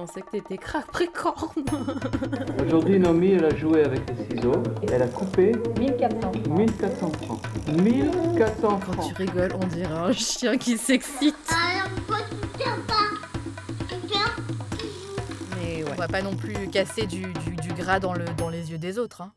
[0.00, 1.62] pensais que t'étais Capricorne.
[2.64, 4.62] Aujourd'hui, Nomi, elle a joué avec les ciseaux.
[4.90, 6.48] Elle a coupé 1400 francs.
[6.48, 7.40] 1400 francs.
[7.82, 9.16] 1400 Quand tu francs.
[9.18, 11.36] rigoles, on dirait un chien qui s'excite.
[11.52, 14.44] Alors pourquoi tu tiens pas Tu tiens
[15.58, 15.90] Mais ouais.
[15.92, 18.78] On va pas non plus casser du, du, du gras dans, le, dans les yeux
[18.78, 19.20] des autres.
[19.20, 19.34] Hein.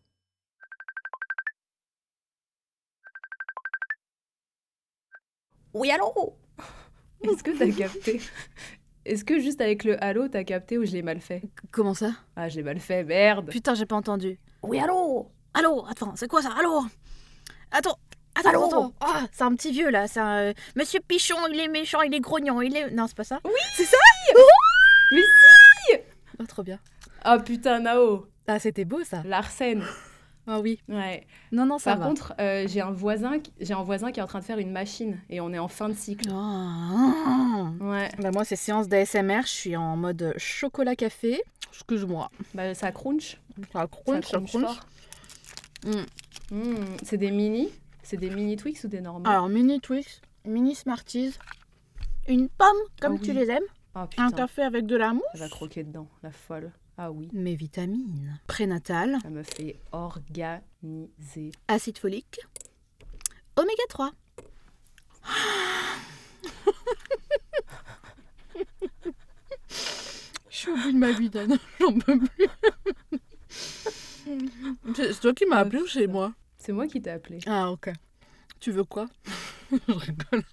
[5.73, 6.37] Oui, allô?
[7.21, 8.21] Est-ce que t'as capté?
[9.05, 11.41] Est-ce que juste avec le allô, t'as capté ou je l'ai mal fait
[11.71, 12.11] Comment ça?
[12.35, 13.49] Ah, je l'ai mal fait, merde.
[13.49, 14.39] Putain, j'ai pas entendu.
[14.61, 15.27] Oui, allô?
[15.53, 16.51] Allô, attends, c'est quoi ça?
[16.57, 16.83] Allô?
[17.71, 17.97] Attends,
[18.35, 18.65] attends, Allô?
[18.65, 18.93] attends.
[19.01, 22.13] Ah, c'est un petit vieux là, c'est un euh, Monsieur Pichon, il est méchant, il
[22.13, 22.91] est grognon, il est.
[22.91, 23.39] Non, c'est pas ça?
[23.43, 23.51] Oui!
[23.75, 23.97] C'est ça?
[25.11, 25.97] Mais si!
[26.39, 26.79] Oh, trop bien.
[27.23, 28.27] Ah putain, Nao.
[28.47, 29.21] Ah, c'était beau ça.
[29.25, 29.83] L'arsène
[30.47, 30.79] Ah oui.
[30.89, 31.25] Ouais.
[31.51, 32.05] Non, non, ça Par va.
[32.07, 34.57] contre, euh, j'ai un voisin, qui- j'ai un voisin qui est en train de faire
[34.57, 36.29] une machine et on est en fin de cycle.
[36.31, 37.71] Ah.
[37.79, 38.09] Ouais.
[38.19, 41.41] Bah, moi, c'est séance d'ASMR, je suis en mode chocolat café.
[41.71, 42.29] Excuse-moi.
[42.53, 43.39] Bah ça crunch.
[43.71, 44.79] Ça Ça crunch, ça crunch fort.
[45.85, 46.55] Mm.
[46.55, 47.69] Mm, C'est des mini
[48.03, 49.27] C'est des mini Twix ou des normaux?
[49.27, 51.33] Alors, mini Twix, mini Smarties,
[52.27, 52.67] une pomme
[53.01, 53.37] comme Ah tu oui.
[53.37, 53.63] les aimes,
[53.95, 56.71] Ah un café avec de la mousse, elle va croquer dedans, la folle.
[56.97, 61.51] Ah oui, mes vitamines, prénatal, ça me fait organiser.
[61.67, 62.39] acide folique,
[63.55, 64.11] oméga 3.
[70.49, 71.57] Je suis au bout de ma vie, Dan.
[71.79, 72.47] J'en peux plus.
[74.95, 76.33] C'est toi qui m'as appelé ou chez moi?
[76.57, 77.39] C'est moi qui t'ai appelé.
[77.45, 77.91] Ah, ok.
[78.59, 79.07] Tu veux quoi?
[79.71, 80.43] Je rigole.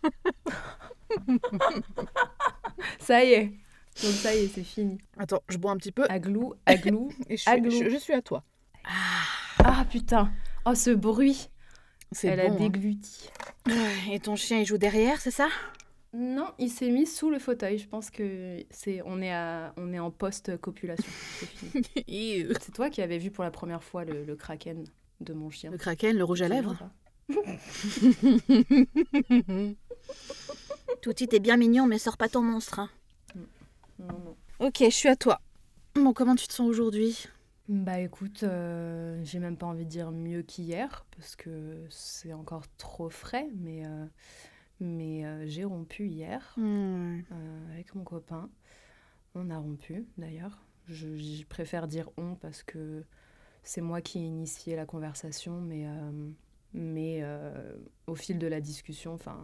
[2.98, 3.52] Ça y est.
[4.02, 4.98] Donc ça y est, c'est fini.
[5.18, 7.10] Attends, je bois un petit peu Aglou, aglou.
[7.28, 7.70] et je suis, Aglou.
[7.70, 8.44] je- je suis à toi.
[8.84, 10.32] Ah putain.
[10.64, 11.48] Oh ce bruit.
[12.12, 12.54] C'est Elle a bon.
[12.54, 12.58] hein.
[12.58, 13.28] dégluti.
[14.10, 15.48] Et ton chien, il joue derrière, c'est ça?
[16.12, 17.78] Non, il s'est mis sous le fauteuil.
[17.78, 21.06] Je pense que c'est on est à on est en post copulation.
[21.38, 22.42] C'est fini.
[22.42, 24.84] Le C'est toi qui avais vu pour la première fois le, le kraken
[25.20, 25.70] de mon chien.
[25.76, 26.76] kraken, le rouge à lèvres.
[31.02, 32.80] Touti, t'es bien mignon, mais sors pas ton monstre.
[32.80, 32.90] hein.
[34.00, 34.36] Non, non.
[34.58, 35.40] Ok, je suis à toi.
[35.94, 37.26] Bon, comment tu te sens aujourd'hui?
[37.68, 42.64] Bah écoute, euh, j'ai même pas envie de dire mieux qu'hier parce que c'est encore
[42.78, 44.06] trop frais, mais, euh,
[44.80, 46.56] mais euh, j'ai rompu hier
[47.72, 48.50] avec mon copain.
[49.34, 50.58] On a rompu d'ailleurs.
[50.86, 53.04] Je, je préfère dire on parce que
[53.62, 56.30] c'est moi qui ai initié la conversation, mais, euh,
[56.72, 57.76] mais euh,
[58.08, 59.38] au fil de la discussion, enfin,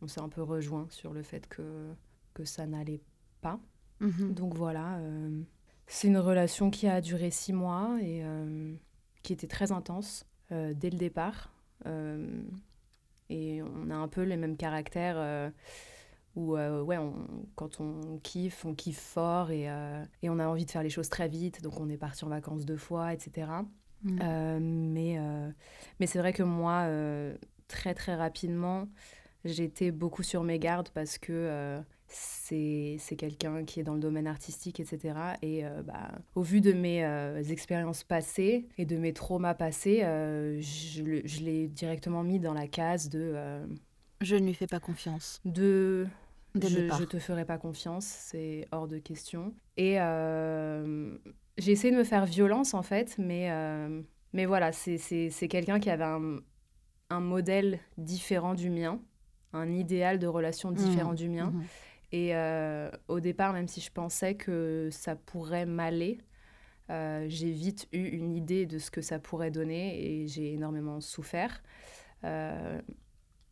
[0.00, 1.92] on s'est un peu rejoint sur le fait que,
[2.32, 3.02] que ça n'allait
[3.42, 3.60] pas.
[4.00, 4.34] Mhm.
[4.34, 5.42] Donc voilà, euh,
[5.86, 8.74] c'est une relation qui a duré six mois et euh,
[9.22, 11.52] qui était très intense euh, dès le départ.
[13.28, 15.52] Et on a un peu les mêmes caractères
[16.34, 19.64] où, ouais, on- quand on kiffe, on kiffe fort et,
[20.22, 21.62] et on a envie de faire les choses très vite.
[21.62, 23.64] Donc on est parti en vacances deux fois, etc.
[24.02, 24.60] Mhm.
[24.92, 25.18] Mais
[26.00, 26.86] mais c'est vrai que moi,
[27.68, 28.88] très très rapidement,
[29.44, 34.80] j'étais beaucoup sur mes gardes parce que c'est quelqu'un qui est dans le domaine artistique,
[34.80, 35.14] etc.
[35.42, 40.02] Et euh, bah, au vu de mes euh, expériences passées et de mes traumas passés,
[40.04, 41.02] euh, je,
[41.42, 43.34] l'ai directement mis dans la case de...
[44.20, 45.40] Je ne lui fais pas confiance.
[45.44, 46.06] de
[46.54, 49.52] Dès je, je te ferai pas confiance, c'est hors de question.
[49.76, 49.96] Et
[51.58, 53.50] j'ai essayé de me faire violence en fait, mais,
[54.32, 56.38] mais voilà, c'est- quelqu'un qui avait un,
[57.10, 59.00] un modèle différent du mien,
[59.52, 61.50] un idéal de relation différent du mien.
[61.50, 61.64] Mhm.
[62.12, 66.18] Et euh, au départ, même si je pensais que ça pourrait m'aller,
[66.90, 71.00] euh, j'ai vite eu une idée de ce que ça pourrait donner et j'ai énormément
[71.00, 71.62] souffert.
[72.24, 72.80] Euh,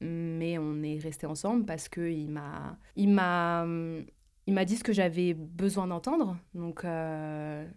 [0.00, 3.66] mais on est resté ensemble parce que il m'a, il m'a,
[4.46, 6.36] il m'a dit ce que j'avais besoin d'entendre.
[6.54, 6.84] Donc,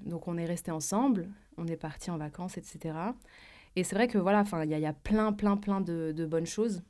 [0.05, 1.27] donc on est resté ensemble.
[1.57, 2.95] On est parti en vacances, etc.
[3.75, 6.25] Et c'est vrai que voilà, enfin, il y, y a plein, plein, plein de, de
[6.25, 6.83] bonnes choses.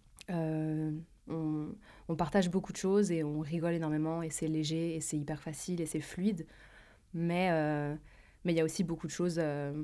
[2.09, 5.41] On partage beaucoup de choses et on rigole énormément et c'est léger et c'est hyper
[5.41, 6.45] facile et c'est fluide.
[7.13, 7.95] Mais euh,
[8.43, 9.83] mais il y a aussi beaucoup de choses euh,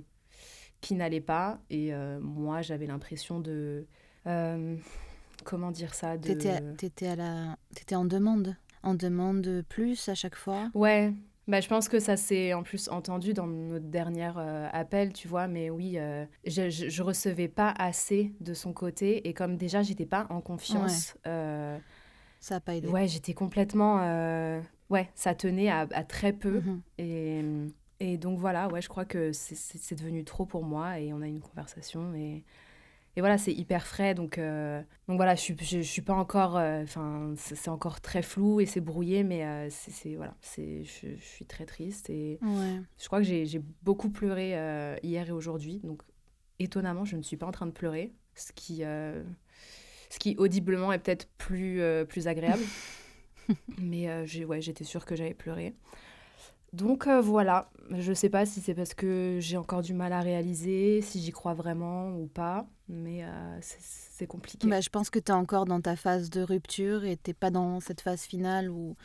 [0.81, 3.85] qui n'allaient pas et euh, moi j'avais l'impression de
[5.43, 10.07] comment dire ça de T'étais, t'étais à la, t'étais en demande, en demande de plus
[10.09, 10.69] à chaque fois?
[10.73, 11.13] ouais
[11.45, 15.27] bah, je pense que ça s'est en plus entendu dans notre dernier euh, appel, tu
[15.27, 19.57] vois, mais oui, euh, je, je, je recevais pas assez de son côté et comme
[19.57, 21.77] déjà j'étais pas en confiance, euh,
[22.43, 22.89] Ça a pas aidé.
[22.89, 24.59] ouais, j'étais complètement, euh,
[24.89, 26.59] ouais, ça tenait à, à très peu.
[26.59, 26.81] Mhm.
[26.97, 27.41] Et,
[28.01, 31.25] et donc voilà, ouais, je crois que c'est- devenu trop pour moi et on a
[31.27, 32.43] eu une conversation et,
[33.15, 36.15] et voilà, c'est hyper frais, donc, euh, donc voilà, je suis, je, je suis pas
[36.15, 40.35] encore, euh, enfin, c'est c'est encore très flou et c'est brouillé, mais euh, c'est, voilà,
[40.41, 42.81] c'est, je, je suis très triste et Ouais.
[42.99, 44.49] je crois que j'ai, j'ai beaucoup pleuré
[45.01, 46.01] hier et aujourd'hui, donc
[46.59, 48.83] étonnamment, je ne suis pas en train de pleurer, ce qui,
[50.13, 52.61] ce qui audiblement est peut-être plus, euh, plus agréable,
[53.81, 55.73] mais euh, j'ai, ouais, j'étais sûre que j'allais pleurer.
[56.71, 60.21] Donc euh, voilà, je sais pas si c'est parce que j'ai encore du mal à
[60.21, 64.67] réaliser, si j'y crois vraiment ou pas, mais euh, c'est, c'est compliqué.
[64.67, 67.49] Bah, je pense que tu es encore dans ta phase de rupture et t'es pas
[67.49, 68.95] dans cette phase finale où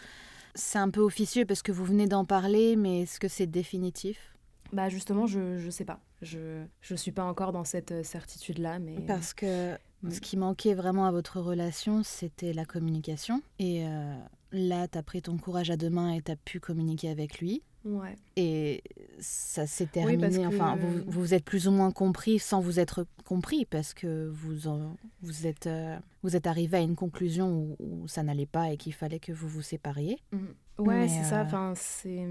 [0.55, 4.35] c'est un peu officieux parce que vous venez d'en parler, mais est-ce que c'est définitif?
[4.75, 6.01] Bah justement, je, je sais pas.
[6.21, 8.97] Je, je suis pas encore dans cette certitude-là, mais...
[9.07, 9.79] Parce que
[10.11, 13.43] Ce qui manquait vraiment à votre relation, c'était la communication.
[13.59, 14.15] Et euh,
[14.53, 17.41] là, tu as pris ton courage à deux mains et tu as pu communiquer avec
[17.41, 17.63] lui.
[17.85, 18.17] Ouais.
[18.37, 18.83] Et
[19.19, 20.47] ça s'est Oui, terminé.
[20.47, 24.29] Enfin, que- vous vous êtes plus ou moins compris sans vous être compris parce que
[24.29, 28.47] vous, en- vous, êtes, euh, vous êtes arrivé à une conclusion où, où ça n'allait
[28.47, 30.19] pas et qu'il fallait que vous vous sépariez.
[30.33, 30.39] Mm.
[30.83, 31.41] Ouais, c'est ça.
[31.41, 32.25] euh, Enfin, c'est...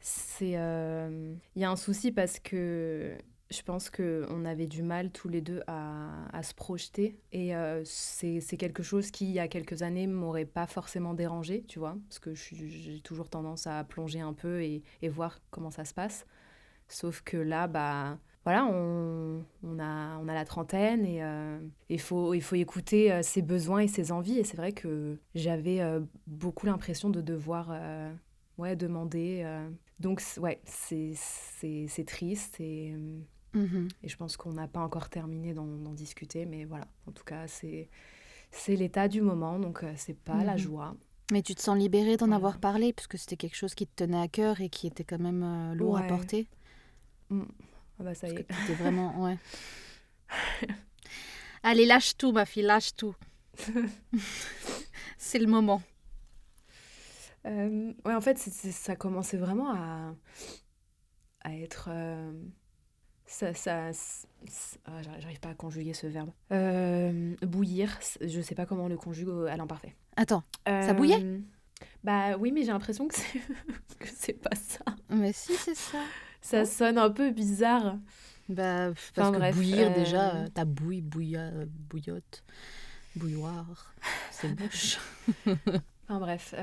[0.00, 3.16] c'est, euh, Il y a un souci parce que
[3.52, 7.18] je pense qu'on avait du mal tous les deux à, à se projeter.
[7.32, 11.64] Et euh, c'est quelque chose qui, il y a quelques années, m'aurait pas forcément dérangé,
[11.68, 11.96] tu vois.
[12.08, 15.94] Parce que j'ai toujours tendance à plonger un peu et, et voir comment ça se
[15.94, 16.26] passe.
[16.88, 18.18] Sauf que là, bah...
[18.44, 23.22] Voilà, on, on a, on a la trentaine et euh, il faut, faut écouter euh,
[23.22, 24.36] ses besoins et ses envies.
[24.36, 27.72] Et c'est vrai que j'avais euh, beaucoup l'impression de devoir
[28.58, 29.46] ouais, demander.
[30.00, 32.96] Donc, ouais, c'est triste et,
[33.54, 33.88] Mhm.
[34.02, 36.46] et je pense qu'on n'a pas encore terminé d'en d'en discuter.
[36.46, 37.88] Mais voilà, en tout cas, c'est
[38.50, 40.58] c'est l'état du moment, donc euh, c'est pas la Mhm.
[40.58, 40.96] joie.
[41.30, 42.36] Mais tu te sens libérée d'en Voilà.
[42.36, 45.18] avoir parlé puisque c'était quelque chose qui te tenait à cœur et qui était quand
[45.20, 46.46] même euh, lourd à porter.
[47.30, 47.36] Ah
[48.00, 48.44] bah ça y est.
[48.44, 49.22] que vraiment...
[49.24, 49.38] Ouais.
[51.62, 53.14] Allez, lâche tout, ma fille, lâche tout.
[55.18, 55.80] c'est le moment.
[57.46, 60.14] Euh, ouais, en fait, c'est- c'est- ça commençait vraiment à,
[61.42, 61.88] à être.
[61.90, 62.32] euh,
[63.32, 63.90] ça, ça,
[64.84, 66.30] ah, j'arrive pas à conjuguer ce verbe.
[66.52, 69.94] Euh, bouillir, je sais pas comment on le conjugue à l'imparfait.
[70.16, 71.40] Attends, Euh, bouillait?
[72.04, 73.38] Bah oui, mais j'ai l'impression que c'est
[73.98, 74.84] que c'est pas ça.
[75.08, 75.98] mais si, c'est ça.
[76.40, 77.96] Ça sonne un peu bizarre.
[78.48, 81.50] Bah, parce Enfin, que bref, bouillir, euh, déjà, t'as bouille, bouilla,
[81.88, 82.44] bouillotte,
[83.16, 83.94] bouilloire,
[84.30, 84.98] c'est moche.
[86.08, 86.54] Enfin bref,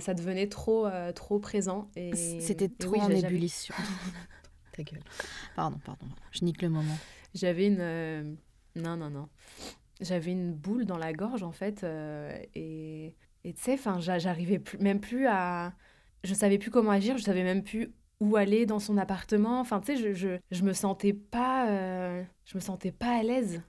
[0.00, 1.90] ça devenait trop, trop présent.
[1.96, 3.74] et C'était et trop oui, en ébullition.
[4.72, 5.02] Ta gueule.
[5.54, 6.06] Pardon, pardon.
[6.32, 6.96] Je nique le moment.
[7.34, 7.80] J'avais une.
[7.80, 8.34] euh,
[8.76, 9.28] Non, non, non.
[10.00, 11.84] J'avais une boule dans la gorge, en fait.
[11.84, 13.14] euh, et
[13.44, 13.78] tu sais,
[14.18, 15.74] j'arrivais même plus à.
[16.24, 19.60] Je savais plus comment agir, je savais même plus où aller dans son appartement.
[19.60, 21.68] Enfin, tu sais, je, je, je me sentais pas.
[21.70, 23.62] euh, Je me sentais pas à l'aise.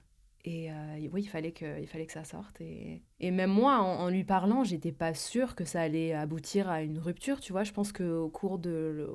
[0.46, 2.60] Et euh, oui, il fallait, que, il fallait que ça sorte.
[2.60, 6.82] Et, et même moi, en, lui parlant, j'étais pas sûre que ça allait aboutir à
[6.82, 7.64] une rupture, tu vois.
[7.64, 9.08] Je pense qu'au cours de,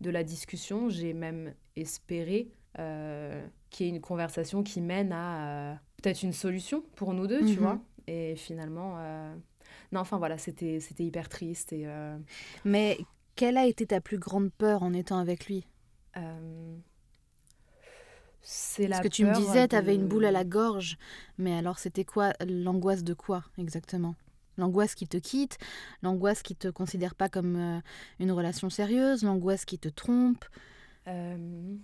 [0.00, 2.48] de la discussion, j'ai même espéré
[2.78, 7.26] euh, qu'il y ait une conversation qui mène à euh, peut-être une solution pour nous
[7.26, 7.58] deux, tu Mhm.
[7.58, 7.78] vois.
[8.06, 9.34] Et finalement, euh,
[9.92, 11.72] non, enfin voilà, c'était hyper triste.
[11.72, 11.86] Et
[12.64, 12.98] Mais
[13.36, 15.66] quelle a été ta plus grande peur en étant avec lui?
[18.42, 20.96] C'est la Parce que tu me disais, t'avais une de- boule à la gorge.
[21.38, 22.32] Mais alors, c'était quoi?
[22.46, 24.14] L'angoisse de quoi, exactement?
[24.60, 25.58] L'angoisse qui te quitte
[26.02, 27.80] L'angoisse qui te considère pas comme euh,
[28.20, 30.44] une relation sérieuse L'angoisse qui te trompe.
[31.08, 31.76] Euh,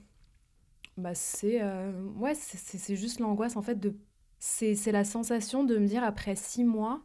[0.96, 3.94] bah c'est euh, ouais c'est- juste l'angoisse en fait de
[4.38, 7.02] c'est la sensation de me dire après six mois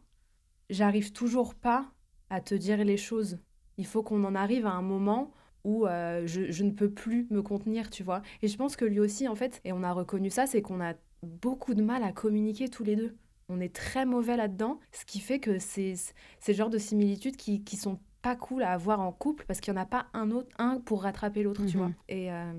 [0.70, 1.92] j'arrive toujours pas
[2.30, 3.38] à te dire les choses.
[3.78, 5.32] Il faut qu'on en arrive à un moment
[5.64, 8.22] où je, je ne peux plus me contenir tu vois.
[8.42, 10.80] Et je pense que lui aussi en fait et on a reconnu ça c'est qu'on
[10.80, 13.16] a beaucoup de mal à communiquer tous les deux
[13.48, 17.36] on est très mauvais là-dedans ce qui fait que c'est c'est le genre de similitudes
[17.36, 20.06] qui, qui sont pas cool à avoir en couple parce qu'il n'y en a pas
[20.14, 21.82] un autre un pour rattraper l'autre tu Mhm.
[21.82, 22.52] vois et euh,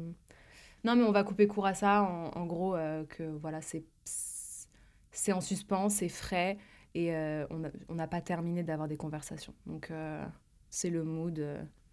[0.84, 3.86] non mais on va couper court à ça en, en gros euh, que voilà c'est
[5.12, 6.58] c'est en suspens c'est frais
[6.96, 7.46] et euh,
[7.90, 9.92] on n'a pas terminé d'avoir des conversations donc
[10.70, 11.44] c'est le mood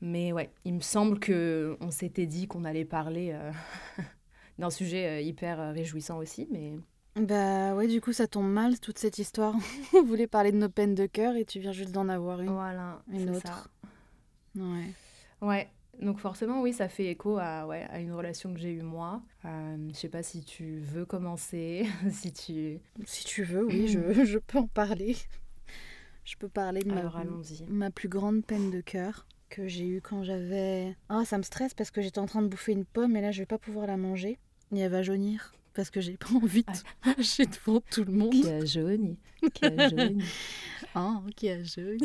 [0.00, 3.38] mais ouais il me semble que on s'était dit qu'on allait parler
[4.58, 6.74] d'un sujet hyper réjouissant aussi mais
[7.16, 9.54] Bah ouais, du coup, ça tombe mal, toute cette histoire.
[9.94, 12.50] On voulait parler de nos peines de cœur et tu viens juste d'en avoir une.
[12.50, 13.46] voilà Une autre.
[13.46, 13.64] ça.
[14.56, 14.92] Ouais.
[15.40, 15.68] Ouais,
[16.00, 19.22] donc forcément, oui, ça fait écho à, ouais, à une relation que j'ai eue moi.
[19.44, 22.78] Euh, je sais pas si tu veux commencer, si tu...
[23.06, 25.16] Si tu veux, oui, je, je peux en parler.
[26.24, 27.64] Je peux parler de ma, Alors allons-y.
[27.68, 30.94] ma plus grande peine de cœur que j'ai eue quand j'avais...
[31.10, 33.32] Oh, ça me stresse parce que j'étais en train de bouffer une pomme et là,
[33.32, 34.38] je vais pas pouvoir la manger.
[34.72, 35.52] Et elle va jaunir.
[35.74, 36.72] Parce que j'ai pas envie de
[37.04, 38.32] marcher devant tout le monde.
[38.32, 39.18] Qui a jauni.
[39.52, 40.24] Qui a jauni.
[40.92, 42.00] Ah, qui a jaune.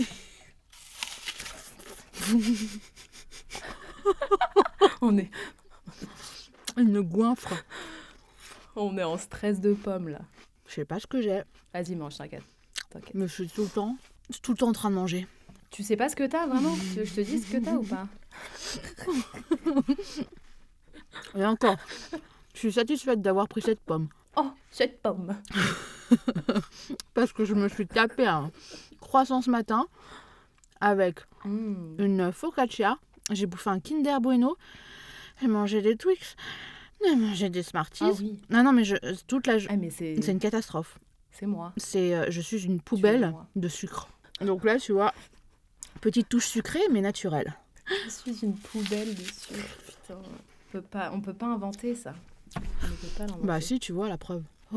[5.01, 5.31] on, est,
[6.77, 7.65] Une goinfre.
[8.75, 10.21] on est en stress de pomme là.
[10.67, 11.41] Je sais pas ce que j'ai,
[11.73, 12.43] Vas-y, mange, t'inquiète.
[12.91, 13.15] T'inquiète.
[13.15, 13.97] mais je suis tout le temps,
[14.29, 15.25] je suis tout le temps en train de manger.
[15.71, 16.75] Tu sais pas ce que t'as vraiment?
[16.75, 18.07] Tu veux que je te dise ce que t'as ou pas?
[21.35, 21.77] Et encore,
[22.55, 24.07] je suis satisfaite d'avoir pris cette pomme.
[24.35, 25.35] Oh, cette pomme.
[27.13, 28.51] Parce que je me suis tapé un
[28.99, 29.85] croissant ce matin
[30.81, 31.95] avec Mm.
[31.99, 32.97] une focaccia.
[33.31, 34.55] J'ai bouffé un Kinder Bueno.
[35.41, 36.35] J'ai mangé des Twix.
[37.05, 38.03] J'ai mangé des Smarties.
[38.03, 38.39] Ah oui.
[38.49, 38.95] Non, non, mais je,
[39.27, 39.57] toute la...
[39.69, 40.97] Ah, mais c'est C'est une catastrophe.
[41.31, 41.71] c'est moi.
[41.77, 44.07] C'est, euh, je suis une poubelle de sucre.
[44.41, 45.13] Donc là, tu vois,
[46.01, 47.53] petite touche sucrée, mais naturelle.
[48.05, 49.67] Je suis une poubelle de sucre.
[49.85, 50.15] Putain.
[50.17, 52.13] On peut pas, on peut pas inventer ça.
[53.17, 53.45] Pas l'inventer.
[53.47, 54.43] Bah si, tu vois, la preuve.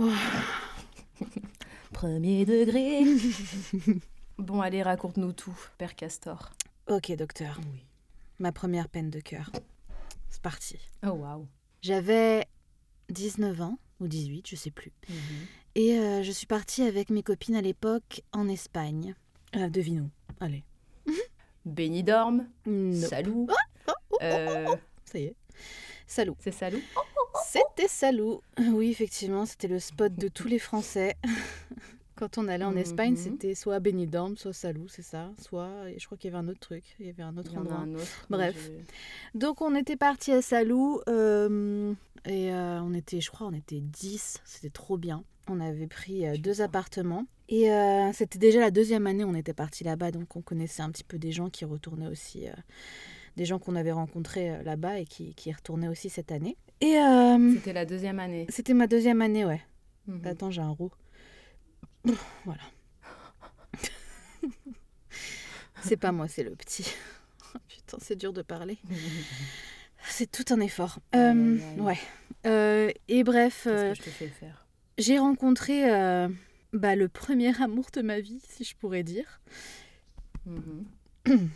[1.93, 3.03] Premier degré.
[4.39, 6.51] bon, allez, raconte-nous tout, Père Castor.
[6.89, 7.59] Ok, docteur.
[7.73, 7.85] Oui.
[8.39, 9.51] Ma première peine de cœur.
[10.29, 10.79] C'est parti.
[11.05, 11.47] Oh, waouh.
[11.83, 12.47] J'avais
[13.11, 14.93] 19 ans, ou 18, je sais plus.
[15.09, 15.17] Mhm.
[15.75, 19.15] Et euh, je suis partie avec mes copines à l'époque en Espagne.
[19.55, 20.11] Devine où
[20.41, 20.65] Allez.
[21.65, 22.47] Benidorm.
[22.67, 23.09] Non.
[23.09, 23.49] Salou.
[24.23, 24.67] Euh,
[25.05, 25.35] Ça y est.
[26.07, 26.37] Salou.
[26.41, 26.79] c'est Salou
[27.51, 28.41] C'était Salou.
[28.73, 31.17] Oui, effectivement, c'était le spot de tous les Français.
[32.17, 33.17] Quand on allait en Espagne, Mhm.
[33.17, 35.31] c'était soit Benidorm, soit Salou, c'est ça.
[35.41, 36.83] Soit, je crois qu'il y avait un autre truc.
[36.99, 37.79] Il y avait un autre Il y en a endroit.
[37.79, 38.27] un autre.
[38.29, 38.57] Bref.
[39.35, 43.53] je- Donc on était parti à Salou euh, et euh, on était, je crois, on
[43.55, 45.23] était 10, c'était trop bien.
[45.47, 49.55] On avait pris euh, deux appartements et euh, c'était déjà la deuxième année on était
[49.55, 52.53] parti là-bas, donc on connaissait un petit peu des gens qui retournaient aussi, euh,
[53.37, 56.57] des gens qu'on avait rencontrés là-bas et qui, retournaient aussi cette année.
[56.81, 58.47] Et euh, C'était la deuxième année.
[58.51, 59.61] c'était ma deuxième année, ouais.
[60.07, 60.27] Mhm.
[60.27, 60.93] Attends, j'ai un roux.
[62.45, 62.63] Voilà.
[65.83, 66.95] c'est pas moi, c'est le petit.
[67.69, 68.79] Putain, c'est dur de parler.
[70.11, 71.01] C'est tout un effort.
[71.13, 71.81] Aïe, Euh, aïe, aïe.
[71.81, 71.99] ouais.
[72.47, 74.65] Euh, et bref, Qu'est-ce euh, que je te fais faire?
[74.97, 76.29] j'ai rencontré euh,
[76.73, 79.41] bah, le premier amour de ma vie, si je pourrais dire.
[80.47, 80.85] Mhm.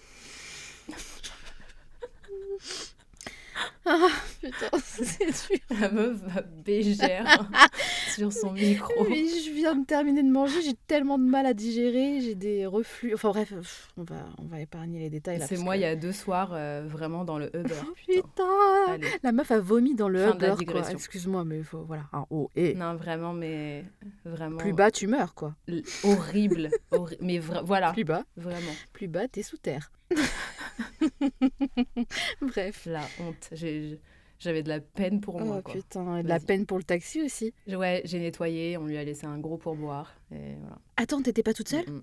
[3.85, 4.09] Ah,
[4.41, 5.81] putain, c'est dur.
[5.81, 7.49] La meuf va bégère
[8.15, 8.93] sur son micro.
[9.09, 12.65] Oui, je viens de terminer de manger, j'ai tellement de mal à digérer, j'ai des
[12.67, 13.15] reflux.
[13.15, 15.43] Enfin bref, on va, on va épargner les détails.
[15.49, 17.75] C'est moi, que- il y a deux soirs, euh, vraiment dans le Uber.
[17.83, 18.23] Oh, putain.
[18.23, 19.09] putain.
[19.23, 20.83] La meuf a vomi dans le Fin Uber.
[20.91, 23.85] Excuse-moi, mais il faut, voilà, un haut et Non, vraiment, mais
[24.25, 24.59] vraiment.
[24.59, 25.55] plus bas, tu meurs, quoi.
[25.69, 26.71] l- Horrible.
[26.93, 28.73] horri- Mais voilà, Plus bas, vraiment.
[28.93, 29.91] plus bas, t'es sous terre.
[32.41, 32.87] Bref.
[32.87, 33.49] La honte.
[33.53, 34.01] J'ai-
[34.39, 35.59] J'avais de la peine pour moi.
[35.59, 35.75] Oh quoi.
[35.75, 37.55] putain, et de la peine pour le taxi aussi.
[37.69, 40.13] Ouais, j'ai nettoyé, on lui a laissé un gros pourboire.
[40.33, 40.79] Et voilà.
[40.97, 41.89] Attends, t'étais pas toute seule?
[41.89, 42.03] Mm, mm.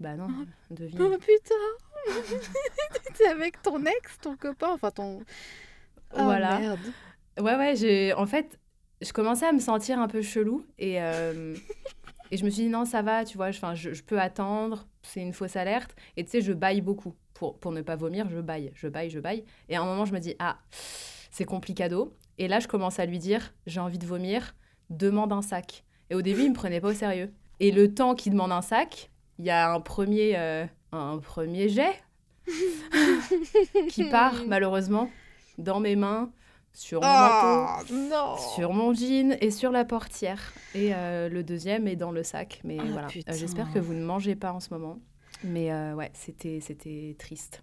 [0.00, 0.28] Bah non,
[0.70, 1.00] devine.
[1.00, 1.54] Oh putain
[3.04, 5.20] T'étais avec ton ex, ton copain, enfin ton...
[6.14, 6.58] Oh, Voilà.
[6.58, 6.80] merde.
[7.40, 8.12] Ouais, ouais, j'ai...
[8.14, 8.58] en fait,
[9.00, 11.54] je commençais à me sentir un peu chelou et, euh,
[12.30, 15.20] et je me suis dit non, ça va, tu vois, je, je peux attendre, c'est
[15.20, 15.94] une fausse alerte.
[16.16, 17.14] Et tu sais, je baille beaucoup.
[17.34, 19.44] Pour, pour ne pas vomir, je baille, je baille, je baille.
[19.68, 20.58] Et à un moment, je me dis ah,
[21.30, 22.14] c'est complicado.
[22.38, 24.54] Et là, je commence à lui dire j'ai envie de vomir,
[24.90, 25.84] demande un sac.
[26.08, 27.32] Et au début, il me prenait pas au sérieux.
[27.60, 31.68] Et le temps qu'il demande un sac, il y a un premier, euh, un premier
[31.68, 32.02] jet
[33.88, 35.10] qui part malheureusement
[35.58, 36.30] dans mes mains,
[36.76, 40.52] sur mon manteau, non sur mon jean et sur la portière.
[40.74, 42.60] Et euh, le deuxième est dans le sac.
[42.64, 43.08] Mais Ah, voilà.
[43.08, 44.98] Euh, j'espère que vous ne mangez pas en ce moment.
[45.42, 47.62] Mais euh, ouais, c'était c'était triste.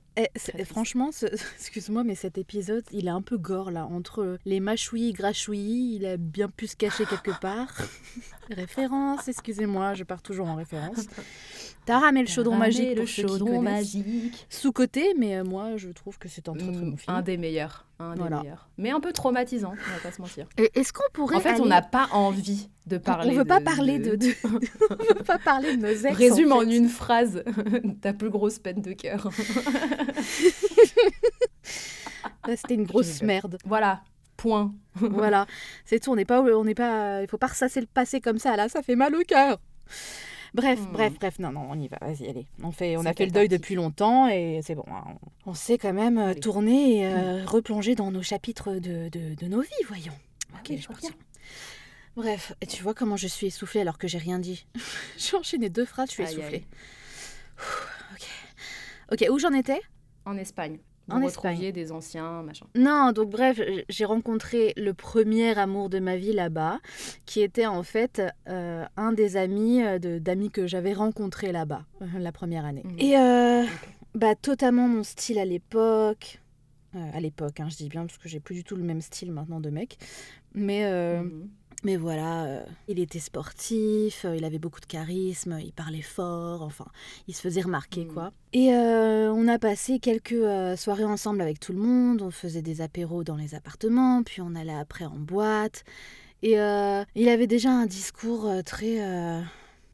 [0.66, 1.26] Franchement, ce-
[1.60, 3.86] excuse-moi, mais cet épisode, il est un peu gore là.
[3.86, 7.74] Entre les mâchouillis, grachouillis, il a bien pu se cacher quelque part.
[8.52, 11.06] Référence, excusez-moi, je pars toujours en référence.
[11.86, 14.46] T'as ramé le chaudron magique le pour chaudron magique.
[14.50, 17.14] Sous-côté, mais euh, moi, je trouve que c'est un très très Mm, bon film.
[17.16, 18.38] un des meilleurs, un Voilà.
[18.38, 18.70] des meilleurs.
[18.78, 20.48] Mais un peu traumatisant, on va pas se mentir.
[20.58, 23.32] Et Est-ce qu'on pourrait En fait, on n'a pas envie de parler.
[23.32, 26.16] on veut pas parler de, de- on veut pas parler de nos ex.
[26.18, 27.44] Résume en en, une phrase
[28.02, 29.30] ta plus grosse peine de cœur.
[32.56, 33.58] C'était une grosse merde.
[33.66, 34.04] voilà,
[34.38, 34.74] point.
[34.96, 35.48] voilà,
[35.86, 36.12] c'est tout.
[36.12, 37.22] On n'est pas, on n'est pas.
[37.22, 38.56] Il faut pas ressasser le passé comme ça.
[38.56, 39.60] Là, ça fait mal au cœur.
[40.54, 40.92] Bref, Hmm.
[40.94, 41.40] bref, bref.
[41.40, 41.98] Non, non, on y va.
[42.02, 42.46] Vas-y, allez.
[42.62, 44.86] On fait, on a fait le deuil partie depuis longtemps et c'est bon.
[44.92, 45.04] hein.
[45.48, 46.40] On sait quand même euh, Allez.
[46.40, 50.14] tourner et euh, replonger dans nos chapitres de, de, de nos vies, voyons.
[50.54, 51.10] Ok, oui, je parti.
[52.16, 54.68] Bref, et tu vois comment je suis essoufflée alors que j'ai rien dit?
[55.18, 56.58] j'ai enchaîné deux phrases, je suis Aïe, essoufflée.
[56.58, 56.66] aïe.
[58.14, 58.28] Ok.
[59.14, 59.82] Ok, où j'en étais?
[60.26, 60.80] En Espagne.
[61.10, 61.72] Vous en retrouviez Espagne.
[61.74, 62.66] des anciens, machin.
[62.76, 66.80] Non, donc bref, j'ai rencontré le premier amour de ma vie là-bas,
[67.26, 71.84] qui était en fait euh, un des amis euh, de- d'amis que j'avais rencontrés là-bas
[72.02, 72.84] euh, la première année.
[72.86, 73.00] Mhm.
[73.00, 73.66] Et euh,
[74.16, 76.40] bah totalement mon style à l'époque.
[77.14, 79.32] À l'époque, hein, je dis bien parce que j'ai plus du tout le même style
[79.32, 79.98] maintenant de mec.
[80.54, 80.86] Mais
[81.22, 81.50] Mhm.
[81.84, 86.62] Mais voilà, euh, il était sportif, euh, il avait beaucoup de charisme, il parlait fort,
[86.62, 86.86] enfin,
[87.28, 88.14] il se faisait remarquer, Mm.
[88.14, 88.32] quoi.
[88.54, 90.36] Et euh, on a passé quelques
[90.78, 94.56] soirées ensemble avec tout le monde, on faisait des apéros dans les appartements, puis on
[94.56, 95.84] allait après en boîte.
[96.42, 99.00] Et il avait déjà un discours très,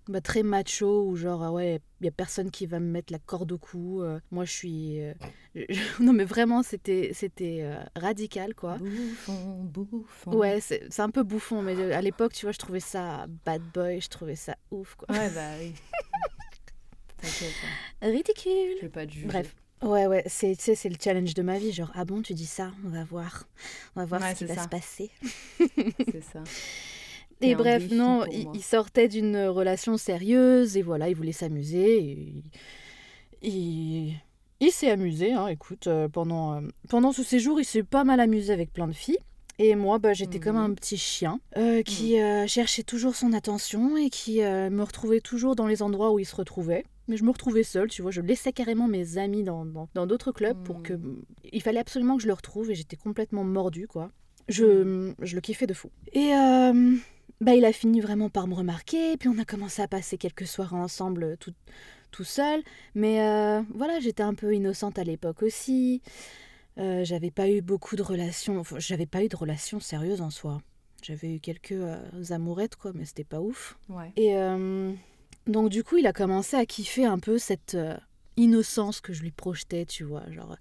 [0.10, 3.14] bah, très macho, où genre, ah ouais, il y a personne qui va me mettre
[3.14, 5.02] la corde au cou, euh, moi je suis...
[5.02, 5.14] euh,
[5.56, 5.64] je-
[6.04, 8.78] Non mais vraiment, c'était c'était euh, radical, quoi.
[8.78, 10.36] Bouffon, bouffon.
[10.36, 13.62] Ouais, c'est c'est un peu bouffon, mais à l'époque, tu vois, je trouvais ça bad
[13.74, 15.08] boy, je trouvais ça ouf, quoi.
[15.16, 15.74] Ouais, bah oui.
[17.22, 17.54] T'inquiète,
[18.02, 18.76] hein, Ridicule.
[18.78, 19.28] je vais pas te juger.
[19.28, 19.56] Bref.
[19.82, 21.72] Ouais, ouais, c'est c'est le challenge de ma vie.
[21.72, 23.48] Genre, ah bon, tu dis ça, on va voir.
[23.96, 24.64] On va voir Ouais, ce qui va ça.
[24.64, 25.10] se passer.
[25.58, 26.44] C'est ça.
[27.42, 32.44] Et bref, non, il, sortait d'une relation sérieuse et voilà, il voulait s'amuser.
[33.42, 34.14] et
[34.60, 38.20] Il, s'est amusé, hein, écoute, euh, pendant, euh, pendant ce séjour, il s'est pas mal
[38.20, 39.20] amusé avec plein de filles.
[39.58, 43.98] Et moi, bah, j'étais comme un petit chien euh, qui euh, cherchait toujours son attention
[43.98, 46.86] et qui me retrouvait toujours dans les endroits où il se retrouvait.
[47.10, 50.06] Mais je me retrouvais seule, tu vois, je laissais carrément mes amis dans dans- dans
[50.08, 50.94] d'autres clubs pour que...
[50.94, 51.24] Mhm.
[51.52, 54.12] Il fallait absolument que je le retrouve et j'étais complètement mordue, quoi.
[54.48, 55.90] Je, je le kiffais de fou.
[56.14, 56.32] Et
[57.42, 60.48] bah, il a fini vraiment par me remarquer, puis on a commencé à passer quelques
[60.48, 61.54] soirées ensemble euh, tout,
[62.12, 62.64] tout seul.
[62.96, 66.02] Mais euh, voilà, j'étais un peu innocente à l'époque aussi.
[66.78, 70.30] Euh, j'avais pas eu beaucoup de relations, enfin, j'avais pas eu de relations sérieuses en
[70.30, 70.62] soi.
[71.02, 71.98] J'avais eu quelques euh,
[72.30, 73.78] amourettes, quoi, mais c'était pas ouf.
[73.88, 74.12] Ouais.
[74.18, 74.36] Et
[75.48, 77.78] donc, du coup, il a commencé à kiffer un peu cette
[78.38, 80.30] innocence que je lui projetais, tu vois.
[80.32, 80.58] Genre,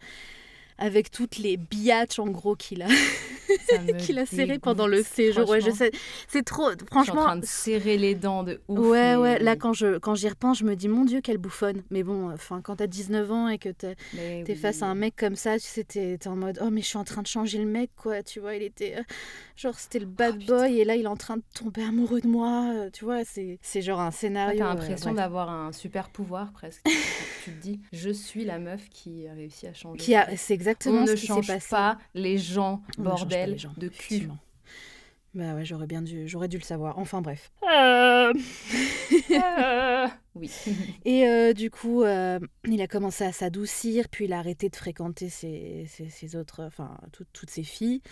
[0.79, 2.87] avec toutes les biatches, en gros, qu'il a,
[3.99, 5.49] qu'il a dégoûte, pendant le séjour.
[5.49, 5.87] Ouais, je franchement.
[5.93, 5.99] sais.
[6.29, 6.71] C'est trop.
[6.71, 7.23] Je suis en Franchement.
[7.25, 8.79] train de serrer les dents de ouf.
[8.79, 11.83] Ouais, ouais, là quand je quand j'y repense, je me dis mon Dieu, quelle bouffonne.
[11.91, 14.55] Mais bon, enfin, quand t'as 19 ans et que t'es oui.
[14.57, 16.99] face à un mec comme ça, tu sais, t'es en mode oh, mais je suis
[16.99, 18.23] en train de changer le mec, quoi.
[18.23, 18.97] Tu vois, il était.
[18.99, 19.03] euh,
[19.57, 20.57] genre, c'était le bad Oh, putain.
[20.69, 22.71] boy et là, il est en train de tomber amoureux de moi.
[22.75, 24.59] euh, Tu vois, c'est c'est genre un scénario.
[24.59, 26.83] T'as euh, l'impression d'avoir un super pouvoir presque.
[27.45, 29.99] tu te dis, je suis la meuf qui a réussi à changer.
[29.99, 31.69] Qui a, c'est On exactement ne ce qui s'est change passé.
[31.71, 34.29] pas les gens, On ne bordel les gens, de cul.
[35.35, 36.99] Bah ouais, j'aurais bien dû, j'aurais dû le savoir.
[36.99, 37.53] Enfin bref.
[40.35, 40.51] oui.
[41.05, 44.77] Et euh, du coup, euh, il a commencé à s'adoucir, puis il a arrêté de
[44.77, 48.03] fréquenter ses, ses- ses autres, enfin, tout- toutes ses filles.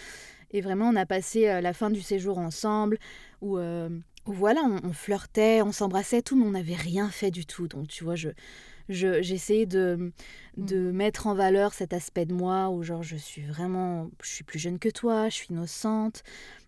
[0.53, 2.99] Et vraiment, on a passé euh, la fin du séjour ensemble,
[3.41, 3.89] où, euh,
[4.27, 7.69] où voilà, on, on flirtait, on s'embrassait, tout, mais on n'avait rien fait du tout.
[7.69, 8.31] Donc, tu vois, je,
[8.89, 10.13] je, j'essayais de,
[10.57, 14.45] de mettre en valeur cet aspect de moi, où genre, je suis vraiment, je suis
[14.45, 16.23] plus jeune que toi, je suis innocente,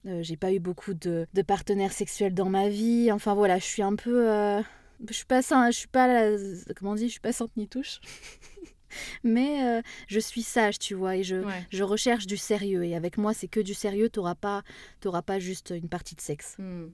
[0.07, 3.11] euh, j'ai pas eu beaucoup de, de partenaires sexuels dans ma vie.
[3.13, 4.31] Enfin, voilà, je suis un peu...
[4.31, 4.61] euh,
[5.09, 6.37] je suis pas je suis pas la-
[6.77, 8.01] comment on dit, je suis pas sante ni touche.
[9.23, 11.67] Mais euh, je suis sage, tu vois, et je, Ouais.
[11.71, 12.85] je recherche du sérieux.
[12.85, 14.63] Et avec moi, c'est que du sérieux, t'auras pas,
[15.01, 16.57] t'auras pas juste une partie de sexe.
[16.59, 16.87] Hmm.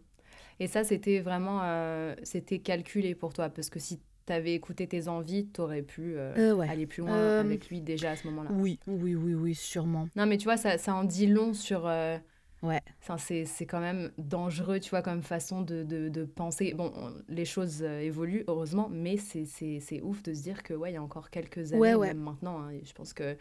[0.60, 5.08] Et ça, c'était vraiment, euh, c'était calculé pour toi, parce que si t'avais écouté tes
[5.08, 6.68] envies, t'aurais pu euh, Euh, ouais.
[6.68, 8.50] aller plus loin Euh, avec lui déjà à ce moment-là.
[8.52, 10.08] Oui, oui, oui, oui, sûrement.
[10.16, 11.87] Non, mais tu vois, ça, ça en dit long sur.
[12.62, 12.80] Ouais.
[13.18, 16.72] C'est, c'est quand même dangereux, tu vois, comme façon de, de, de penser.
[16.74, 20.62] Bon, on- les choses euh, évoluent, heureusement, mais c'est, c'est, c'est ouf de se dire
[20.62, 22.08] que, ouais, il y a encore quelques années, Ouais, ouais.
[22.08, 23.37] même maintenant, hein, je pense que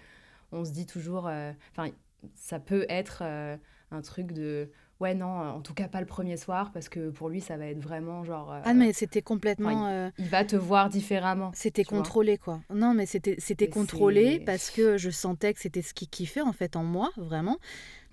[0.52, 1.28] on se dit toujours.
[1.28, 1.92] euh, Enfin,
[2.36, 3.58] ça peut être euh,
[3.92, 4.70] un truc de.
[5.04, 7.66] Ouais, non, en tout cas pas le premier soir, parce que pour lui, ça va
[7.66, 8.54] être vraiment genre.
[8.54, 9.88] euh, Ah, mais c'était complètement.
[9.88, 11.52] euh, Il va te voir différemment.
[11.54, 12.62] C'était contrôlé, quoi.
[12.74, 16.78] Non, mais c'était contrôlé parce que je sentais que c'était ce qui kiffait, en fait,
[16.78, 17.58] en moi, vraiment.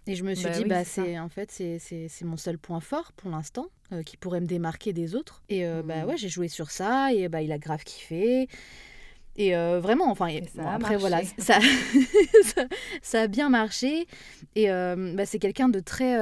[0.09, 2.81] Et je me suis Bah dit, oui, bah, c'est en fait, c'est- mon seul point
[2.81, 5.44] fort pour l'instant, euh, qui pourrait me démarquer des autres.
[5.48, 6.09] Et euh, bah Mhm.
[6.09, 8.48] ouais, j'ai joué sur ça, et bah, il a grave kiffé.
[9.37, 11.59] Et euh, vraiment, enfin, et- bon, après, voilà, ça,
[12.42, 12.64] ça,
[13.00, 14.07] ça a bien marché.
[14.57, 16.18] Et bah, c'est quelqu'un de très,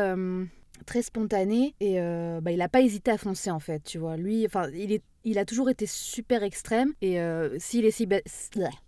[0.88, 1.74] très spontané.
[1.80, 4.16] Et euh, bah, il n'a pas hésité à foncer, en fait, tu vois.
[4.16, 6.92] Lui, enfin, il, est, il a toujours été super extrême.
[7.02, 7.90] Et euh, s'il est,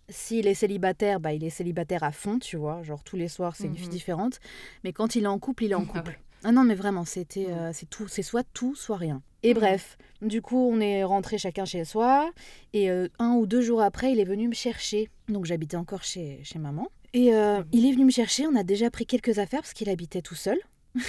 [0.09, 2.81] s'il est célibataire, bah, il est célibataire à fond, tu vois.
[2.83, 3.91] Genre, tous les soirs, c'est une fille Mhm.
[3.93, 4.39] différente.
[4.83, 6.19] Mais quand il est en couple, il est en Ah couple.
[6.43, 7.53] Ah non, mais vraiment, c'était, Mhm.
[7.57, 9.21] euh, c'est tout, c'est soit tout, soit rien.
[9.43, 9.59] Et Mhm.
[9.59, 12.31] bref, du coup, on est rentré chacun chez soi.
[12.73, 15.09] Et euh, un ou deux jours après, il est venu me chercher.
[15.29, 16.87] Donc j'habitais encore chez, chez maman.
[17.13, 18.47] Et euh, il est venu me chercher.
[18.47, 20.57] On a déjà pris quelques affaires parce qu'il habitait tout seul.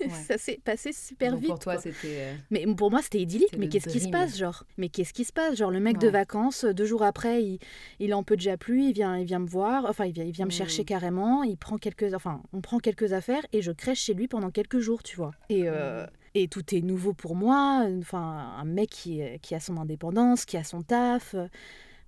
[0.00, 0.08] Ouais.
[0.10, 1.50] ça s'est passé super Donc vite.
[1.50, 2.20] pour toi, c'était.
[2.20, 3.56] euh, Mais pour moi, c'était idyllique.
[3.58, 4.62] Mais qu'est-ce qui se passe, genre?
[4.76, 5.56] Mais qu'est-ce qui se passe?
[5.56, 7.58] Genre, le mec de vacances, deux jours après, il,
[7.98, 10.30] il en peut déjà plus, il vient, il vient me voir, enfin, il vient, il
[10.30, 10.52] vient me Mm.
[10.52, 14.28] chercher carrément, il prend quelques, enfin, on prend quelques affaires et je crèche chez lui
[14.28, 15.32] pendant quelques jours, tu vois.
[15.48, 16.10] Et, euh, Mm.
[16.36, 17.84] et tout est nouveau pour moi.
[17.98, 21.34] Enfin, un mec qui, qui a son indépendance, qui a son taf.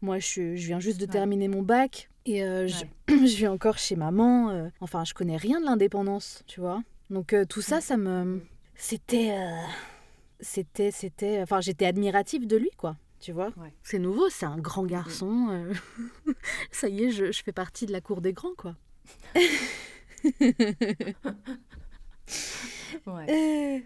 [0.00, 1.10] Moi, je, je viens juste de Ouais.
[1.12, 4.50] terminer mon bac et euh, je, je vis encore chez maman.
[4.50, 6.82] euh, enfin, je connais rien de l'indépendance, tu vois.
[7.10, 8.40] Donc, euh, tout ça, ça me.
[8.76, 9.32] C'était.
[9.32, 9.62] euh,
[10.40, 10.90] C'était.
[10.90, 11.42] C'était.
[11.42, 12.96] Enfin, j'étais admirative de lui, quoi.
[13.20, 13.72] Tu vois Ouais.
[13.82, 15.48] C'est nouveau, c'est un grand garçon.
[15.50, 15.74] euh,
[16.70, 18.76] ça y est, je, je fais partie de la cour des grands, quoi.
[23.06, 23.84] Ouais.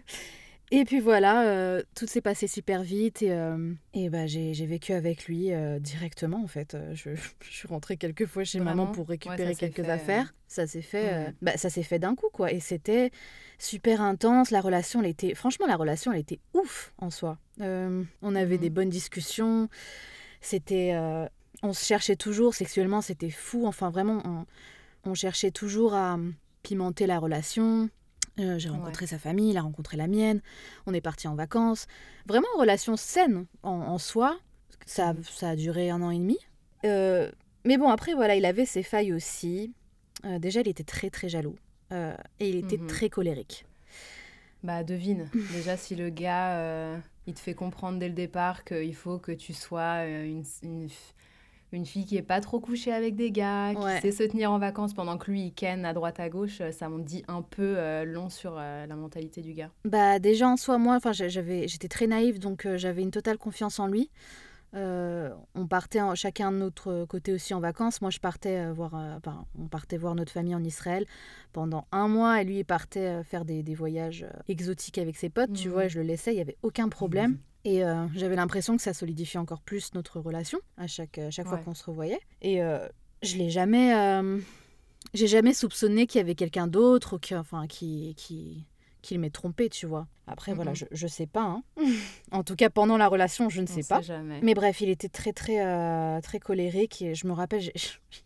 [0.71, 4.93] Et puis voilà, euh, tout s'est passé super vite et, euh, et bah, j'ai vécu
[4.93, 6.75] avec lui euh, directement en fait.
[6.93, 10.33] Je, je suis rentrée quelques fois chez maman pour récupérer quelques fait, affaires.
[10.47, 11.33] Ça s'est fait, Ouais.
[11.41, 12.51] bah, ça s'est fait d'un coup quoi.
[12.51, 13.11] Et c'était
[13.59, 14.49] super intense.
[14.51, 17.37] La relation, elle était, franchement, la relation, elle était ouf en soi.
[17.59, 18.61] On avait Mhm.
[18.61, 19.69] des bonnes discussions.
[20.41, 20.93] C'était,
[21.63, 23.01] on se cherchait toujours sexuellement.
[23.01, 23.65] C'était fou.
[23.67, 24.45] Enfin vraiment, on,
[25.09, 26.31] on cherchait toujours à euh,
[26.63, 27.89] pimenter la relation.
[28.39, 30.41] Euh, j'ai rencontré sa famille, il a rencontré la mienne.
[30.85, 31.87] On est parti en vacances.
[32.25, 34.37] Vraiment, relation saine en, en soi.
[34.85, 35.23] Ça, Mhm.
[35.23, 36.37] ça a duré un an et demi.
[36.85, 37.31] Euh,
[37.63, 39.73] mais bon, après, voilà, il avait ses failles aussi.
[40.25, 41.55] Euh, déjà, il était très, très jaloux.
[42.39, 42.87] Et il était Mhm.
[42.87, 43.65] très colérique.
[44.63, 45.29] Bah, devine.
[45.53, 49.53] Déjà, si le gars, il te fait comprendre dès le départ qu'il faut que tu
[49.53, 50.89] sois une, une,
[51.75, 54.01] une fille qui est pas trop couchée avec des gars, qui Ouais.
[54.01, 56.71] sait se tenir en vacances pendant que lui, il ken à droite à gauche, euh,
[56.71, 59.69] ça m'en dit un peu euh, long sur euh, la mentalité du gars.
[59.83, 63.11] Bah déjà en soi moi enfin j'a- j'avais j'étais très naïve donc euh, j'avais une
[63.11, 64.09] totale confiance en lui.
[64.73, 68.01] Euh, on partait en- chacun de notre côté aussi en vacances.
[68.01, 71.05] Moi je partais euh, voir euh, enfin, on partait voir notre famille en Israël
[71.53, 75.15] pendant un mois et lui il partait euh, faire des, des voyages euh, exotiques avec
[75.15, 75.73] ses potes, tu Mhm.
[75.73, 77.37] vois, je le laissais, il y avait aucun problème.
[77.65, 81.47] Et euh, j'avais l'impression que ça solidifiait encore plus notre relation à chaque, à chaque
[81.47, 82.19] fois qu'on se revoyait.
[82.41, 82.87] Et euh,
[83.23, 84.39] je l'ai jamais, euh,
[85.13, 88.65] j'ai jamais soupçonné qu'il y avait quelqu'un d'autre ou qui, enfin, qui, qui,
[89.01, 90.07] qu'il m'ait trompé, tu vois.
[90.27, 90.77] Après, voilà, Mhm.
[90.77, 91.41] je, je sais pas.
[91.43, 91.63] hein.
[92.31, 94.01] en tout cas, pendant la relation, je ne On sais sait pas.
[94.01, 94.39] jamais.
[94.43, 97.01] Mais bref, il était très, très, euh, très colérique.
[97.01, 97.71] Et je me rappelle, il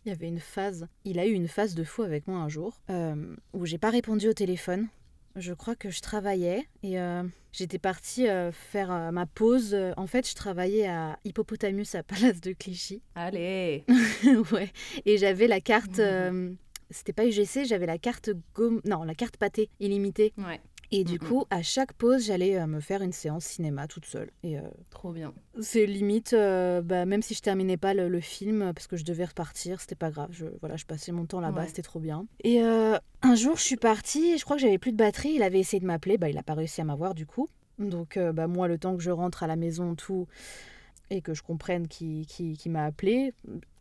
[0.08, 2.80] y avait une phase, il a eu une phase de fou avec moi un jour,
[2.90, 4.88] euh, où j'ai pas répondu au téléphone.
[5.36, 9.76] Je crois que je travaillais et euh, j'étais partie euh, faire euh, ma pause.
[9.96, 13.02] En fait, je travaillais à Hippopotamus à Palace de Clichy.
[13.14, 13.84] Allez
[14.52, 14.72] ouais.
[15.06, 15.98] Et j'avais la carte.
[16.00, 16.52] Euh,
[16.90, 18.80] c'était pas UGC, j'avais la carte gomme.
[18.84, 20.32] Non, la carte pâté illimitée.
[20.36, 20.60] Ouais,
[20.92, 24.30] Et du coup, à chaque pause, j'allais euh, me faire une séance cinéma toute seule.
[24.42, 25.32] Et euh, trop bien.
[25.60, 29.04] c'est limite, euh, bah, même si je terminais pas le, le film parce que je
[29.04, 30.30] devais repartir, c'était pas grave.
[30.32, 31.66] Je, voilà, je passais mon temps là-bas, Ouais.
[31.68, 32.26] c'était trop bien.
[32.42, 35.30] Et un jour, je suis partie, je crois que j'avais plus de batterie.
[35.34, 37.48] Il avait essayé de m'appeler, bah, il a pas réussi à m'avoir du coup.
[37.78, 40.26] Donc, bah, moi, le temps que je rentre à la maison, tout,
[41.10, 43.32] et que je comprenne qui, qui, qui m'a appelé,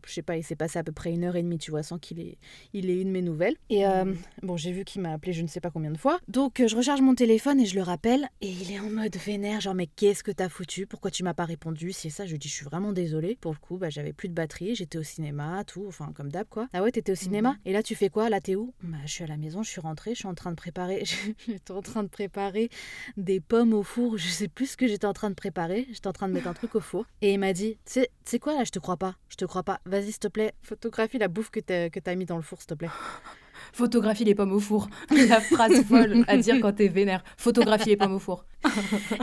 [0.07, 1.83] je sais pas, il s'est passé à peu près une heure et demie, tu vois,
[1.83, 2.38] sans qu'il ait,
[2.73, 3.55] il ait eu de mes nouvelles.
[3.69, 4.17] Et euh, Mhm.
[4.43, 6.19] bon, j'ai vu qu'il m'a appelé je ne sais pas combien de fois.
[6.27, 8.27] Donc, euh, je recharge mon téléphone et je le rappelle.
[8.41, 10.85] Et il est en mode vénère, genre, mais qu'est-ce que t'as foutu?
[10.88, 11.91] Pourquoi tu m'as pas répondu?
[11.91, 13.38] Si c'est ça, je lui dis, je suis vraiment désolée.
[13.41, 16.47] Pour le coup, bah, j'avais plus de batterie, j'étais au cinéma, tout, enfin, comme d'hab,
[16.49, 16.67] quoi.
[16.73, 17.55] Ah ouais, t'étais au cinéma?
[17.65, 18.29] Et là, tu fais quoi?
[18.29, 18.73] Là, t'es où?
[18.83, 21.03] Bah, je suis à la maison, je suis rentrée, je suis en train de préparer.
[21.47, 22.69] J'étais en train de préparer
[23.17, 24.17] des pommes au four.
[24.17, 25.88] Je sais plus ce que j'étais en train de préparer.
[25.91, 27.05] J'étais en train de mettre un truc au four.
[27.21, 29.15] Et il m'a dit, tu sais tu sais quoi, là, je te crois pas.
[29.29, 29.79] Je te crois pas.
[29.89, 32.73] Vas-y, s'il te plaît, photographie la bouffe que t'as mis dans le four, s'il te
[32.75, 32.89] plaît.
[33.73, 34.89] Photographie les pommes au four.
[35.12, 37.23] La phrase folle à dire quand t'es vénère.
[37.38, 38.45] Photographie les pommes au four.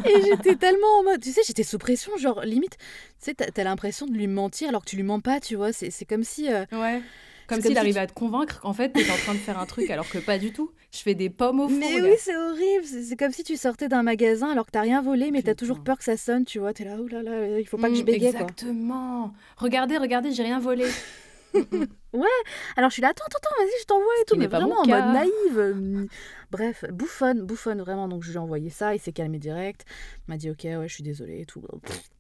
[0.05, 2.85] Et j'étais tellement en mode, tu sais, j'étais sous pression, genre limite, tu
[3.19, 5.73] sais, t'as l'impression de lui mentir alors que tu lui mens pas, tu vois.
[5.73, 6.51] C'est c'est comme si.
[6.53, 7.03] euh, Ouais.
[7.49, 9.67] Comme si arrivait tu- à te convaincre qu'en fait, t'es en train de faire un
[9.67, 10.73] truc alors que pas du tout.
[10.93, 11.79] Je fais des pommes au four.
[11.79, 12.85] Mais oui, c'est horrible.
[12.85, 15.55] C'est c'est comme si tu sortais d'un magasin alors que t'as rien volé, mais t'as
[15.55, 16.73] toujours peur que ça sonne, tu vois.
[16.73, 18.41] T'es là, oh là là, il faut pas que je Mm, bégaye, quoi.
[18.41, 19.33] Exactement.
[19.59, 20.87] Regardez, regardez, j'ai rien volé.
[22.77, 24.87] Alors je suis là, attends, attends, attends, vas-y, je t'envoie et tout, mais vraiment en
[24.87, 25.59] mode naïve.
[25.59, 26.07] euh,
[26.51, 28.09] Bref, bouffonne, bouffonne vraiment.
[28.09, 29.85] Donc je lui ai envoyé ça, il s'est calmé direct.
[30.27, 31.63] Il m'a dit, ok, ouais, je suis désolée et tout.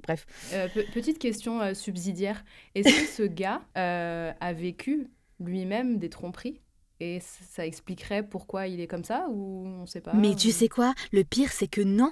[0.02, 0.26] Bref.
[0.52, 2.44] Euh, pe- petite question euh, subsidiaire.
[2.74, 5.08] Est-ce que ce gars euh, a vécu
[5.40, 6.60] lui-même des tromperies?
[6.98, 10.68] Et ça expliquerait pourquoi il est comme ça ou on sait pas mais tu sais
[10.68, 10.94] quoi?
[11.12, 12.10] Le pire, c'est que non.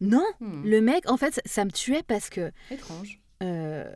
[0.00, 0.24] Non.
[0.40, 3.20] Hmm, Le mec, en fait, ça, ça me tuait parce que Étrange.
[3.42, 3.92] euh,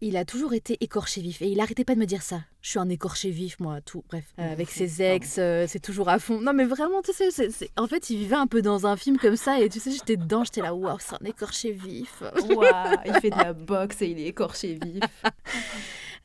[0.00, 1.42] il a toujours été écorché vif.
[1.42, 2.40] Et il arrêtait pas de me dire ça.
[2.62, 4.04] Je suis un écorché vif, moi, tout.
[4.08, 6.40] Bref, Euh, avec ses ex, euh, c'est toujours à fond.
[6.40, 8.96] Non, mais vraiment, tu sais, c'est- c'est- en fait, il vivait un peu dans un
[8.96, 9.60] film comme ça.
[9.60, 12.22] Et tu sais, j'étais dedans, j'étais là, waouh, c'est un écorché vif.
[12.50, 15.02] Ouah, il fait de la boxe et il est écorché vif.
[15.24, 15.30] Ah,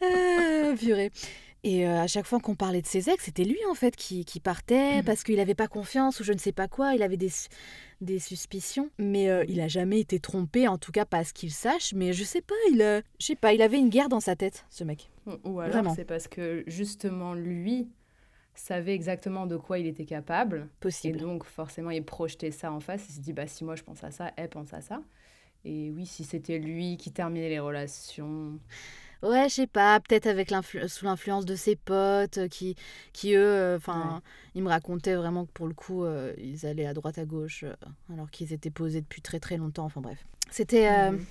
[0.79, 1.11] purée.
[1.65, 4.25] Et euh, à chaque fois qu'on parlait de ses ex, c'était lui en fait qui,
[4.25, 5.03] qui partait Mhm.
[5.05, 6.93] parce qu'il n'avait pas confiance ou je ne sais pas quoi.
[6.93, 7.29] Il avait des,
[8.01, 11.31] des suspicions, mais euh, il a jamais été trompé, en tout cas pas à ce
[11.33, 11.93] qu'il sache.
[11.93, 14.35] Mais je sais pas, il, euh, je sais pas, il avait une guerre dans sa
[14.35, 15.09] tête, ce mec.
[15.45, 17.87] Ou- alors c'est parce que justement lui
[18.55, 20.67] savait exactement de quoi il était capable.
[20.67, 21.17] Et Possible.
[21.17, 23.05] donc, forcément, il projetait ça en face.
[23.09, 25.01] Il se dit, bah, si moi je pense à ça, elle pense à ça.
[25.65, 28.59] Et oui, si c'était lui qui terminait les relations.
[29.23, 32.75] Ouais, je sais pas, peut-être avec l'influ- sous l'influence de ses potes euh, qui,
[33.13, 34.21] qui eux, enfin,
[34.53, 37.63] ils me racontaient vraiment que pour le coup, euh, ils allaient à droite à gauche
[37.63, 37.73] euh,
[38.13, 39.85] alors qu'ils étaient posés depuis très très longtemps.
[39.85, 41.25] Enfin bref, c'était, euh, Mhm.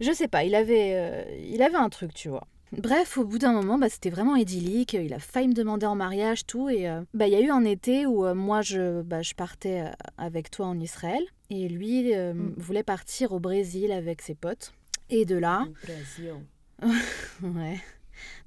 [0.00, 2.46] je sais pas, il avait, euh, il avait un truc, tu vois.
[2.72, 4.92] Bref, au bout d'un moment, bah, c'était vraiment idyllique.
[4.92, 6.68] Il a failli me demander en mariage, tout.
[6.68, 9.34] Et euh, bah, il y a eu un été où euh, moi, je, bah, je
[9.34, 11.22] partais euh, avec toi en Israël.
[11.50, 12.54] Et lui euh, Mm.
[12.58, 14.72] voulait partir au Brésil avec ses potes.
[15.08, 15.66] Et de là.
[17.42, 17.80] Ouais.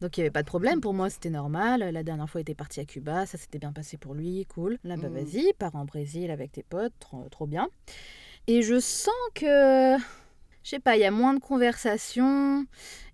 [0.01, 1.79] Donc il n'y avait pas de problème pour moi, c'était normal.
[1.91, 4.77] La dernière fois, il était parti à Cuba, ça s'était bien passé pour lui, cool.
[4.83, 5.13] Là, bah Mhm.
[5.15, 7.67] vas-y, pars en Brésil avec tes potes, trop, trop bien.
[8.47, 9.97] Et je sens que,
[10.63, 12.65] je sais pas, il y a moins de conversations.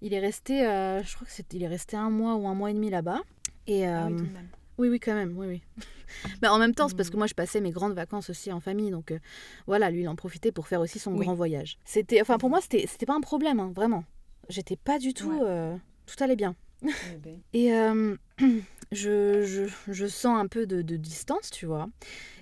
[0.02, 2.56] Il est resté, euh, je crois que c'est, il est resté un mois ou un
[2.56, 3.22] mois et demi là-bas.
[3.68, 4.50] Et Ah oui, euh, même.
[4.80, 5.64] oui, oui, quand même, oui, oui.
[6.42, 7.20] Mais en même temps, c'est parce que Mhm.
[7.20, 9.20] moi, je passais mes grandes vacances aussi en famille, donc euh,
[9.68, 11.24] voilà, lui, il en profitait pour faire aussi son Oui.
[11.26, 11.78] grand voyage.
[11.86, 14.04] C'était, enfin, pour moi, c'était, c'était pas un problème, hein, vraiment.
[14.50, 15.40] J'étais pas du tout, Ouais.
[15.44, 16.56] euh, tout allait bien.
[16.84, 16.88] Eh
[17.24, 18.16] ben, Et euh,
[18.92, 21.88] je, je, je sens un peu de, de distance, tu vois.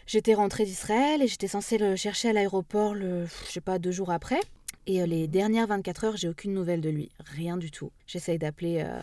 [0.06, 3.92] J'étais rentrée d'Israël et j'étais censée le chercher à l'aéroport, le, je sais pas, deux
[3.92, 4.40] jours après.
[4.86, 7.10] Et euh, les dernières 24 heures, j'ai aucune nouvelle de lui.
[7.20, 7.92] Rien du tout.
[8.06, 9.00] J'essaye d'appeler euh,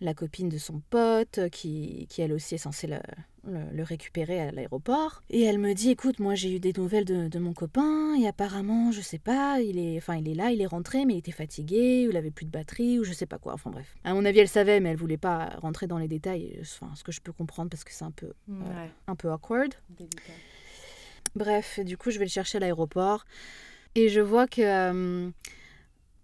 [0.00, 2.98] la copine de son pote, qui, qui elle aussi est censée le,
[3.48, 5.22] le, le récupérer à l'aéroport.
[5.30, 8.26] Et elle me dit, écoute, moi j'ai eu des nouvelles de, de mon copain, et
[8.26, 11.18] apparemment, je sais pas, il est, enfin, il est là, il est rentré, mais il
[11.18, 13.54] était fatigué, ou il avait plus de batterie, ou je sais pas quoi.
[13.54, 13.96] Enfin bref.
[14.04, 16.58] À mon avis, elle savait, mais elle voulait pas rentrer dans les détails.
[16.60, 19.74] Enfin, ce que je peux comprendre parce que c'est un peu, ouais, un peu awkward.
[19.90, 20.32] délicat.
[21.34, 23.24] Bref, du coup, je vais le chercher à l'aéroport
[23.94, 24.62] et je vois que.
[24.62, 25.30] euh,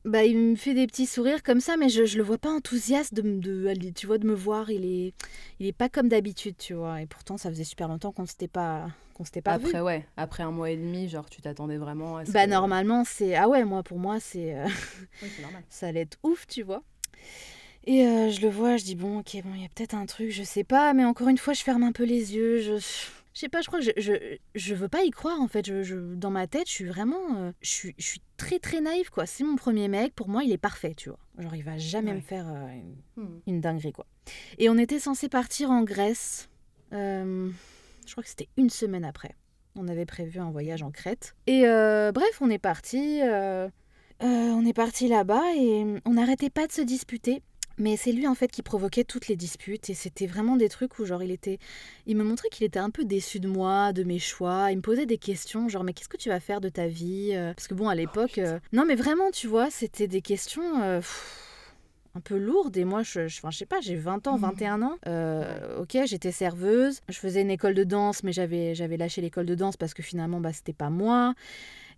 [0.04, 2.50] bah, il me fait des petits sourires comme ça, mais je, je le vois pas
[2.50, 4.70] enthousiaste de, me- de, tu vois, de me voir.
[4.70, 5.14] Il est,
[5.60, 7.00] il est pas comme d'habitude, tu vois.
[7.02, 9.66] Et pourtant, ça faisait super longtemps qu'on s'était pas, qu'on s'était pas vu.
[9.68, 12.50] Après, ouais, après un mois et demi, genre, tu t'attendais vraiment à ce Bah que-
[12.50, 14.66] normalement, c'est ah ouais, moi pour moi, c'est euh,
[15.70, 16.82] ça allait être ouf, tu vois.
[17.86, 20.06] Et euh, je le vois, je dis bon, ok, bon, il y a peut-être un
[20.06, 22.78] truc, je sais pas, mais encore une fois, je ferme un peu les yeux, je,
[23.34, 24.12] je sais pas, je crois que je, je,
[24.54, 25.66] je veux pas y croire en fait.
[25.66, 28.80] Je, je- dans ma tête, je suis vraiment, euh, je suis, je suis très très
[28.80, 29.26] naïve quoi.
[29.26, 31.18] C'est mon premier mec, pour moi, il est parfait, tu vois.
[31.38, 32.16] Genre, il va jamais Ouais.
[32.16, 32.94] me faire euh, une,
[33.24, 33.40] Hmm.
[33.46, 34.06] une dinguerie quoi.
[34.58, 36.48] Et on était censé partir en Grèce.
[36.92, 37.50] euh,
[38.06, 39.34] je crois que c'était une semaine après.
[39.76, 41.34] On avait prévu un voyage en Crète.
[41.48, 43.20] Et bref, on est parti.
[44.20, 47.42] on est parti là-bas et on n'arrêtait pas de se disputer.
[47.78, 50.98] Mais c'est lui en fait qui provoquait toutes les disputes et c'était vraiment des trucs
[50.98, 51.58] où genre il était,
[52.06, 54.68] il me montrait qu'il était un peu déçu de moi, de mes choix.
[54.70, 57.30] Il me posait des questions genre mais qu'est-ce que tu vas faire de ta vie
[57.34, 60.82] Euh, Parce que bon à l'époque, euh, non mais vraiment tu vois c'était des questions.
[60.82, 61.40] euh, pff,
[62.16, 64.40] un peu lourdes et moi je, je, enfin, je sais pas j'ai 20 ans Mhm.
[64.42, 68.96] 21 ans Euh, ok j'étais serveuse je faisais une école de danse mais j'avais j'avais
[68.96, 71.34] lâché l'école de danse parce que finalement bah c'était pas moi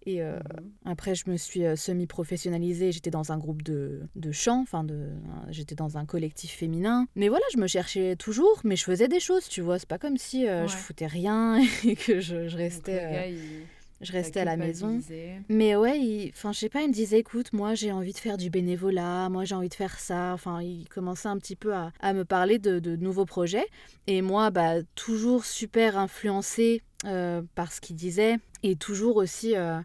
[0.04, 0.70] et euh, Mhm.
[0.84, 2.92] après, je me suis euh, semi-professionnalisée.
[2.92, 5.08] J'étais dans un groupe de, de chant, enfin, de,
[5.50, 7.06] j'étais dans un collectif féminin.
[7.16, 9.78] Mais voilà, je me cherchais toujours, mais je faisais des choses, tu vois.
[9.78, 13.26] C'est pas comme si euh, je foutais rien et que je, je restais, le gars,
[13.28, 13.38] il
[14.02, 15.00] je t'a restais à la maison.
[15.48, 18.36] Mais ouais, enfin, je sais pas, il me disait, écoute, moi j'ai envie de faire
[18.36, 20.32] du bénévolat, moi j'ai envie de faire ça.
[20.34, 23.64] Enfin, il commençait un petit peu à, à me parler de, de nouveaux projets.
[24.06, 29.80] Et moi, bah, toujours super influencée euh, par ce qu'il disait et toujours aussi euh,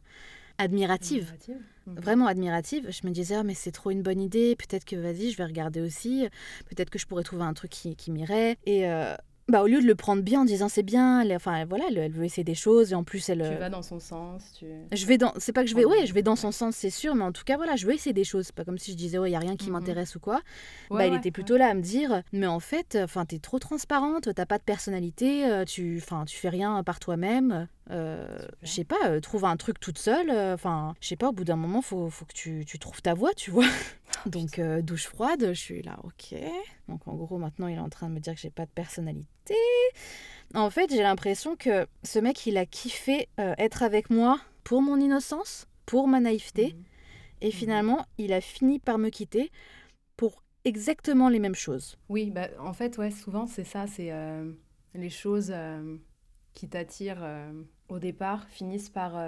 [0.58, 1.24] admirative.
[1.24, 1.62] Admirative.
[1.88, 2.00] Mhm.
[2.00, 2.88] Vraiment admirative.
[2.90, 4.56] Je me disais, Ah, mais c'est trop une bonne idée.
[4.56, 6.28] Peut-être que, vas-y, je vais regarder aussi.
[6.70, 8.58] Peut-être que je pourrais trouver un truc qui, qui m'irait.
[8.66, 9.16] Et euh,
[9.50, 11.98] bah, au lieu de le prendre bien en disant, c'est bien, elle, enfin, voilà, elle,
[11.98, 12.92] elle veut essayer des choses.
[12.92, 13.40] Et en plus, elle.
[13.40, 14.54] Tu euh, vas dans son sens.
[14.58, 14.66] Tu...
[14.92, 15.34] je vais dans.
[15.38, 15.84] C'est pas que je vais.
[15.86, 17.16] Ouais, je vais dans son sens, c'est sûr.
[17.16, 18.46] Mais en tout cas, voilà, je veux essayer des choses.
[18.48, 19.74] C'est pas comme si je disais, ouais, il y a rien qui Mhm.
[19.74, 20.42] m'intéresse ou quoi.
[20.90, 23.60] Ouais, bah, il était plutôt là à me dire, mais en fait, enfin, t'es trop
[23.60, 27.68] transparente, t'as pas de personnalité, euh, tu, enfin, tu fais rien par toi-même.
[27.90, 28.26] euh,
[28.62, 30.30] je sais pas, euh, trouve un truc toute seule.
[30.30, 33.02] euh, Enfin, je sais pas, au bout d'un moment, faut, faut que tu, tu trouves
[33.02, 33.66] ta voie, tu vois.
[34.26, 36.40] Donc, euh, douche froide, je suis là, ok.
[36.88, 38.72] Donc, en gros, maintenant, il est en train de me dire que j'ai pas de
[38.72, 39.56] personnalité.
[40.54, 44.82] En fait, j'ai l'impression que ce mec, il a kiffé euh, être avec moi pour
[44.82, 46.74] mon innocence, pour ma naïveté.
[46.74, 46.84] Mhm.
[47.42, 49.52] Et finalement, il a fini par me quitter
[50.16, 51.98] pour exactement les mêmes choses.
[52.10, 53.88] Oui, bah, en fait, ouais, souvent, c'est ça.
[53.88, 54.52] C'est euh,
[54.94, 55.98] les choses euh,
[56.54, 59.20] qui t'attirent euh, au départ finissent par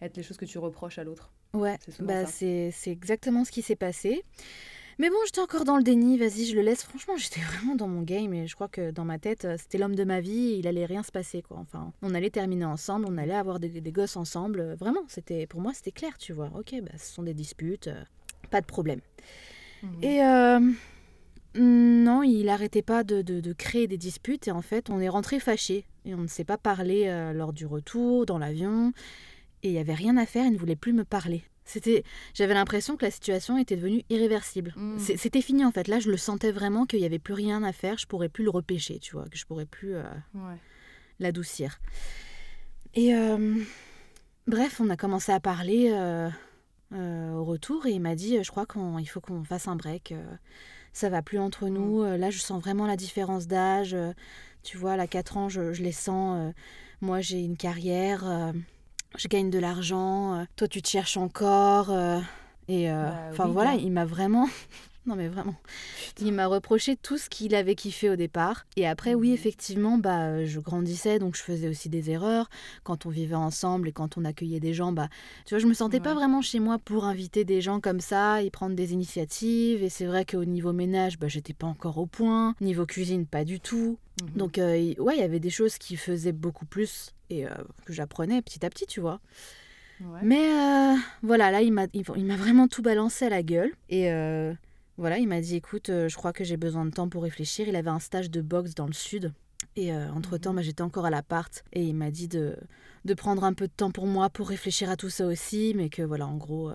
[0.00, 1.32] être les choses que tu reproches à l'autre.
[1.54, 4.22] Ouais, bah c'est exactement ce qui s'est passé.
[5.00, 6.84] Mais bon, j'étais encore dans le déni, vas-y, je le laisse.
[6.84, 9.76] Franchement, j'étais vraiment dans mon game et je crois que dans ma tête, euh, c'était
[9.78, 11.56] l'homme de ma vie il allait rien se passer, quoi.
[11.58, 14.60] Enfin, on allait terminer ensemble, on allait avoir des, des gosses ensemble.
[14.60, 16.50] euh, Vraiment, c'était pour moi, c'était clair, tu vois.
[16.56, 18.02] Ok, bah, ce sont des disputes, euh,
[18.50, 19.00] pas de problème.
[19.82, 19.90] Mhm.
[20.02, 20.60] Et euh,
[21.56, 25.08] non, il arrêtait pas de, de- de créer des disputes et en fait, on est
[25.08, 28.92] rentré fâchés et on ne s'est pas parlé euh, lors du retour, dans l'avion.
[29.64, 31.42] Et il y avait rien à faire, il ne voulait plus me parler.
[31.64, 34.74] C'était, j'avais l'impression que la situation était devenue irréversible.
[34.76, 34.98] Mm.
[34.98, 35.88] C'est- C'était fini en fait.
[35.88, 37.96] Là, je le sentais vraiment qu'il y avait plus rien à faire.
[37.98, 40.02] Je pourrais plus le repêcher, tu vois, que je pourrais plus euh,
[40.34, 40.58] Ouais.
[41.18, 41.80] l'adoucir.
[42.94, 43.56] Et euh,
[44.46, 46.28] bref, on a commencé à parler euh,
[47.32, 50.14] au retour et il m'a dit, je crois qu'il faut qu'on fasse un break.
[50.92, 52.02] ça va plus entre nous.
[52.02, 53.96] euh, là, je sens vraiment la différence d'âge.
[54.62, 56.52] tu vois, là, 4 ans, je, je les sens.
[57.00, 58.52] moi, j'ai une carrière.
[59.16, 60.34] Je gagne de l'argent.
[60.40, 61.90] euh, toi, tu te cherches encore.
[61.90, 62.18] euh,
[62.68, 64.48] et euh, Bah enfin oui, voilà, il m'a vraiment...
[65.06, 65.54] Non mais vraiment.
[66.18, 68.64] Il m'a reproché tout ce qu'il avait kiffé au départ.
[68.76, 69.34] Et après, oui, Mhm.
[69.34, 72.48] effectivement, bah, je grandissais, donc je faisais aussi des erreurs.
[72.84, 75.10] Quand on vivait ensemble et quand on accueillait des gens, bah,
[75.44, 78.42] tu vois, je me sentais pas vraiment chez moi pour inviter des gens comme ça
[78.42, 79.82] et prendre des initiatives.
[79.82, 82.54] Et c'est vrai qu'au niveau ménage, bah, j'étais pas encore au point.
[82.62, 83.98] Niveau cuisine, pas du tout.
[84.22, 84.30] Mhm.
[84.38, 87.50] Donc, euh, ouais, il y avait des choses qui faisaient beaucoup plus et euh,
[87.84, 89.20] que j'apprenais petit à petit, tu vois.
[90.00, 90.20] Ouais.
[90.22, 93.72] Mais euh, voilà, là, il m'a, il, il m'a vraiment tout balancé à la gueule.
[93.88, 94.52] Et euh,
[94.98, 97.68] voilà, il m'a dit, écoute, euh, je crois que j'ai besoin de temps pour réfléchir.
[97.68, 99.32] Il avait un stage de boxe dans le sud.
[99.76, 100.56] Et entre-temps, Mhm.
[100.56, 101.64] bah, j'étais encore à l'appart.
[101.72, 102.56] Et il m'a dit de,
[103.04, 105.72] de prendre un peu de temps pour moi pour réfléchir à tout ça aussi.
[105.76, 106.70] Mais que voilà, en gros...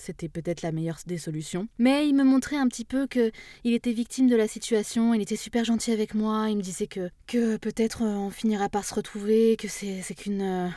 [0.00, 1.68] c'était peut-être la meilleure des solutions.
[1.78, 3.30] Mais il me montrait un petit peu que
[3.64, 6.86] il était victime de la situation, il était super gentil avec moi, il me disait
[6.86, 10.42] que, que peut-être euh, on finira par se retrouver, que c'est qu'une...
[10.42, 10.68] euh,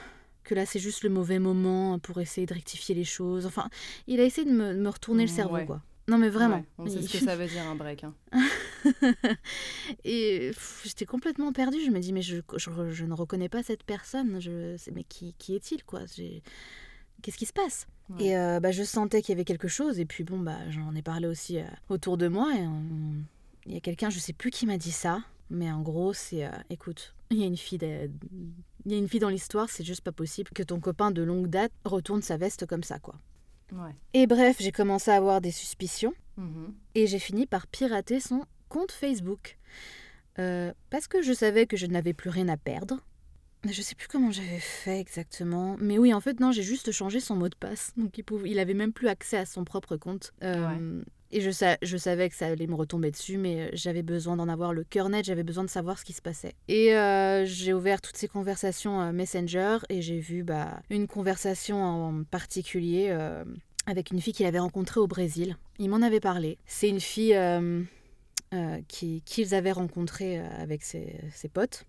[0.44, 3.46] que là c'est juste le mauvais moment pour essayer de rectifier les choses.
[3.46, 3.70] Enfin,
[4.08, 5.66] il a essayé de me, me retourner le Mm, cerveau, ouais.
[5.66, 5.82] quoi.
[6.10, 6.58] Non mais vraiment.
[6.58, 8.04] Ouais, on sait ce que ça veut dire un break.
[8.04, 8.14] hein.
[10.04, 10.52] Et
[10.84, 11.80] j'étais complètement perdue.
[11.86, 14.40] Je me dis, mais je, je, je ne reconnais pas cette personne.
[14.42, 16.02] Je, mais qui, qui est-il, quoi?
[17.24, 17.88] Qu'est-ce qui se passe?
[18.10, 18.26] Ouais.
[18.26, 20.00] Et euh, bah, je sentais qu'il y avait quelque chose.
[20.00, 22.54] Et puis bon, bah, j'en ai parlé aussi euh, autour de moi.
[22.56, 22.64] Et
[23.66, 25.24] il y a quelqu'un, je sais plus qui m'a dit ça.
[25.50, 28.10] Mais en gros, c'est, euh, écoute, il y a une fille, de-
[28.86, 29.70] il y a une fille dans l'histoire.
[29.70, 33.00] C'est juste pas possible que ton copain de longue date retourne sa veste comme ça,
[33.00, 33.16] quoi.
[33.72, 33.96] Ouais.
[34.14, 36.74] Et bref, j'ai commencé à avoir des suspicions Mhm.
[36.96, 39.58] et j'ai fini par pirater son compte Facebook.
[40.40, 43.00] Euh, parce que je savais que je n'avais plus rien à perdre.
[43.70, 45.78] Je sais plus comment j'avais fait exactement.
[45.80, 47.94] Mais oui, en fait, non, j'ai juste changé son mot de passe.
[47.98, 50.34] Donc il, pouvait, il avait même plus accès à son propre compte.
[50.44, 54.04] Euh, Et je, sa- je savais que ça allait me retomber dessus, mais euh, j'avais
[54.04, 56.54] besoin d'en avoir le cœur net, j'avais besoin de savoir ce qui se passait.
[56.68, 61.82] Et euh, j'ai ouvert toutes ces conversations euh, Messenger et j'ai vu bah, une conversation
[61.82, 63.10] en particulier
[63.88, 65.58] avec une fille qu'il avait rencontrée au Brésil.
[65.80, 66.58] Il m'en avait parlé.
[66.66, 67.36] C'est une fille
[68.88, 71.86] qui- qu'ils avaient rencontrée avec ses, ses potes,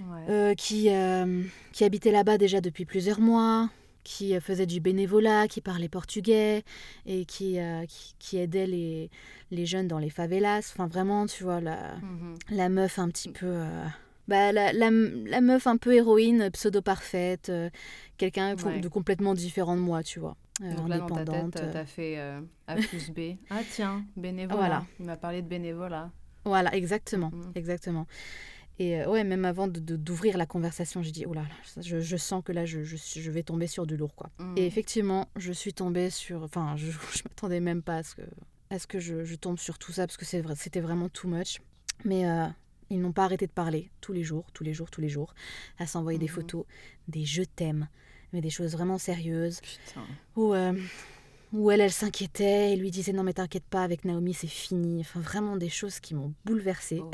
[0.00, 0.24] Ouais.
[0.28, 3.70] euh, qui, euh, qui habitait là-bas déjà depuis plusieurs mois,
[4.02, 6.62] qui euh, faisait du bénévolat, qui parlait portugais
[7.06, 9.10] et qui, euh, qui, qui aidait les,
[9.50, 10.58] les jeunes dans les favelas.
[10.74, 12.34] Enfin, vraiment, tu vois, la, Mhm.
[12.50, 13.46] la meuf un petit peu.
[13.46, 13.84] euh,
[14.26, 17.70] bah, la, la, la meuf un peu héroïne, pseudo-parfaite, euh,
[18.18, 18.80] quelqu'un Ouais.
[18.80, 20.36] de complètement différent de moi, tu vois.
[20.60, 21.52] Donc là, dans ta indépendante.
[21.54, 22.16] tête, t'as fait
[22.68, 23.36] A plus B.
[23.50, 24.56] Ah tiens, bénévolat.
[24.56, 24.86] Voilà.
[25.00, 26.10] Il m'a parlé de bénévolat.
[26.44, 27.52] Voilà, exactement, Mhm.
[27.54, 28.06] exactement.
[28.78, 31.82] Et euh, ouais, même avant de- de- d'ouvrir la conversation, j'ai dit, oh là là,
[31.82, 34.30] je, je sens que là, je, je, je vais tomber sur du lourd, quoi.
[34.40, 34.54] Mhm.
[34.58, 36.42] Et effectivement, je suis tombée sur...
[36.42, 38.22] Enfin, je, je m'attendais même pas à ce que,
[38.70, 41.60] à ce que je, je tombe sur tout ça, parce que c'était vraiment too much.
[42.04, 42.46] Mais euh,
[42.90, 45.34] ils n'ont pas arrêté de parler, tous les jours, tous les jours, tous les jours,
[45.78, 46.32] à s'envoyer des Mhm.
[46.32, 46.64] photos,
[47.06, 47.88] des je t'aime,
[48.32, 50.02] mais des choses vraiment sérieuses, Putain.
[50.34, 50.72] où, euh,
[51.52, 54.98] où elle, elle s'inquiétait et lui disait non mais t'inquiète pas, avec Naomi c'est fini.
[55.02, 56.98] Enfin vraiment des choses qui m'ont bouleversée.
[57.00, 57.10] Oh.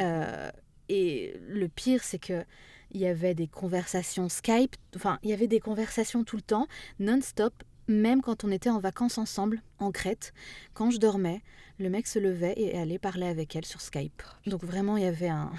[0.92, 2.44] Et le pire c'est que
[2.90, 6.66] il y avait des conversations Skype, enfin il y avait des conversations tout le temps,
[6.98, 7.54] non-stop,
[7.86, 10.32] même quand on était en vacances ensemble en Crète.
[10.74, 11.42] Quand je dormais,
[11.78, 14.22] le mec se levait et allait parler avec elle sur Skype.
[14.46, 15.52] Donc vraiment il y avait un,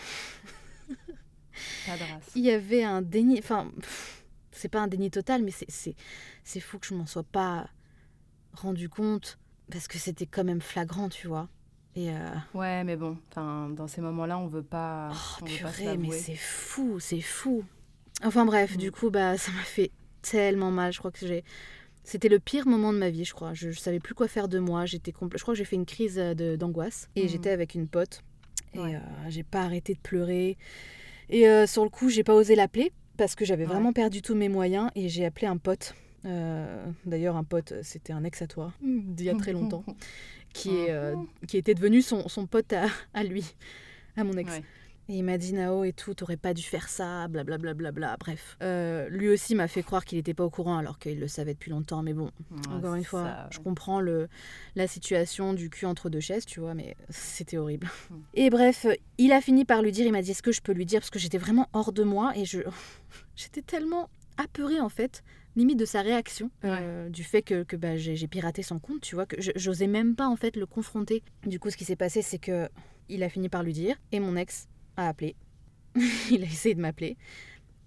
[1.85, 2.31] Pas de race.
[2.35, 3.39] il y avait un déni.
[3.39, 3.71] Enfin,
[4.51, 5.95] c'est pas un déni total, mais c'est- c'est
[6.43, 7.69] c'est fou que je m'en sois pas
[8.53, 9.39] rendu compte
[9.71, 11.47] parce que c'était quand même flagrant, tu vois.
[11.95, 12.13] Et euh,
[12.53, 15.09] Ouais, mais bon, dans ces moments-là, on veut pas.
[15.11, 17.63] oh, on veut pas se purée, mais c'est fou, c'est fou.
[18.23, 18.77] Enfin bref, Mm.
[18.77, 20.93] du coup, bah ça m'a fait tellement mal.
[20.93, 21.43] Je crois que j'ai
[22.03, 23.53] c'était le pire moment de ma vie, je crois.
[23.53, 24.85] Je, je savais plus quoi faire de moi.
[24.85, 27.27] J'étais compl- Je crois que j'ai fait une crise euh, d'angoisse et Mhm.
[27.29, 28.21] j'étais avec une pote
[28.73, 28.95] et Ouais.
[28.95, 30.57] euh, j'ai pas arrêté de pleurer.
[31.29, 33.69] Et euh, sur le coup, j'ai pas osé l'appeler parce que j'avais Ouais.
[33.73, 35.93] vraiment perdu tous mes moyens et j'ai appelé un pote.
[36.25, 39.83] Euh, D'ailleurs, un pote, c'était un ex à toi, d'il y a très longtemps,
[40.53, 41.15] qui, est, euh,
[41.47, 43.55] qui était devenu son, son pote à, à lui,
[44.17, 44.51] à mon ex.
[44.51, 44.63] Ouais.
[45.09, 47.73] Et il m'a dit Nao et tout, t'aurais pas dû faire ça, blablabla.
[47.73, 48.17] Bla, bla, bla.
[48.17, 48.55] Bref.
[48.61, 51.53] Euh, lui aussi m'a fait croire qu'il était pas au courant alors qu'il le savait
[51.53, 52.01] depuis longtemps.
[52.01, 54.29] Mais bon, Ouais, encore une fois, ça, je comprends le,
[54.75, 57.87] la situation du cul entre deux chaises, tu vois, mais c'était horrible.
[58.09, 58.15] Mm.
[58.35, 58.85] Et bref,
[59.17, 61.01] il a fini par lui dire, il m'a dit est-ce que je peux lui dire
[61.01, 62.59] Parce que j'étais vraiment hors de moi et je
[63.35, 65.23] j'étais tellement apeurée en fait,
[65.55, 69.15] limite de sa réaction, euh, du fait que, que bah, j'ai piraté son compte, tu
[69.15, 71.23] vois, que j'osais même pas en fait le confronter.
[71.45, 72.69] Du coup, ce qui s'est passé, c'est que
[73.09, 75.35] il a fini par lui dire et mon ex a appelé.
[76.31, 77.17] il a essayé de m'appeler.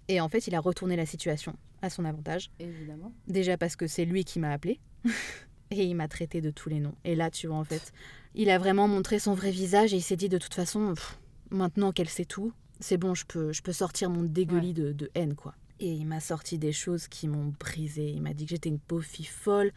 [0.07, 2.51] Et en fait, il a retourné la situation à son avantage.
[2.59, 3.11] Évidemment.
[3.27, 4.79] Déjà parce que c'est lui qui m'a appelé.
[5.71, 6.95] et il m'a traité de tous les noms.
[7.03, 7.91] Et là, tu vois, en fait,
[8.35, 11.17] il a vraiment montré son vrai visage et il s'est dit de toute façon, pff,
[11.49, 15.09] maintenant qu'elle sait tout, c'est bon, je peux, je peux sortir mon dégueulis de, de
[15.15, 15.55] haine, quoi.
[15.79, 18.09] Et il m'a sorti des choses qui m'ont brisé.
[18.09, 19.71] Il m'a dit que j'étais une pauvre fille folle,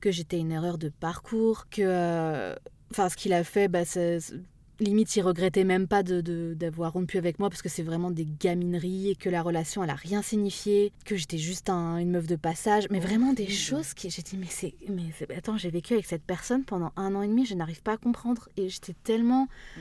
[0.00, 1.82] que j'étais une erreur de parcours, que.
[1.82, 2.54] euh,
[2.92, 4.18] Enfin, ce qu'il a fait, bah, c'est-
[4.80, 8.10] limite, il regrettait même pas de- de- d'avoir rompu avec moi parce que c'est vraiment
[8.10, 12.10] des gamineries et que la relation, elle a rien signifié, que j'étais juste un- une
[12.10, 14.10] meuf de passage, mais vraiment des choses qui.
[14.10, 14.74] J'ai dit, mais c'est.
[14.88, 15.04] Mais
[15.36, 17.96] attends, j'ai vécu avec cette personne pendant un an et demi, je n'arrive pas à
[17.96, 18.48] comprendre.
[18.56, 19.80] Et j'étais tellement Mm.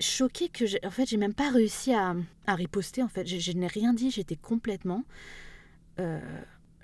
[0.00, 2.14] Choquée que j'ai- en fait j'ai même pas réussi à,
[2.46, 3.26] à riposter en fait.
[3.26, 5.04] Je, je n'ai rien dit j'étais complètement
[6.00, 6.20] euh,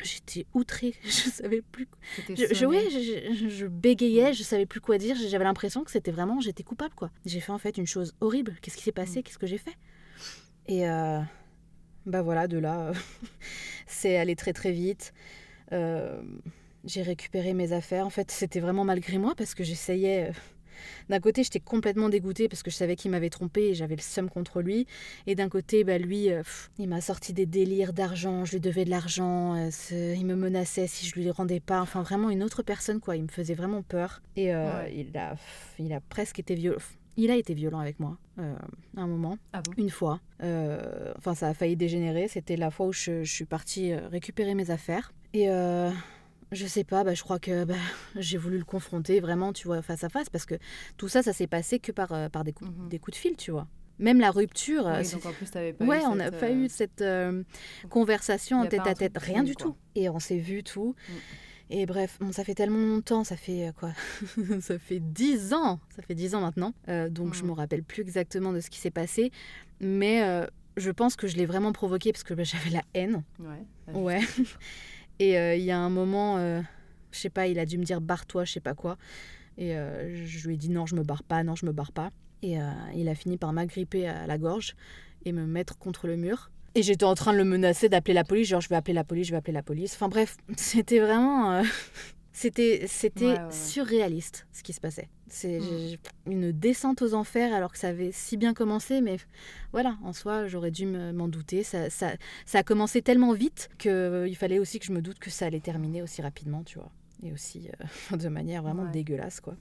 [0.03, 0.95] j'étais outrée.
[1.05, 1.87] Je savais plus
[2.29, 6.41] je, je, ouais, je, bégayais je savais plus quoi dire j'avais l'impression que c'était vraiment
[6.41, 7.11] j'étais coupable quoi.
[7.27, 8.57] J'ai fait en fait une chose horrible.
[8.61, 9.23] Qu'est-ce qui s'est passé?
[9.23, 9.77] Qu'est-ce que j'ai fait?
[10.67, 11.21] Et euh,
[12.07, 12.93] bah voilà de là
[13.87, 15.13] c'est allé très très vite.
[15.73, 16.21] Euh,
[16.85, 18.05] j'ai récupéré mes affaires.
[18.07, 20.33] En fait c'était vraiment malgré moi parce que j'essayais euh,
[21.09, 24.03] d'un côté, j'étais complètement dégoûtée parce que je savais qu'il m'avait trompée et j'avais le
[24.03, 24.87] seum contre lui.
[25.27, 28.61] Et d'un côté, bah, lui, euh, pff, il m'a sorti des délires d'argent, je lui
[28.61, 31.81] devais de l'argent, euh, il me menaçait si je lui rendais pas.
[31.81, 33.17] Enfin, vraiment une autre personne, quoi.
[33.17, 34.23] Il me faisait vraiment peur.
[34.37, 34.95] Et euh, Ouais.
[34.97, 36.79] il, a, pff, il a presque été violent.
[37.17, 38.57] Il a été violent avec moi euh,
[38.97, 39.71] à un moment, Ah bon?
[39.77, 40.21] Une fois.
[40.43, 42.27] Euh, enfin, ça a failli dégénérer.
[42.27, 45.13] C'était la fois où je, je suis partie récupérer mes affaires.
[45.33, 45.91] Et euh,
[46.55, 47.75] je sais pas, bah, je crois que bah,
[48.17, 50.55] j'ai voulu le confronter vraiment, tu vois, face à face, parce que
[50.97, 52.89] tout ça, ça s'est passé que par, euh, par des, coups, Mhm.
[52.89, 53.67] des coups de fil, tu vois.
[53.99, 56.41] Même la rupture, euh, Oui, donc en plus, t'avais pas ouais, eu on n'a cette,
[56.41, 57.45] pas eu cette euh,
[57.91, 59.67] conversation y en tête à tête, rien du quoi.
[59.67, 59.77] tout.
[59.95, 60.95] Et on s'est vu tout.
[61.09, 61.13] Mm.
[61.71, 63.93] Et bref, bon, ça fait tellement longtemps, ça fait euh, quoi
[64.61, 66.75] Ça fait dix ans, ça fait dix ans maintenant.
[66.89, 67.47] Euh, donc je Mm.
[67.47, 69.31] me rappelle plus exactement de ce qui s'est passé,
[69.81, 70.47] mais euh,
[70.77, 73.23] je pense que je l'ai vraiment provoqué parce que bah, j'avais la haine.
[73.39, 73.63] Ouais.
[73.87, 74.21] bah, Ouais.
[75.19, 76.61] Et euh, il y a un moment, euh,
[77.11, 78.97] je sais pas, il a dû me dire barre-toi, je sais pas quoi.
[79.57, 81.93] Et euh, je lui ai dit non, je me barre pas, non, je me barre
[81.93, 82.11] pas.
[82.43, 82.59] Et
[82.95, 84.77] il a fini par m'agripper à la gorge
[85.25, 86.51] et me mettre contre le mur.
[86.75, 89.05] Et j'étais en train de le menacer d'appeler la police, genre je vais appeler la
[89.05, 89.95] police, je vais appeler la police.
[89.95, 91.63] Enfin bref, c'était vraiment.
[92.35, 93.53] Euh, c'était c'était Ouais, ouais, ouais.
[93.53, 95.09] surréaliste ce qui se passait.
[95.29, 95.63] C'est Mm.
[95.63, 99.17] j'ai- une descente aux enfers alors que ça avait si bien commencé, mais
[99.73, 101.63] voilà, en soi, j'aurais dû me- m'en douter.
[101.63, 102.13] Ça, ça,
[102.47, 105.61] ça a commencé tellement vite qu'il fallait aussi que je me doute que ça allait
[105.61, 106.91] terminer aussi rapidement, tu vois.
[107.23, 107.85] Et aussi euh,
[108.17, 109.57] de manière vraiment dégueulasse, quoi.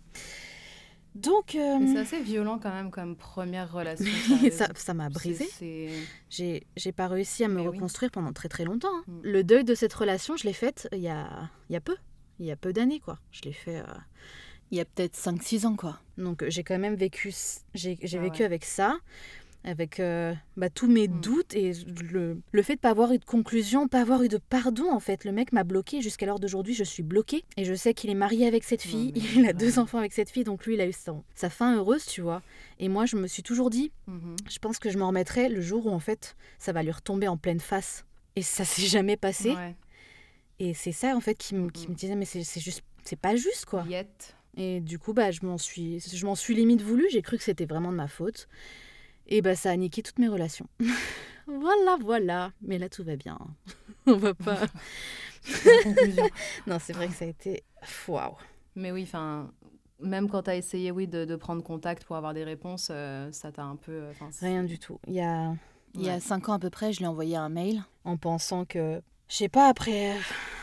[1.16, 4.04] Donc, euh, c'est assez violent quand même comme première relation.
[4.76, 5.46] ça m'a brisé.
[5.46, 7.68] C'est- c'est- J'ai j'ai pas réussi à me Mais oui.
[7.68, 8.88] reconstruire pendant très très longtemps.
[8.96, 9.04] hein.
[9.08, 9.20] Mm.
[9.24, 11.96] Le deuil de cette relation, je l'ai faite il y a, il y a peu.
[12.44, 13.20] Il y a peu d'années, quoi.
[13.32, 13.84] Je l'ai fait euh,
[14.70, 16.00] il y a peut-être 5-6 ans, quoi.
[16.18, 17.34] Donc euh, j'ai quand même vécu,
[17.74, 18.46] j'ai Ah vécu ouais.
[18.46, 18.98] avec ça,
[19.64, 21.22] avec euh, bah, tous mes Mm.
[21.22, 21.72] doutes et
[22.12, 25.00] le, le fait de pas avoir eu de conclusion, pas avoir eu de pardon, en
[25.00, 25.24] fait.
[25.24, 27.46] Le mec m'a bloqué jusqu'à l'heure d'aujourd'hui, je suis bloquée.
[27.56, 30.30] Et je sais qu'il est marié avec cette fille, il a deux enfants avec cette
[30.30, 32.42] fille, donc lui, il a eu son- sa fin heureuse, tu vois.
[32.80, 34.36] Et moi, je me suis toujours dit, Mhm.
[34.52, 37.30] je pense que je m'en remettrai le jour où en fait ça va lui retomber
[37.30, 38.04] en pleine face.
[38.36, 39.52] Et ça s'est jamais passé.
[39.56, 39.76] Ouais.
[40.60, 43.36] Et c'est ça en fait qui, me- qui me disait mais c'est juste c'est pas
[43.36, 43.84] juste quoi.
[43.88, 44.36] Yet.
[44.56, 47.06] Et du coup bah je m'en suis je m'en suis limite voulu.
[47.12, 48.48] J'ai cru que c'était vraiment de ma faute.
[49.28, 50.68] Et bah ça a niqué toutes mes relations.
[51.48, 52.52] voilà voilà.
[52.62, 53.38] Mais là tout va bien.
[54.06, 54.60] On va pas.
[56.68, 57.64] Non c'est vrai que ça a été
[58.08, 58.36] waouh.
[58.76, 59.52] Mais oui, enfin,
[60.00, 63.32] même quand tu as essayé, oui, de, de prendre contact pour avoir des réponses, euh,
[63.32, 63.92] ça t'a un peu.
[63.92, 65.00] euh, Rien du tout.
[65.08, 65.54] Il y a
[65.96, 68.18] il y a cinq ans à peu près, je lui ai envoyé un mail en
[68.18, 69.00] pensant que
[69.30, 70.16] je sais pas après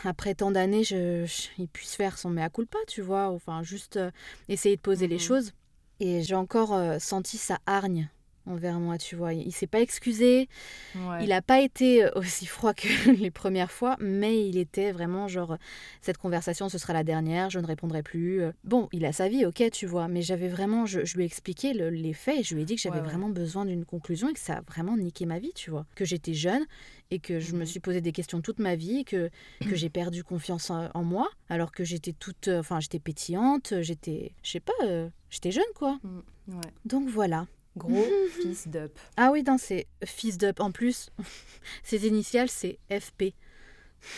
[0.03, 3.97] après tant d'années je, je- il puisse faire son mea culpa tu vois enfin juste
[3.97, 4.11] euh,
[4.49, 5.21] essayer de poser les Mhm.
[5.21, 5.51] choses
[5.99, 8.09] et j'ai encore euh, senti sa hargne
[8.45, 9.33] envers moi, tu vois.
[9.33, 10.47] Il, il s'est pas excusé,
[10.95, 11.23] Ouais.
[11.23, 12.87] il n'a pas été aussi froid que
[13.21, 15.57] les premières fois, mais il était vraiment genre
[16.01, 18.41] cette conversation ce sera la dernière, je ne répondrai plus.
[18.63, 21.25] Bon, il a sa vie, ok, tu vois, mais j'avais vraiment, je, je lui ai
[21.25, 23.09] expliqué le- les faits et je lui ai dit que j'avais Ouais, ouais.
[23.09, 26.05] vraiment besoin d'une conclusion et que ça a vraiment niqué ma vie, tu vois, que
[26.05, 26.65] j'étais jeune
[27.11, 27.65] et que je me Mhm.
[27.65, 29.29] suis posé des questions toute ma vie, et que
[29.69, 33.73] que j'ai perdu confiance en, en moi, alors que j'étais toute, euh, enfin j'étais pétillante,
[33.81, 35.99] j'étais, je sais pas, euh, j'étais jeune quoi.
[36.03, 36.61] Mm.
[36.85, 37.47] Donc voilà.
[37.77, 38.05] Gros
[38.41, 38.97] fils d'up.
[39.17, 40.59] Ah oui, non, c'est fils d'up.
[40.59, 41.09] En plus,
[41.83, 43.33] ses initiales, c'est FP.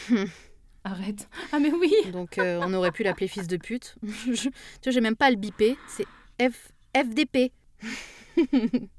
[0.86, 1.30] Arrête.
[1.54, 3.96] Ah mais oui Donc euh, on aurait pu l'appeler fils de pute.
[4.04, 4.50] Je- tu
[4.84, 5.78] vois, j'ai même pas à le biper.
[5.88, 6.06] C'est
[6.42, 6.72] F...
[6.96, 7.52] FDP.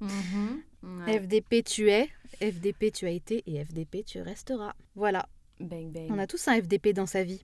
[0.00, 0.62] Mhm.
[0.82, 1.18] Ouais.
[1.20, 2.08] FDP, tu es.
[2.40, 3.42] FDP, tu as été.
[3.46, 4.74] Et FDP, tu resteras.
[4.94, 5.28] Voilà.
[5.60, 6.06] Bang bang.
[6.10, 7.42] On a tous un FDP dans sa vie.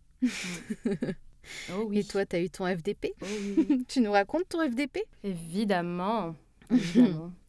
[1.73, 1.99] Oh oui.
[2.01, 3.27] Et toi, t'as eu ton FDP Oh
[3.59, 3.85] oui.
[3.89, 6.35] Tu nous racontes ton FDP Évidemment.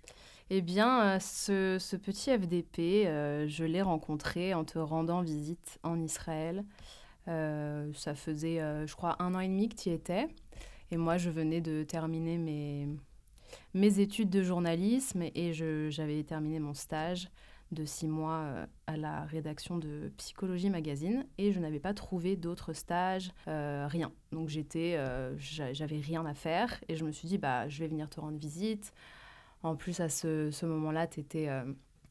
[0.53, 5.79] Eh bien, euh, ce, ce petit FDP, euh, je l'ai rencontré en te rendant visite
[5.81, 6.65] en Israël.
[7.29, 10.27] Euh, ça faisait, je crois, un an et demi que tu y étais.
[10.91, 12.89] Et moi, je venais de terminer mes,
[13.73, 17.29] mes études de journalisme et j'avais terminé mon stage
[17.71, 22.35] de six mois euh, à la rédaction de Psychologie Magazine et je n'avais pas trouvé
[22.35, 24.11] d'autres stages, euh, rien.
[24.31, 27.79] Donc j'étais, euh, j'a- j'avais rien à faire et je me suis dit bah je
[27.79, 28.93] vais venir te rendre visite.
[29.63, 31.47] En plus à ce, moment-là, tu étais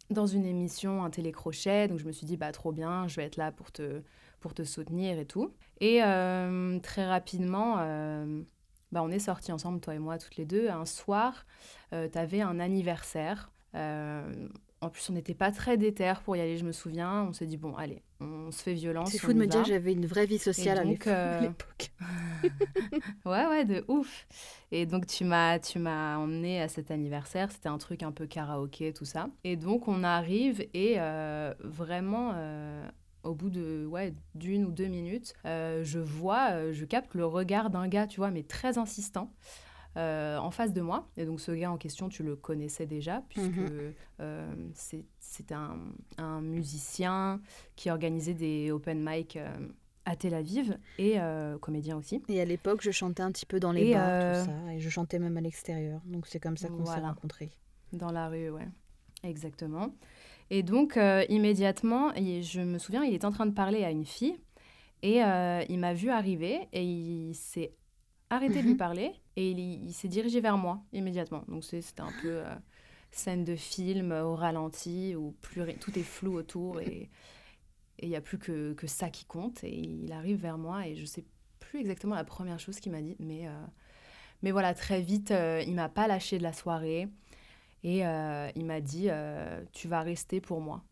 [0.09, 3.25] dans une émission, un télécrochet, donc je me suis dit bah trop bien, je vais
[3.25, 4.03] être là pour te
[4.39, 5.53] pour te soutenir et tout.
[5.81, 5.99] Et
[6.83, 7.75] très rapidement,
[8.93, 10.69] bah, on est sortis ensemble, toi et moi, toutes les deux.
[10.69, 11.45] Un soir,
[11.91, 13.51] tu avais un anniversaire.
[14.83, 17.25] En plus, on n'était pas très déter pour y aller, je me souviens.
[17.29, 19.11] On s'est dit, bon, allez, on se fait violence.
[19.11, 19.67] C'est fou de me dire va.
[19.67, 21.51] j'avais une vraie vie sociale à l'époque- euh.
[23.27, 24.27] Ouais, ouais, de ouf.
[24.73, 27.53] Et donc, tu m'as, tu m'as emmené à cet anniversaire.
[27.53, 29.29] C'était un truc un peu karaoké, tout ça.
[29.45, 32.89] Et donc, on arrive et euh, vraiment, euh,
[33.23, 37.87] au bout de, ouais, d'une ou deux minutes, je vois, je capte le regard d'un
[37.87, 39.31] gars, tu vois, mais très insistant.
[39.97, 41.09] Euh, en face de moi.
[41.17, 43.59] Et donc ce gars en question, tu le connaissais déjà, puisque
[44.21, 45.79] euh, c'est, un,
[46.19, 47.41] un musicien
[47.77, 49.49] qui organisait des open mic euh,
[50.05, 52.23] à Tel Aviv et euh, comédien aussi.
[52.29, 54.73] Et à l'époque, je chantais un petit peu dans les Et, bars, euh, tout ça.
[54.73, 56.01] Et je chantais même à l'extérieur.
[56.07, 57.51] Donc c'est comme ça qu'on s'est rencontrés.
[57.93, 58.69] Dans la rue, ouais.
[59.25, 59.93] Exactement.
[60.51, 64.05] Et donc, euh, immédiatement, je me souviens, il était en train de parler à une
[64.07, 64.37] fille
[65.03, 65.19] et
[65.69, 67.75] il m'a vu arriver et il s'est
[68.31, 68.77] arrêté de lui Mhm.
[68.77, 71.45] parler et il, il s'est dirigé vers moi immédiatement.
[71.49, 72.55] Donc, c'était un peu euh,
[73.11, 77.09] scène de film euh, au ralenti où plus, tout est flou autour et
[78.03, 79.65] il n'y a plus que, que ça qui compte.
[79.65, 81.25] Et il arrive vers moi et je sais
[81.59, 83.53] plus exactement la première chose qu'il m'a dit, mais, euh,
[84.43, 87.09] mais voilà, très vite, euh, il m'a pas lâché de la soirée.
[87.83, 89.09] Et euh, il m'a dit,
[89.73, 90.83] tu vas rester pour moi.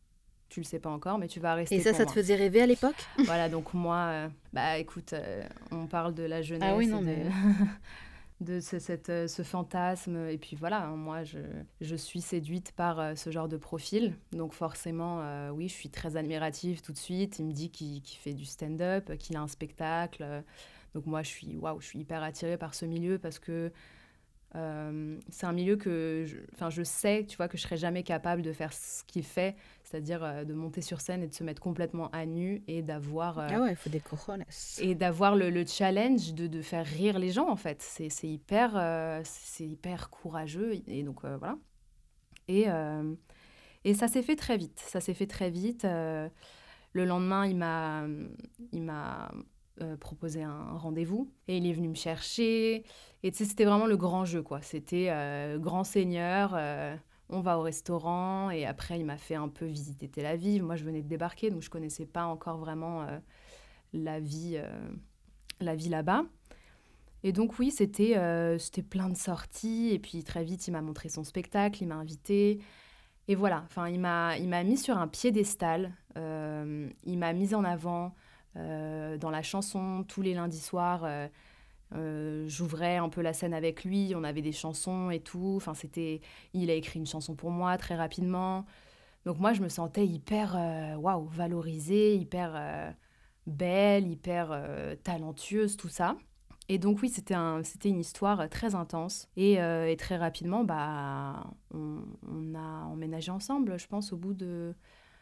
[0.48, 2.34] Tu le sais pas encore, mais tu vas rester Et ça, pour ça te faisait
[2.34, 2.96] rêver à l'époque?
[3.26, 5.12] Voilà, donc moi, bah écoute,
[5.70, 7.30] on parle de la jeunesse, Ah oui, non, mais- de
[8.46, 10.28] ce, cette, euh, ce fantasme.
[10.28, 11.38] Et puis voilà, hein, moi, je,
[11.80, 14.14] je suis séduite par euh, ce genre de profil.
[14.32, 17.38] Donc forcément, euh, oui, je suis très admirative tout de suite.
[17.38, 20.24] Il me dit qu'il fait du stand-up, qu'il a un spectacle.
[20.94, 23.72] Donc moi, je suis, waouh, je suis hyper attirée par ce milieu parce que
[24.56, 26.36] euh, c'est un milieu que je,
[26.70, 30.24] je sais, tu vois, que je serais jamais capable de faire ce qu'il fait, c'est-à-dire
[30.24, 33.46] euh, de monter sur scène et de se mettre complètement à nu et d'avoir euh,
[33.50, 34.44] Ah ouais, il faut des cojones.
[34.80, 37.82] et d'avoir le, le challenge de, de faire rire les gens en fait.
[37.82, 41.58] C'est hyper, c'est hyper courageux et donc voilà.
[42.48, 42.66] Et,
[43.84, 44.80] et ça s'est fait très vite.
[44.80, 45.84] Ça s'est fait très vite.
[45.84, 46.30] le
[47.04, 48.06] lendemain, il m'a,
[48.72, 49.30] il m'a
[50.00, 52.84] proposé un rendez-vous et il est venu me chercher.
[53.22, 54.62] Et tu sais, c'était vraiment le grand jeu quoi.
[54.62, 56.52] C'était euh, grand seigneur.
[56.54, 56.96] euh,
[57.30, 60.62] on va au restaurant et après il m'a fait un peu visiter Tel Aviv.
[60.62, 63.18] Moi je venais de débarquer donc je connaissais pas encore vraiment euh,
[63.92, 64.58] la vie,
[65.60, 66.24] vie là-bas.
[67.24, 68.14] Et donc oui, c'était
[68.58, 69.90] c'était plein de sorties.
[69.92, 72.60] Et puis très vite, il m'a montré son spectacle, il m'a invité.
[73.26, 75.92] Et voilà, enfin, il m'a il m'a mis sur un piédestal.
[76.16, 78.14] il m'a mis en avant
[78.54, 81.06] dans la chanson tous les lundis soirs.
[81.94, 85.54] Euh, J'ouvrais un peu la scène avec lui, on avait des chansons et tout.
[85.56, 86.20] Enfin, c'était,
[86.54, 88.64] il a écrit une chanson pour moi très rapidement.
[89.24, 92.90] Donc moi, je me sentais hyper, euh, waouh, valorisée, hyper euh,
[93.46, 94.50] belle, hyper
[95.02, 96.16] talentueuse, tout ça.
[96.68, 99.28] Et donc oui, c'était un, c'était une histoire très intense.
[99.36, 104.74] Et, et très rapidement, bah, on, on a emménagé ensemble, je pense, au bout de...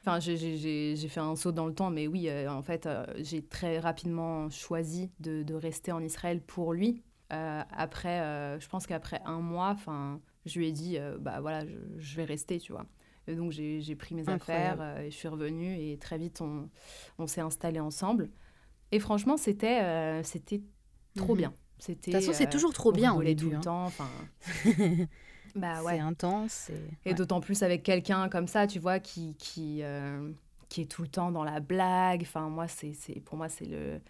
[0.07, 3.43] Enfin, j'ai- fait un saut dans le temps, mais oui, euh, en fait, euh, j'ai
[3.43, 7.03] très rapidement choisi de, de rester en Israël pour lui.
[7.33, 8.21] Euh, après,
[8.61, 12.25] je pense qu'après un mois, enfin, je lui ai dit, bah voilà, je, je vais
[12.25, 12.87] rester, tu vois.
[13.27, 14.81] Et donc j'ai pris mes Incroyable.
[14.81, 16.69] affaires et je suis revenue et très vite on,
[17.19, 18.31] on s'est installés ensemble.
[18.93, 20.63] Et franchement, c'était c'était
[21.17, 21.39] trop Mhm.
[21.39, 21.53] bien.
[21.89, 23.45] De toute façon, c'est toujours trop on bien au rigolait début.
[23.47, 23.61] tout le hein.
[23.61, 23.87] temps.
[23.87, 24.09] Enfin,
[25.57, 25.95] bah ouais.
[25.95, 26.71] C'est intense.
[26.71, 26.75] Et,
[27.07, 27.15] Et ouais.
[27.15, 30.31] d'autant plus avec quelqu'un comme ça, tu vois, qui, qui, euh,
[30.69, 32.23] qui est tout le temps dans la blague.
[32.23, 34.01] Enfin, moi, c'est, c'est, pour moi, c'est le.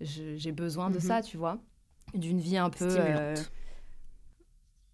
[0.00, 1.00] J'ai besoin de Mhm.
[1.00, 1.58] ça, tu vois.
[2.14, 2.86] D'une vie un peu.
[2.98, 3.34] Euh,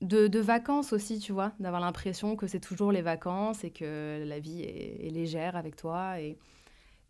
[0.02, 1.52] de, de vacances aussi, tu vois.
[1.60, 5.76] D'avoir l'impression que c'est toujours les vacances et que la vie est, est légère avec
[5.76, 6.20] toi.
[6.20, 6.38] Et,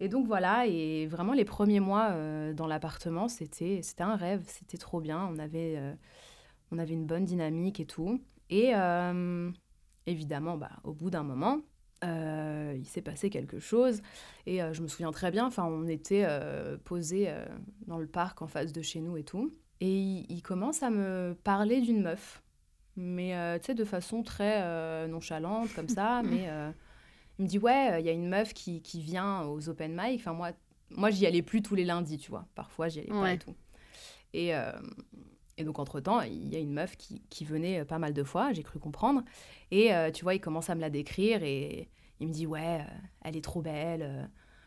[0.00, 4.42] et donc voilà, et vraiment les premiers mois euh, dans l'appartement, c'était, c'était un rêve.
[4.46, 5.28] C'était trop bien.
[5.32, 5.92] On avait, euh,
[6.72, 8.20] on avait une bonne dynamique et tout.
[8.50, 8.74] Et.
[8.74, 9.50] euh,
[10.06, 11.60] évidemment, bah, au bout d'un moment,
[12.04, 14.00] euh, il s'est passé quelque chose.
[14.46, 16.26] Et euh, je me souviens très bien, enfin, on était
[16.84, 17.32] posés
[17.86, 19.52] dans le parc en face de chez nous et tout.
[19.80, 22.42] Et il, il commence à me parler d'une meuf.
[22.96, 26.22] Mais tu sais, de façon très nonchalante, comme ça.
[26.24, 26.48] mais
[27.38, 30.20] il me dit, ouais, il y a une meuf qui, qui vient aux open mic.
[30.20, 30.50] Enfin, moi,
[30.90, 32.46] moi j'y allais plus tous les lundis, tu vois.
[32.54, 33.34] Parfois, j'y allais pas Ouais.
[33.34, 33.54] et tout.
[34.32, 34.72] Et, euh,
[35.60, 38.52] et donc, entre-temps, il y a une meuf qui, qui venait pas mal de fois,
[38.52, 39.22] j'ai cru comprendre.
[39.70, 41.88] Et euh, tu vois, il commence à me la décrire et
[42.18, 42.94] il me dit Ouais, euh,
[43.24, 44.02] elle est trop belle.
[44.02, 44.24] euh,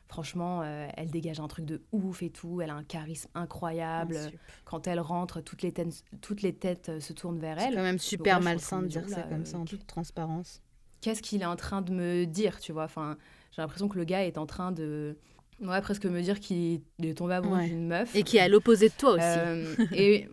[0.08, 2.62] franchement, euh, elle dégage un truc de ouf et tout.
[2.62, 4.18] Elle a un charisme incroyable.
[4.20, 4.30] Ah.
[4.66, 7.76] Quand elle rentre, toutes les têtes, toutes les têtes euh, se tournent vers C'est elle.
[7.76, 10.62] quand même super train malsain de dire ça comme euh, ça en toute transparence.
[11.02, 12.84] Qu'est-ce qu'il est en train de me dire Tu vois?
[12.86, 13.18] Enfin,
[13.52, 15.18] J'ai l'impression que le gars est en train de.
[15.62, 17.68] Ouais, presque me dire qu'il est tombé amoureux Ouais.
[17.70, 18.16] d'une meuf.
[18.16, 19.22] Et qui est à l'opposé de toi aussi.
[19.22, 20.28] Euh, et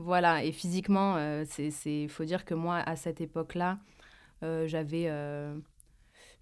[0.00, 3.78] voilà, et physiquement, euh, c'est, c'est, faut dire que moi, à cette époque-là,
[4.42, 5.56] euh, j'avais, euh,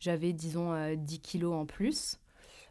[0.01, 2.19] j'avais, disons, euh, 10 kilos en plus.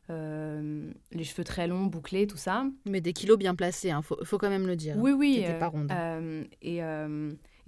[0.09, 2.65] Euh, les cheveux très longs, bouclés, tout ça.
[2.85, 4.95] Mais des kilos bien placés, il faut, faut quand même le dire.
[4.97, 5.35] Oui, oui.
[5.35, 5.91] T'étais euh, pas ronde.
[5.91, 6.79] euh, et,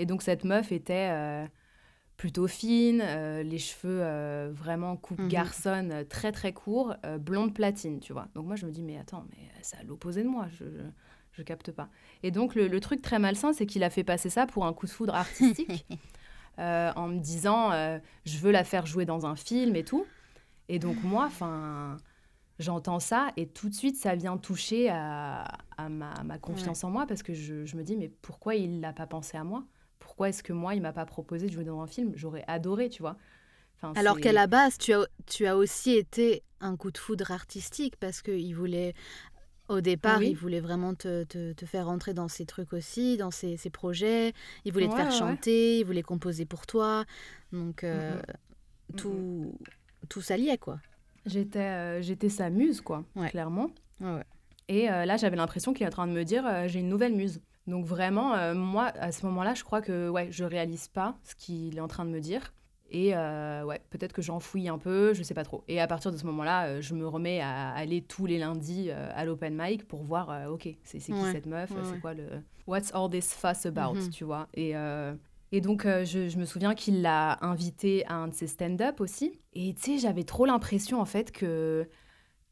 [0.01, 1.47] et donc, cette meuf était
[2.15, 2.99] plutôt fine,
[3.43, 5.27] les cheveux vraiment coupe Mhm.
[5.29, 8.27] garçonne, très très courts, euh, blonde platine, tu vois.
[8.35, 10.81] Donc, moi, je me dis, mais attends, mais c'est à l'opposé de moi, je, je,
[11.39, 11.89] je capte pas.
[12.23, 14.73] Et donc, le, le truc très malsain, c'est qu'il a fait passer ça pour un
[14.73, 15.85] coup de foudre artistique,
[16.59, 20.05] euh, en me disant, euh, je veux la faire jouer dans un film et tout.
[20.67, 21.97] Et donc, moi, enfin.
[22.59, 25.45] J'entends ça et tout de suite, ça vient toucher à,
[25.77, 28.81] à ma, ma confiance en moi parce que je, je me dis, mais pourquoi il
[28.81, 29.63] n'a pas pensé à moi?
[29.97, 32.11] Pourquoi est-ce que moi, il m'a pas proposé de jouer dans un film?
[32.15, 33.15] J'aurais adoré, tu vois.
[33.81, 37.31] Enfin, Alors qu'à la base, tu as, tu as aussi été un coup de foudre
[37.31, 38.93] artistique parce qu'il voulait,
[39.69, 40.29] au départ, Oui.
[40.31, 43.69] il voulait vraiment te, te, te faire rentrer dans ses trucs aussi, dans ses, ses
[43.69, 44.33] projets.
[44.65, 47.05] Il voulait te faire ouais, chanter, il voulait composer pour toi.
[47.53, 48.19] Donc, euh,
[48.91, 48.95] Mhm.
[48.97, 49.57] tout,
[50.09, 50.79] tout s'alliait, quoi.
[51.25, 53.29] J'étais euh, j'étais sa muse, quoi, Ouais.
[53.29, 53.69] clairement.
[54.67, 57.13] Et euh, là, j'avais l'impression qu'il est en train de me dire, j'ai une nouvelle
[57.15, 57.41] muse.
[57.67, 61.77] Donc vraiment, moi, à ce moment-là, je crois que ouais, je réalise pas ce qu'il
[61.77, 62.53] est en train de me dire.
[62.91, 65.63] Et euh, ouais, peut-être que j'enfouis un peu, je sais pas trop.
[65.67, 68.87] Et à partir de ce moment-là, euh, je me remets à aller tous les lundis
[68.89, 71.91] euh, à l'open mic pour voir, euh, ok, c'est qui Ouais, cette meuf, ouais, c'est
[71.93, 71.99] ouais.
[71.99, 72.25] quoi le...
[72.67, 74.09] What's all this fuss about, Mhm.
[74.09, 74.47] tu vois?
[74.53, 75.13] Et, euh,
[75.51, 79.39] et donc, je, je me souviens qu'il l'a invité à un de ses stand-up aussi.
[79.53, 81.87] Et tu sais, j'avais trop l'impression, en fait, que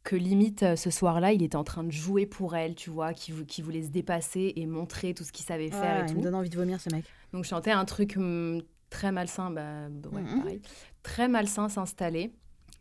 [0.03, 3.33] que limite ce soir-là, il était en train de jouer pour elle, tu vois, qui,
[3.45, 6.17] qui voulait se dépasser et montrer tout ce qu'il savait faire Ouais, et il tout.
[6.19, 7.03] me donne envie de vomir, ce mec.
[7.33, 10.39] Donc je sentais un truc hum, très malsain, bah, ouais, Mhm.
[10.39, 10.61] pareil,
[11.03, 12.31] très malsain s'installer.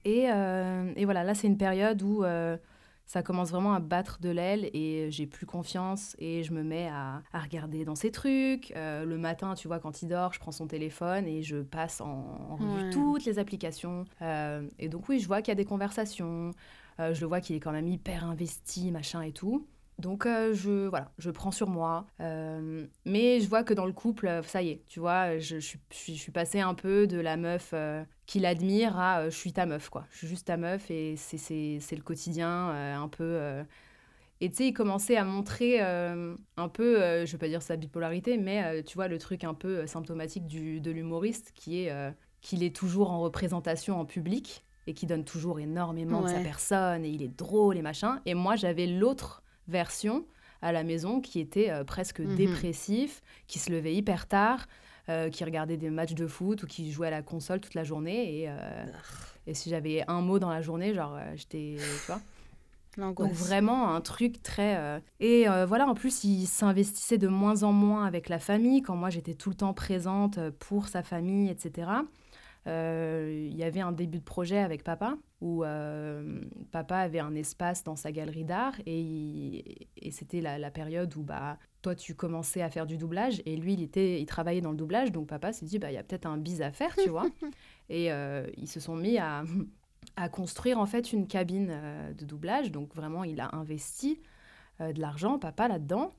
[0.04, 2.57] Et, euh, et voilà, là c'est une période où euh,
[3.07, 6.88] ça commence vraiment à battre de l'aile et j'ai plus confiance et je me mets
[6.88, 8.72] à, à regarder dans ses trucs.
[8.76, 12.00] Euh, le matin, tu vois, quand il dort, je prends son téléphone et je passe
[12.00, 12.07] en,
[12.50, 12.90] en revue Ouais.
[12.90, 14.04] toutes les applications.
[14.78, 16.52] Et donc oui, je vois qu'il y a des conversations.
[16.98, 19.66] Je le vois qu'il est quand même hyper investi, machin et tout.
[19.99, 22.07] Donc euh, je voilà, je prends sur moi.
[22.20, 25.55] Euh, mais je vois que dans le couple, euh, ça y est, tu vois, je,
[25.59, 28.99] je, suis- je suis- je suis passée un peu de la meuf euh, qui l'admire
[28.99, 30.07] à je suis ta meuf, quoi.
[30.11, 32.68] Je suis juste ta meuf et c'est- c'est c'est le quotidien,
[33.01, 33.40] un peu.
[34.42, 38.36] Et tu sais, il commençait à montrer un peu, je vais pas dire sa bipolarité,
[38.36, 41.92] mais tu vois, le truc un peu symptomatique du, de l'humoriste qui est
[42.42, 47.05] qu'il est toujours en représentation en public et qui donne toujours énormément de sa personne
[47.05, 48.20] et il est drôle et machin.
[48.26, 50.25] Et moi, j'avais l'autre version
[50.62, 52.35] à la maison qui était euh, presque Mhm.
[52.37, 54.67] dépressif, qui se levait hyper tard,
[55.09, 57.85] euh, qui regardait des matchs de foot ou qui jouait à la console toute la
[57.85, 58.41] journée.
[58.41, 58.85] Et, euh,
[59.47, 61.77] et si j'avais un mot dans la journée, genre, j'étais.
[61.79, 62.21] Tu vois
[62.97, 64.77] donc vraiment un truc très...
[64.79, 68.81] euh, Et euh, voilà, en plus, il s'investissait de moins en moins avec la famille,
[68.81, 71.91] quand moi j'étais tout le temps présente pour sa famille, etc.
[72.67, 75.17] Euh, Il y avait un début de projet avec papa.
[75.41, 76.41] Où euh,
[76.72, 81.59] papa avait un espace dans sa galerie d'art et, c'était la, la période où bah,
[81.82, 84.76] toi tu commençais à faire du doublage et lui il, était, il travaillait dans le
[84.76, 85.12] doublage.
[85.12, 87.26] Donc papa s'est dit bah, il y a peut-être un bis à faire tu vois.
[87.89, 89.45] Et euh, ils se sont mis à,
[90.16, 92.72] à construire en fait une cabine euh, de doublage.
[92.72, 94.20] Donc vraiment il a investi
[94.80, 96.12] de l'argent papa là-dedans.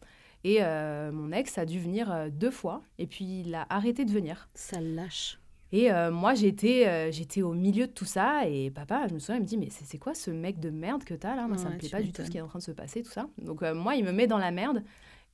[0.44, 4.50] Et mon ex a dû venir deux fois et puis il a arrêté de venir.
[4.56, 5.40] Ça lâche.
[5.72, 8.48] Et euh, moi, j'étais euh, j'étais au milieu de tout ça.
[8.48, 10.70] Et papa, je me souviens, il me dit Mais c'est c'est quoi ce mec de
[10.70, 11.48] merde que t'as là?
[11.48, 12.72] Moi, ça Ouais, me plaît pas du tout ce qui est en train de se
[12.72, 13.28] passer, tout ça.
[13.38, 14.84] Donc, euh, moi, il me met dans la merde.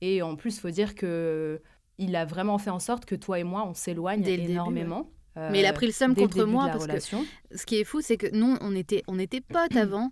[0.00, 1.60] Et en plus, faut dire que
[1.98, 5.10] il a vraiment fait en sorte que toi et moi, on s'éloigne début, énormément.
[5.36, 7.24] Mais il a pris le seum le contre moi parce que relation.
[7.54, 10.10] ce qui est fou, c'est que nous, on était, on était potes avant,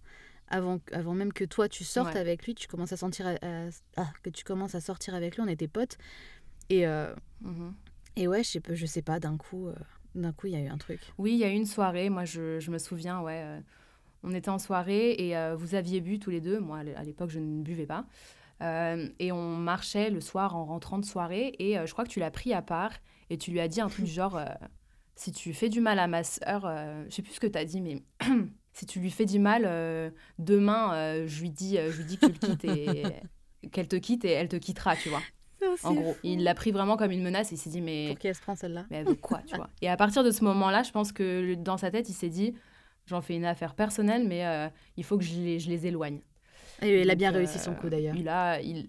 [0.48, 2.20] avant, avant même que toi tu sortes Ouais.
[2.20, 5.36] avec lui, tu commences à sentir, à- à- ah, que tu commences à sortir avec
[5.36, 5.96] lui, on était potes.
[6.70, 7.74] Et, euh, Mhm.
[8.16, 9.74] et ouais, je sais pas, je sais pas, d'un coup, euh,
[10.14, 11.00] d'un coup, il y a eu un truc.
[11.18, 12.10] Oui, il y a eu une soirée.
[12.10, 13.42] Moi, je, je me souviens, ouais.
[13.44, 13.60] euh,
[14.22, 16.60] on était en soirée et euh, vous aviez bu tous les deux.
[16.60, 18.06] Moi, à l'é- à l'époque, je ne buvais pas.
[18.60, 21.54] Euh, et on marchait le soir en rentrant de soirée.
[21.58, 22.92] Et je crois que tu l'as pris à part
[23.30, 24.40] et tu lui as dit un truc du genre
[25.14, 26.62] si tu fais du mal à ma sœur,
[27.08, 28.02] je sais plus ce que tu as dit, mais
[28.72, 29.62] si tu lui fais du mal,
[30.38, 33.02] demain, je, lui dis, je lui dis que tu le quittes et
[33.72, 35.22] qu'elle te quitte et elle te quittera, tu vois.
[35.84, 38.18] En gros, il l'a pris vraiment comme une menace et il s'est dit mais Pour
[38.18, 38.84] qui elle se prend celle-là?
[38.90, 39.68] Mais veut quoi, tu vois?
[39.80, 42.54] Et à partir de ce moment-là, je pense que dans sa tête, il s'est dit,
[43.06, 46.20] j'en fais une affaire personnelle, mais euh, il faut que je les, je les éloigne.
[46.80, 48.16] Et il a bien euh, réussi son coup d'ailleurs.
[48.16, 48.88] Il a, il,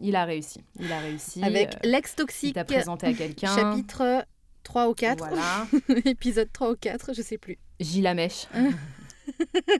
[0.00, 0.60] il a réussi.
[0.78, 1.42] Il a réussi.
[1.42, 3.54] Avec euh, l'ex il toxique, t'a présenté à quelqu'un.
[3.54, 4.24] chapitre
[4.62, 5.66] 3 ou 4, Voilà.
[6.04, 7.58] épisode 3 ou 4, je sais plus.
[7.80, 8.46] J la mèche.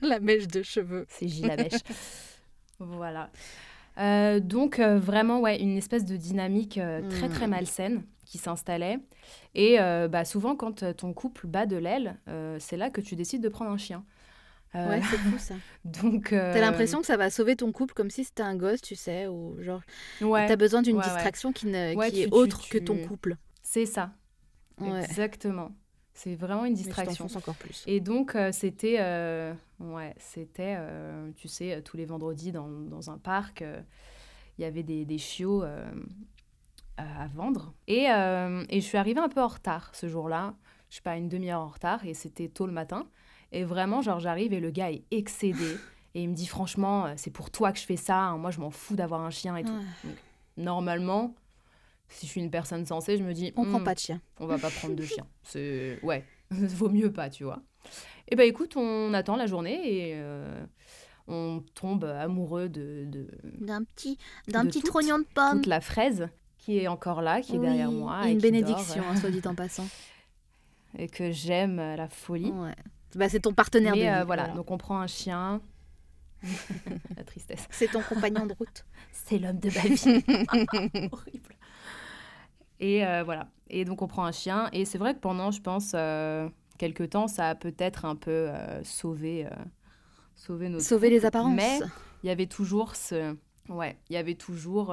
[0.03, 1.07] La mèche de cheveux.
[1.09, 1.81] C'est J la mèche.
[2.79, 3.31] voilà.
[4.01, 7.51] Euh, donc, euh, vraiment, ouais, une espèce de dynamique euh, très, très Mm.
[7.51, 8.99] malsaine qui s'installait.
[9.55, 9.79] Et
[10.09, 12.17] bah, souvent, quand ton couple bat de l'aile,
[12.59, 14.05] c'est là que tu décides de prendre un chien.
[14.77, 15.55] Euh, Ouais, c'est fou ça.
[15.85, 18.81] donc, euh, T'as l'impression que ça va sauver ton couple comme si c'était un gosse,
[18.81, 19.81] tu sais, ou genre
[20.21, 21.11] ouais, t'as besoin d'une ouais, ouais.
[21.13, 23.37] distraction qui, ne, qui tu- est autre tu- que ton couple.
[23.65, 24.13] c'est ça.
[24.81, 25.73] Exactement.
[26.23, 27.25] C'est vraiment une Mais je distraction.
[27.25, 27.83] t'enfonce encore plus.
[27.87, 33.11] Et donc, euh, c'était, euh, ouais, c'était, euh, tu sais, tous les vendredis dans, dans
[33.11, 33.65] un parc,
[34.59, 35.63] il y avait des, des chiots
[36.99, 37.73] à vendre.
[37.89, 40.55] Et, et je suis arrivée un peu en retard ce jour-là.
[40.91, 43.07] Je suis pas une demi-heure en retard et c'était tôt le matin.
[43.53, 45.79] Et vraiment, genre, j'arrive et le gars est excédé.
[46.17, 48.17] Et il me dit, franchement, c'est pour toi que je fais ça.
[48.19, 48.37] hein.
[48.37, 49.73] Moi, je m'en fous d'avoir un chien et tout.
[49.73, 50.09] Ah,
[50.57, 51.37] Normalement,
[52.11, 54.21] si je suis une personne sensée, je me dis, on prend Hmm, pas de chien.
[54.39, 55.27] on va pas prendre de chien.
[55.43, 57.63] C'est ouais, vaut mieux pas, tu vois.
[58.29, 60.63] Et ben écoute, on attend la journée et euh,
[61.27, 63.27] on tombe amoureux de, de
[63.61, 65.57] D'un petit, d'un De petit trognon de pomme.
[65.59, 69.17] toute la fraise qui est encore là, qui est derrière moi et une bénédiction, hein,
[69.17, 69.87] soit dit en passant.
[70.99, 72.51] et que j'aime la folie.
[72.51, 72.75] Ouais.
[73.15, 74.21] Bah, c'est ton partenaire Mais de vie.
[74.21, 75.61] euh, voilà, donc on prend un chien.
[77.17, 77.67] la tristesse.
[77.71, 78.85] C'est ton compagnon de route.
[79.13, 81.09] C'est l'homme de ma vie.
[81.11, 81.55] Horrible.
[82.81, 83.49] Et euh, voilà.
[83.69, 84.69] Et donc on prend un chien.
[84.73, 88.31] Et c'est vrai que pendant, je pense, euh, quelques temps, ça a peut-être un peu
[88.49, 89.51] euh, sauvé, euh,
[90.35, 91.55] sauvé notre Sauver les apparences.
[91.55, 91.79] Mais
[92.25, 93.37] il y avait toujours ce...
[93.69, 94.93] Ouais, il y avait toujours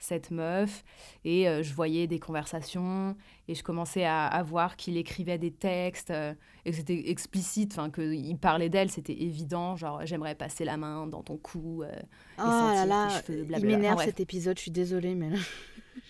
[0.00, 0.82] cette meuf.
[1.24, 3.14] Et je voyais des conversations.
[3.46, 6.10] Et je commençais à, à voir qu'il écrivait des textes.
[6.10, 7.72] et que c'était explicite.
[7.78, 9.76] Enfin, qu'il parlait d'elle, c'était évident.
[9.76, 11.84] Genre, j'aimerais passer la main dans ton cou.
[11.84, 11.92] euh,
[12.38, 13.76] Oh sentir là tes là, cheveux, il blablabla.
[13.76, 14.06] m'énerve Enfin, bref.
[14.06, 15.30] cet épisode, je suis désolée, mais...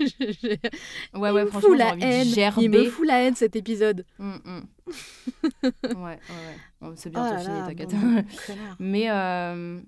[0.01, 0.09] Ouais,
[1.15, 2.29] il ouais, me franchement, fout la envie haine.
[2.59, 4.05] Il me fout la haine cet épisode.
[4.19, 4.61] Mm, mm.
[5.65, 6.19] ouais, ouais,
[6.83, 6.93] ouais.
[6.97, 7.91] C'est Oh bientôt là fini, t'inquiète.
[7.95, 8.25] bon.
[8.79, 9.81] Mais euh,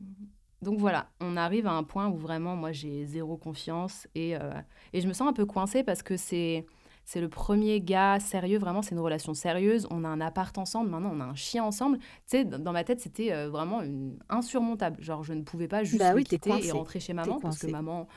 [0.63, 4.53] donc voilà, on arrive à un point où vraiment, moi, j'ai zéro confiance et, euh,
[4.93, 6.65] et je me sens un peu coincée parce que c'est
[7.07, 9.87] c'est le premier gars sérieux, vraiment, c'est une relation sérieuse.
[9.91, 11.99] On a un appart ensemble, maintenant on a un chien ensemble.
[11.99, 15.03] Tu sais, dans ma tête, c'était euh, vraiment une- insurmontable.
[15.03, 17.67] Genre, je ne pouvais pas juste Bah oui, quitter et rentrer chez maman parce que
[17.67, 18.09] maman,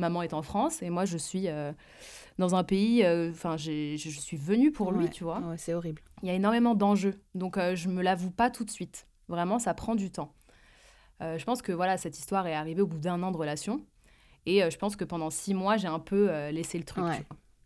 [0.00, 1.72] maman est en France et moi, je suis euh,
[2.38, 3.04] dans un pays.
[3.04, 6.02] euh, Enfin, je suis venue pour lui, Ouais, tu vois Ouais, c'est horrible.
[6.22, 7.14] il y a énormément d'enjeux.
[7.34, 9.06] Donc, euh, je me l'avoue pas tout de suite.
[9.28, 10.32] Vraiment, ça prend du temps.
[11.22, 13.84] Euh, je pense que voilà, cette histoire est arrivée au bout d'un an de relation.
[14.46, 17.04] Et je pense que pendant six mois, j'ai un peu laissé le truc.
[17.04, 17.22] Ouais.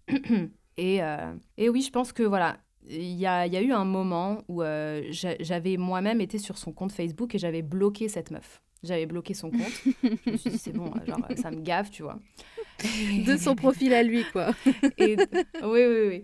[0.09, 0.49] tu vois.
[0.77, 1.01] et,
[1.57, 2.57] et oui, je pense que voilà,
[2.89, 6.39] il y a, il y a eu un moment où euh, j'a- j'avais moi-même été
[6.39, 8.61] sur son compte Facebook et j'avais bloqué cette meuf.
[8.85, 9.73] J'avais bloqué son compte.
[10.03, 12.19] je me suis dit, c'est bon, euh, genre, ça me gave, tu vois.
[13.27, 14.51] De son profil à lui, quoi.
[14.99, 15.17] Et,
[15.63, 16.23] oui, oui, oui.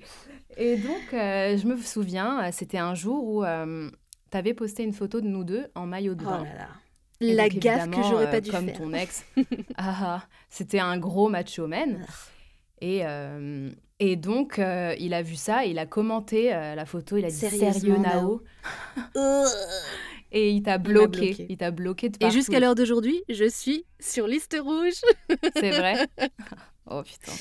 [0.56, 4.92] Et donc, euh, je me souviens, euh, c'était un jour où tu avais posté une
[4.92, 6.44] photo de nous deux en maillot de Oh bain.
[6.44, 6.68] là là.
[7.22, 8.78] Et La donc, gaffe que j'aurais euh, pas dû comme faire.
[8.78, 9.24] ton ex.
[9.76, 12.04] Ah, ah, c'était un gros macho man.
[12.80, 17.18] Et, euh, et donc, euh, il a vu ça, il a commenté euh, la photo,
[17.18, 18.42] il a dit Sérieux, Nao
[19.16, 19.44] Euh,
[20.32, 21.26] Et il t'a bloqué.
[21.26, 21.46] bloqué.
[21.48, 25.00] Il t'a bloqué de Et jusqu'à l'heure d'aujourd'hui, je suis sur liste rouge.
[25.56, 26.06] C'est vrai.
[26.90, 27.32] oh putain.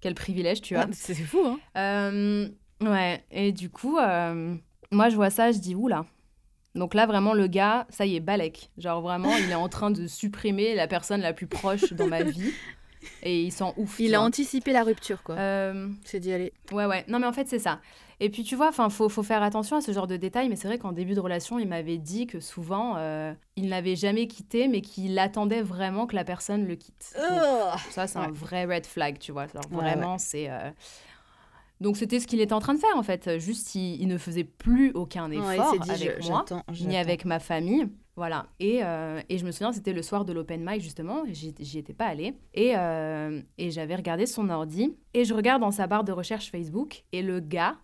[0.00, 0.82] Quel privilège tu as.
[0.82, 2.48] Ah, c'est fou, hein Euh,
[2.80, 4.54] ouais, et du coup, euh,
[4.90, 6.04] moi je vois ça, je dis oula.
[6.74, 8.70] Donc là, vraiment, le gars, ça y est, Balek.
[8.78, 12.22] Genre vraiment, il est en train de supprimer la personne la plus proche dans ma
[12.22, 12.52] vie.
[13.22, 14.00] Et il s'en ouf.
[14.00, 14.26] Il a vois.
[14.26, 15.36] anticipé la rupture, quoi.
[15.36, 16.52] Euh, C'est dit, allez.
[16.72, 17.04] ouais, ouais.
[17.06, 17.80] Non, mais en fait, c'est ça.
[18.20, 20.48] Et puis, tu vois, enfin, faut, faut faire attention à ce genre de détails.
[20.48, 23.96] Mais c'est vrai qu'en début de relation, il m'avait dit que souvent, euh, il n'avait
[23.96, 27.12] jamais quitté, mais qu'il attendait vraiment que la personne le quitte.
[27.16, 29.42] Donc, ça, c'est un vrai red flag, tu vois.
[29.54, 30.50] Alors, Ouais, vraiment, c'est.
[30.50, 30.70] euh,
[31.80, 33.38] Donc, c'était ce qu'il était en train de faire, en fait.
[33.38, 36.44] Juste, il, il ne faisait plus aucun effort dit, avec je- moi,
[36.86, 37.88] ni avec ma famille.
[38.16, 38.46] Voilà.
[38.60, 41.24] Et, euh, et je me souviens, c'était le soir de l'open mic, justement.
[41.26, 42.34] J'y j'y étais pas allée.
[42.54, 44.96] Et, euh, et j'avais regardé son ordi.
[45.14, 47.02] Et je regarde dans sa barre de recherche Facebook.
[47.10, 47.74] Et le gars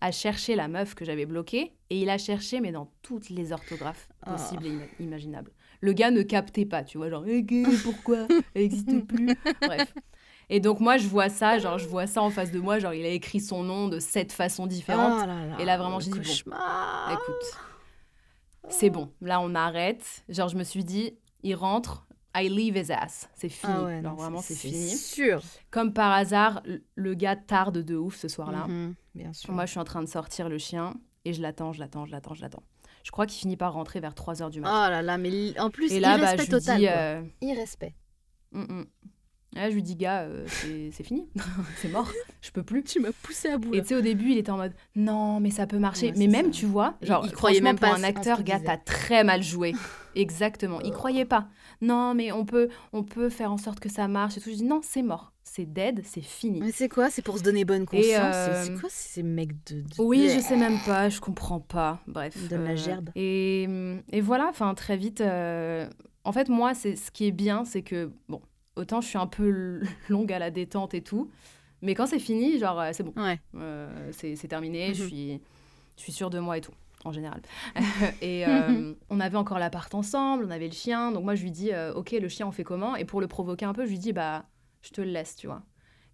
[0.00, 1.72] a cherché la meuf que j'avais bloquée.
[1.90, 4.32] Et il a cherché, mais dans toutes les orthographes Ah.
[4.32, 5.50] possibles et ima- imaginables.
[5.80, 8.26] Le gars ne captait pas, tu vois, genre, Eh, gay, pourquoi?
[8.54, 9.26] Elle n'existe plus.
[9.62, 9.94] Bref.
[10.50, 12.94] Et donc, moi, je vois ça, genre, je vois ça en face de moi, genre,
[12.94, 15.20] il a écrit son nom de sept façons différentes.
[15.22, 16.52] Oh là là, Et là, vraiment, j'ai dit, bon.
[17.12, 17.58] Écoute,
[18.68, 20.24] c'est bon, là, on arrête.
[20.28, 23.28] Genre, je me suis dit, il rentre, I leave his ass.
[23.34, 23.72] C'est fini.
[23.76, 24.90] Ah ouais, non, vraiment, c'est fini.
[24.96, 25.42] sûr.
[25.70, 26.62] Comme par hasard,
[26.96, 28.66] le- gars tarde de ouf ce soir-là.
[28.68, 29.52] Mhm, bien sûr.
[29.52, 32.12] Moi, je suis en train de sortir le chien et je l'attends, je l'attends, je
[32.12, 32.62] l'attends, je l'attends.
[33.04, 34.90] Je crois qu'il finit par rentrer vers 3h du Oh matin.
[34.90, 36.78] là là, mais en plus, et là, bah, irrespect lui total.
[36.78, 37.94] dis, euh, Irrespect.
[38.52, 38.84] Mm, mm.
[39.58, 40.46] Là, je lui dis, gars, euh,
[40.92, 41.26] c'est fini,
[41.76, 42.82] c'est mort, je peux plus.
[42.84, 43.74] Tu m'as poussé à bout.
[43.74, 46.06] Et tu sais, au début, il était en mode, non, mais ça peut marcher.
[46.08, 46.50] Ouais, mais même, ça.
[46.60, 49.74] tu vois, genre, il croyait même pas pour un acteur, gars, t'as très mal joué.
[50.14, 50.80] Exactement.
[50.80, 51.48] Il croyait pas.
[51.80, 54.50] Non, mais on peut, on peut faire en sorte que ça marche et tout.
[54.50, 55.32] Je dis, non, c'est mort.
[55.44, 56.60] C'est dead, c'est fini.
[56.60, 57.08] Mais c'est quoi?
[57.10, 58.04] C'est pour se donner bonne conscience?
[58.34, 59.80] C'est- euh, C'est quoi ces mecs de.
[59.82, 62.00] de- Oui, je sais même pas, je comprends pas.
[62.06, 62.34] Bref.
[62.36, 63.10] Il donne la gerbe.
[63.16, 63.66] Et,
[64.12, 65.20] et voilà, enfin, très vite.
[65.20, 65.88] euh,
[66.24, 68.40] En fait, moi, c'est ce qui est bien, c'est que, bon,
[68.78, 71.30] autant je suis un peu longue à la détente et tout,
[71.82, 73.12] mais quand c'est fini, genre, euh, c'est bon.
[73.22, 73.38] Ouais.
[73.54, 75.08] Euh, c'est terminé, je Mhm.
[75.08, 75.40] suis,
[75.96, 76.72] je suis sûre de moi et tout,
[77.04, 77.40] en général.
[78.22, 81.50] et euh, on avait encore l'appart ensemble, on avait le chien, donc moi je lui
[81.50, 82.96] dis, euh, ok, le chien on fait comment?
[82.96, 84.46] Et pour le provoquer un peu, je lui dis, bah,
[84.82, 85.62] je te le laisse, tu vois.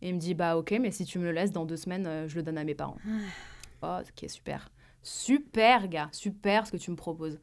[0.03, 2.27] Et il me dit, bah ok, mais si tu me le laisses, dans deux semaines,
[2.29, 2.97] je le donne à mes parents.
[3.83, 4.71] oh, ok, super.
[5.03, 7.39] Super, gars, super ce que tu me proposes.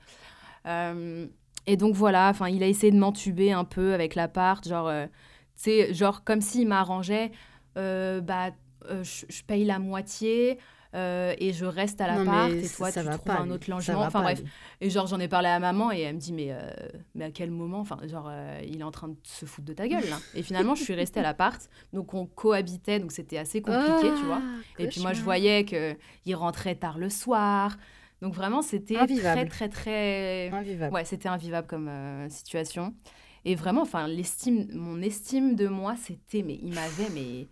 [1.68, 5.06] Et donc voilà, enfin, il a essayé de m'entuber un peu avec l'appart, genre, euh,
[5.56, 7.32] tu sais, genre comme s'il m'arrangeait,
[7.78, 8.50] euh, bah,
[8.90, 10.58] euh, je paye la moitié
[10.94, 14.02] et je reste à l'appart et toi ça tu trouves pas, un autre logement.
[14.02, 14.42] Enfin bref,
[14.82, 16.54] et genre j'en ai parlé à maman et elle me dit mais,
[17.16, 17.80] mais à quel moment?
[17.80, 18.30] Enfin genre
[18.68, 20.18] il est en train de se foutre de ta gueule là.
[20.36, 24.26] Et finalement je suis restée à l'appart, donc on cohabitait, donc c'était assez compliqué, tu
[24.26, 24.42] vois.
[24.42, 27.78] Ah, Et puis moi, je voyais qu'il rentrait tard le soir.
[28.22, 30.50] Donc vraiment, c'était très, très, très...
[30.50, 30.94] Invivable.
[30.94, 32.94] Ouais, c'était invivable comme euh, situation.
[33.46, 36.44] Et vraiment, enfin, l'estime, mon estime de moi, c'était...
[36.44, 37.10] Mais il m'avait...
[37.14, 37.48] Mais...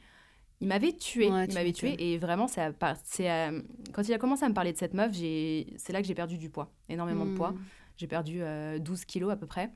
[0.61, 3.61] Il m'avait tué, Ouais, il m'avait tué et vraiment c'est à part- c'est euh,
[3.93, 6.13] quand il a commencé à me parler de cette meuf, j'ai c'est là que j'ai
[6.15, 7.51] perdu du poids, énormément de poids.
[7.51, 7.63] Hmm.
[7.95, 9.72] J'ai perdu euh, 12 kilos à peu près.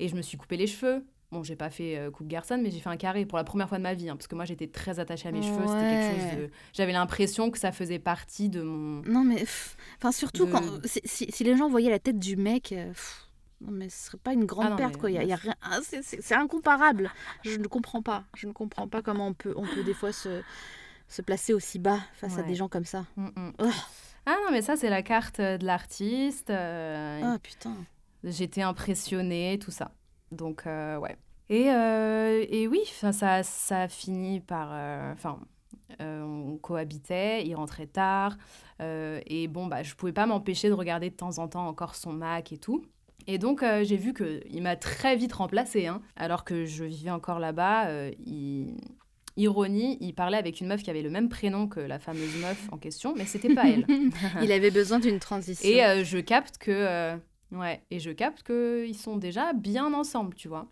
[0.00, 1.04] Et je me suis coupé les cheveux.
[1.32, 3.68] Bon, j'ai pas fait euh, coupe garçon, mais j'ai fait un carré pour la première
[3.68, 4.08] fois de ma vie.
[4.10, 5.64] hein, parce que moi, j'étais très attachée à mes cheveux.
[5.66, 6.50] C'était quelque chose de.
[6.72, 9.02] J'avais l'impression que ça faisait partie de mon.
[9.02, 9.36] Non, mais.
[9.36, 10.62] pff, Enfin, surtout De- quand.
[10.84, 12.72] Si, si- si les gens voyaient la tête du mec.
[12.72, 13.28] euh, pff,
[13.60, 15.10] non, mais ce serait pas une grande Ah non, perte, mais- quoi.
[15.10, 15.54] Il y a, y a rien.
[15.62, 17.10] ah, c'est- incomparable.
[17.44, 18.24] Je ne comprends pas.
[18.34, 20.40] Je ne comprends pas comment on peut, on peut des fois se,
[21.06, 23.04] se placer aussi bas face à des gens comme ça.
[23.16, 23.52] Mm, mm.
[23.60, 23.70] Oh.
[24.26, 26.50] Ah non, mais ça, c'est la carte euh, de l'artiste.
[26.50, 27.76] euh, Ah, putain.
[28.24, 29.92] J'étais impressionnée, tout ça.
[30.32, 31.16] Donc, euh, ouais.
[31.48, 34.68] Et, euh, et oui, 'fin, ça, ça a fini par...
[34.72, 35.40] euh, Enfin,
[36.00, 38.36] euh, on cohabitait, il rentrait tard.
[38.80, 41.94] euh, et bon, bah, je pouvais pas m'empêcher de regarder de temps en temps encore
[41.96, 42.84] son Mac et tout.
[43.26, 45.86] Et donc, euh, j'ai vu qu'il m'a très vite remplacée.
[45.88, 46.00] Hein.
[46.16, 48.76] Alors que je vivais encore là-bas, euh, il...
[49.36, 52.68] Ironie, il parlait avec une meuf qui avait le même prénom que la fameuse meuf
[52.72, 53.86] en question, mais c'était pas elle.
[54.42, 55.66] Il avait besoin d'une transition.
[55.66, 57.16] Et euh, je capte que euh,
[57.52, 60.66] ouais, et je capte que ils sont déjà bien ensemble, tu vois.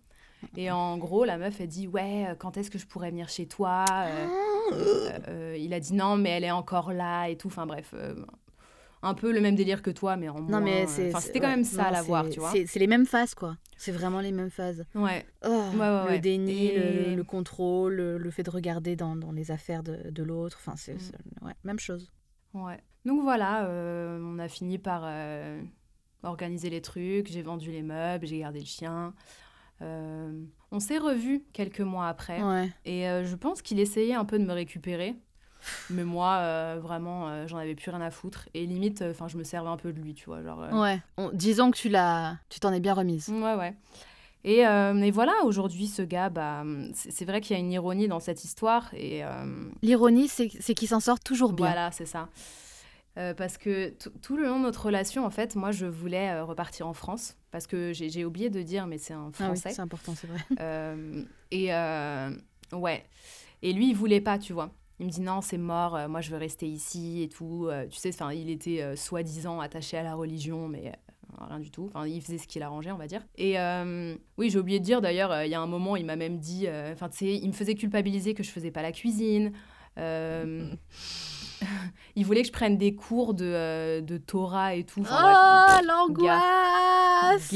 [0.56, 3.28] Et en gros, la meuf elle dit ouais, euh, quand est-ce que je pourrais venir
[3.28, 4.26] chez toi Euh,
[4.72, 7.48] euh, euh, Il a dit non, mais elle est encore là et tout.
[7.48, 7.92] Enfin bref,
[9.02, 10.58] un peu le même délire que toi, mais en moins.
[10.58, 10.82] non, mais.
[10.84, 12.52] Enfin, c'est- c'était quand ouais, même ça non, à la voir, tu vois.
[12.52, 13.56] C'est les mêmes phases, quoi.
[13.76, 14.84] C'est vraiment les mêmes phases.
[14.94, 15.24] Ouais.
[15.44, 19.14] Oh, Ouais, ouais, le déni, Et- le, le contrôle, le, le fait de regarder dans,
[19.16, 20.58] dans les affaires de, de l'autre.
[20.60, 21.52] Enfin, c'est Mm.
[21.64, 22.10] même chose.
[22.54, 22.78] Ouais.
[23.04, 25.02] Donc voilà, on a fini par
[26.22, 27.28] organiser les trucs.
[27.30, 29.14] J'ai vendu les meubles, j'ai gardé le chien.
[29.82, 30.32] Euh,
[30.72, 32.42] on s'est revus quelques mois après.
[32.42, 32.70] Ouais.
[32.84, 35.14] Et euh, je pense qu'il essayait un peu de me récupérer.
[35.90, 38.48] Mais moi, euh, vraiment, j'en avais plus rien à foutre.
[38.54, 40.42] Et limite, enfin, je me servais un peu de lui, tu vois.
[40.42, 41.00] Genre, Ouais.
[41.16, 43.28] On- disons que tu l'as, tu t'en es bien remise.
[43.28, 43.74] Ouais, ouais.
[44.44, 46.62] Et, et voilà, aujourd'hui, ce gars, bah,
[46.94, 48.88] c'est vrai qu'il y a une ironie dans cette histoire.
[48.94, 49.22] Et
[49.82, 51.66] L'ironie, c'est c'est qu'il s'en sort toujours bien.
[51.66, 52.28] voilà, c'est ça.
[53.18, 53.90] Euh, parce que
[54.22, 57.36] tout- le long de notre relation, en fait, moi, je voulais euh, repartir en France.
[57.50, 59.70] Parce que j'ai oublié de dire, mais c'est un Ah oui, français.
[59.70, 60.38] c'est important, c'est vrai.
[60.60, 62.30] Euh, et euh,
[62.72, 63.04] ouais.
[63.62, 64.70] Et lui, il voulait pas, tu vois.
[65.00, 67.66] Il me dit non, c'est mort, euh, moi je veux rester ici et tout.
[67.68, 71.58] Euh, tu sais, enfin, il était euh, soi-disant attaché à la religion, mais euh, rien
[71.60, 71.86] du tout.
[71.94, 73.22] Enfin, il faisait ce qu'il arrangeait, on va dire.
[73.36, 76.04] Et euh, oui, j'ai oublié de dire d'ailleurs, euh, il y a un moment, il
[76.04, 78.82] m'a même dit, euh, enfin, tu sais, il me faisait culpabiliser que je faisais pas
[78.82, 79.52] la cuisine.
[82.16, 85.00] Il voulait que je prenne des cours de, euh, de Torah et tout.
[85.00, 87.52] Enfin, Oh, l'angoisse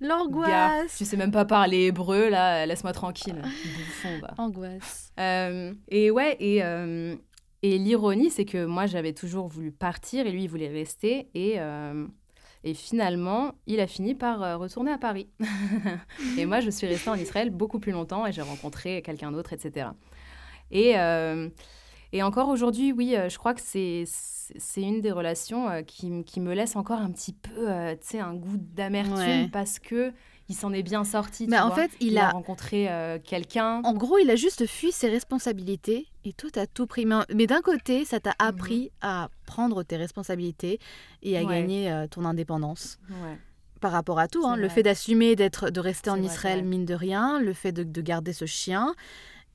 [0.00, 3.40] L'angoisse tu sais même pas parler hébreu, là, laisse-moi tranquille.
[3.42, 4.34] Bouffon, va.
[4.38, 5.12] Angoisse.
[5.18, 7.16] Euh, et ouais, et, euh,
[7.62, 11.28] et l'ironie, c'est que moi, j'avais toujours voulu partir et lui, il voulait rester.
[11.34, 11.58] Et,
[12.64, 15.28] et finalement, il a fini par retourner à Paris.
[16.38, 19.52] et moi, je suis restée en Israël beaucoup plus longtemps et j'ai rencontré quelqu'un d'autre,
[19.52, 19.88] etc.
[20.70, 21.48] Et, euh,
[22.12, 26.24] et encore aujourd'hui, oui, euh, je crois que c'est c'est une des relations euh, qui,
[26.24, 29.48] qui me laisse encore un petit peu, euh, tu sais, un goût d'amertume Ouais.
[29.52, 30.12] parce que
[30.48, 31.46] il s'en est bien sorti.
[31.48, 31.76] Mais tu en vois.
[31.76, 33.80] fait, il il a- a rencontré euh, quelqu'un.
[33.84, 37.06] En gros, il a juste fui ses responsabilités et toi, t'as tout pris.
[37.32, 40.80] Mais, d'un côté, ça t'a appris à prendre tes responsabilités
[41.22, 41.46] et à Mhm.
[41.46, 41.60] Ouais.
[41.60, 42.98] gagner euh, ton indépendance.
[43.08, 43.38] Ouais.
[43.80, 46.84] Par rapport à tout, hein, le fait d'assumer, d'être, de rester en vrai, Israël, mine
[46.84, 48.94] de rien, le fait de, de garder ce chien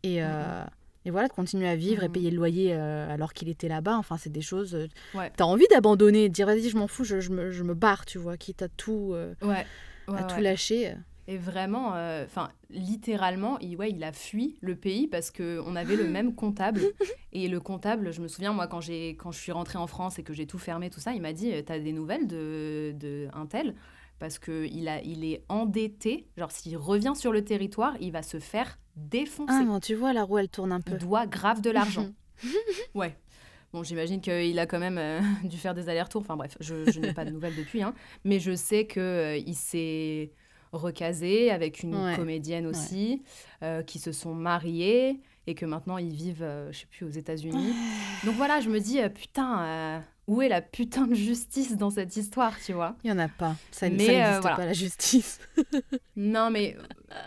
[0.03, 0.64] et, euh,
[1.06, 2.12] et voilà, de continuer à vivre et Mhm.
[2.14, 3.97] payer le loyer euh, alors qu'il était là-bas.
[3.97, 4.74] Enfin, c'est des choses.
[4.76, 5.32] euh, Ouais.
[5.38, 8.06] T'as envie d'abandonner, de dire vas-y, je m'en fous, je, je me, je me barre,
[8.06, 9.66] tu vois, quitte à tout, euh, Ouais.
[10.08, 10.95] ouais, à tout lâcher.
[11.28, 11.89] Et vraiment,
[12.24, 16.36] enfin, littéralement, il, ouais, il a fui le pays parce que on avait le même
[16.36, 16.82] comptable.
[17.34, 18.80] Et le comptable, je me souviens, moi, quand,
[19.18, 21.34] quand je suis rentrée en France et que j'ai tout fermé, tout ça, il m'a
[21.34, 23.74] dit euh, T'as des nouvelles de, de un tel
[24.20, 26.28] Parce qu'il il est endetté.
[26.38, 29.53] Genre, s'il revient sur le territoire, il va se faire défoncer.
[29.53, 30.93] Ah, bon, tu vois, la roue, elle tourne un peu.
[30.93, 32.07] il doit grave de l'argent.
[32.95, 33.18] ouais.
[33.74, 36.22] Bon, j'imagine qu'il a quand même euh, dû faire des allers-retours.
[36.22, 37.84] Enfin bref, je, je n'ai pas de nouvelles depuis.
[37.84, 37.93] hein.
[38.24, 40.32] Mais je sais qu'il s'est
[40.72, 42.16] recasé avec une Ouais.
[42.16, 43.22] comédienne aussi,
[43.63, 47.09] euh, qui se sont mariés et que maintenant ils vivent, euh, je sais plus, aux
[47.09, 47.74] États-Unis.
[48.26, 51.89] Donc voilà, je me dis, euh, putain, euh, où est la putain de justice dans
[51.91, 53.55] cette histoire, tu vois Il n'y en a pas.
[53.71, 54.55] Ça, Mais, ça euh, n'existe voilà.
[54.55, 55.39] pas, la justice.
[56.15, 56.76] Non, mais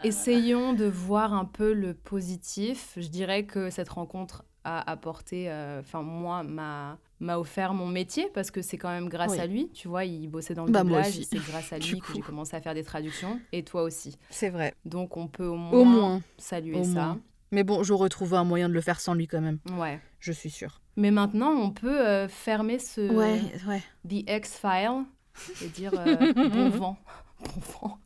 [0.05, 2.95] essayons de voir un peu le positif.
[2.97, 8.29] Je dirais que cette rencontre a apporté, euh, enfin moi, m'a m'a offert mon métier
[8.33, 9.41] parce que c'est quand même grâce Oui.
[9.41, 9.71] à lui.
[9.75, 12.55] Tu vois, il bossait dans le Bah, doublage, c'est grâce à lui que j'ai commencé
[12.57, 14.17] à faire des traductions et toi aussi.
[14.31, 14.73] C'est vrai.
[14.85, 16.23] Donc on peut au moins, Au moins.
[16.37, 16.91] saluer Au ça.
[16.91, 17.21] moins.
[17.51, 19.99] Mais bon, j'aurais trouvé un moyen de le faire sans lui quand même, Ouais.
[20.21, 20.81] je suis sûre.
[20.99, 23.81] Mais maintenant, on peut euh, fermer ce Ouais, ouais.
[24.05, 25.05] The X-File
[25.63, 26.97] et dire euh, bon vent.
[27.41, 27.99] Bon vent.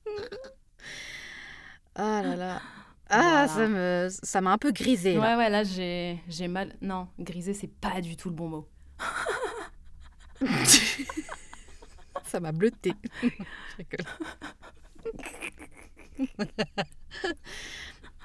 [1.94, 2.60] Ah là là.
[3.08, 3.48] Ah, Voilà.
[3.48, 5.18] ça me, ça m'a un peu grisé.
[5.18, 6.76] Ouais, ouais, là j'ai j'ai mal.
[6.82, 8.68] Non, griser, c'est pas du tout le bon mot.
[12.26, 12.92] Ça m'a bleuté.
[13.78, 13.96] Je.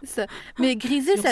[0.04, 0.28] Ça-
[0.60, 1.32] Mais griser, ça,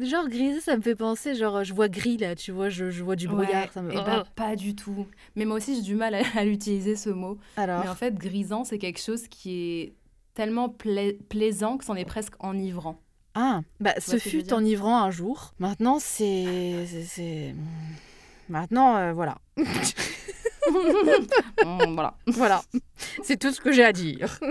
[0.00, 3.02] genre griser, ça me fait penser, genre je vois gris là, tu vois, je, je
[3.04, 3.64] vois du brouillard.
[3.64, 3.92] Ouais, ça me...
[3.92, 5.06] eh ben, pas du tout.
[5.36, 7.38] Mais moi aussi, j'ai du mal à, à l'utiliser, ce mot.
[7.56, 9.94] Alors, Mais en fait, grisant, c'est quelque chose qui est
[10.34, 13.00] tellement pla- plaisant que c'en est presque enivrant.
[13.34, 15.54] ah, bah ce fut enivrant un jour.
[15.60, 17.54] Maintenant, c'est, c'est,
[18.48, 19.38] maintenant, euh, voilà,
[21.84, 22.14] voilà.
[22.26, 22.62] voilà,
[23.22, 24.38] c'est tout ce que j'ai à dire.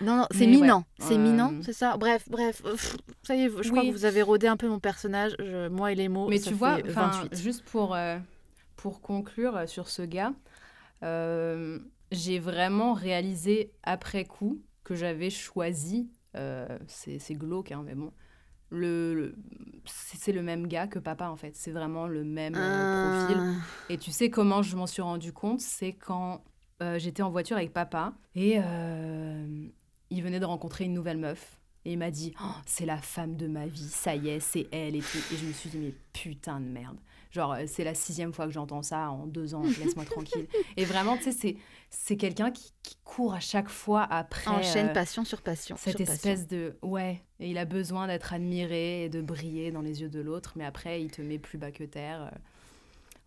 [0.00, 1.96] Non, non, c'est ouais, minant, c'est minant, c'est ça?
[1.96, 4.78] Bref, bref, pff, ça y est, je crois que vous avez rodé un peu mon
[4.80, 6.28] personnage, je- moi et les mots.
[6.28, 7.36] Mais ça tu vois, fait enfin, 28.
[7.42, 8.18] juste pour, euh,
[8.76, 10.32] pour conclure euh, sur ce gars,
[11.02, 11.78] euh,
[12.12, 18.12] j'ai vraiment réalisé après coup que j'avais choisi, euh, c'est glauque, hein, mais bon,
[18.70, 19.34] le, le-
[19.86, 21.54] c'est le même gars que papa en fait.
[21.56, 23.38] C'est vraiment le même euh, profil.
[23.40, 23.52] Ah.
[23.88, 26.42] Et tu sais comment je m'en suis rendu compte C'est quand
[26.82, 28.58] euh, j'étais en voiture avec papa et
[30.10, 31.58] il venait de rencontrer une nouvelle meuf.
[31.84, 34.66] Et il m'a dit Oh, C'est la femme de ma vie, ça y est, c'est
[34.72, 35.18] elle et tout.
[35.32, 36.96] Et je me suis dit Mais putain de merde.
[37.30, 40.48] Genre, euh, c'est la sixième fois que j'entends ça en deux ans, laisse-moi tranquille.
[40.76, 41.56] Et vraiment, tu sais, c'est,
[41.90, 44.50] c'est quelqu'un qui, qui court à chaque fois après.
[44.50, 45.76] Enchaîne euh, passion sur passion.
[45.76, 46.30] cette sur passion.
[46.30, 50.08] espèce de ouais et il a besoin d'être admiré et de briller dans les yeux
[50.08, 52.38] de l'autre mais après il te met plus bas que terre euh.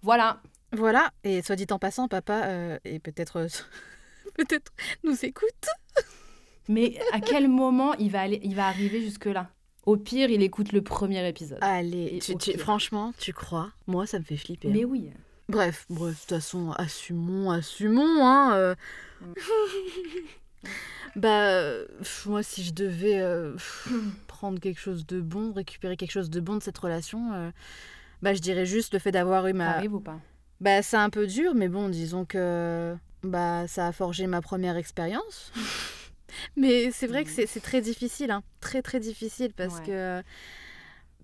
[0.01, 0.41] voilà
[0.73, 3.45] Voilà, et soit dit en passant, papa, euh, et peut-être
[4.35, 4.71] peut-être
[5.03, 5.65] nous écoute.
[6.69, 9.49] Mais à quel moment il va aller il va arriver jusque là
[9.85, 11.57] Au pire, il écoute le premier épisode.
[11.61, 13.71] Allez, tu- tu- franchement, tu crois?
[13.87, 14.69] Moi, ça me fait flipper.
[14.69, 14.87] Mais hein.
[14.87, 15.11] oui.
[15.49, 18.53] Bref, bref, de toute façon, assumons, assumons, hein.
[18.53, 18.75] euh.
[21.15, 23.89] bah, pff, moi, si je devais euh, pff,
[24.27, 27.49] prendre quelque chose de bon, récupérer quelque chose de bon de cette relation, euh,
[28.21, 29.73] bah, je dirais juste le fait d'avoir eu ma...
[29.73, 30.19] T'arrives ou pas?
[30.61, 34.77] Bah, c'est un peu dur, mais bon, disons que bah, ça a forgé ma première
[34.77, 35.51] expérience.
[36.55, 38.43] mais c'est vrai que c'est c'est très difficile, hein.
[38.61, 39.85] très très difficile, parce Ouais.
[39.85, 40.23] que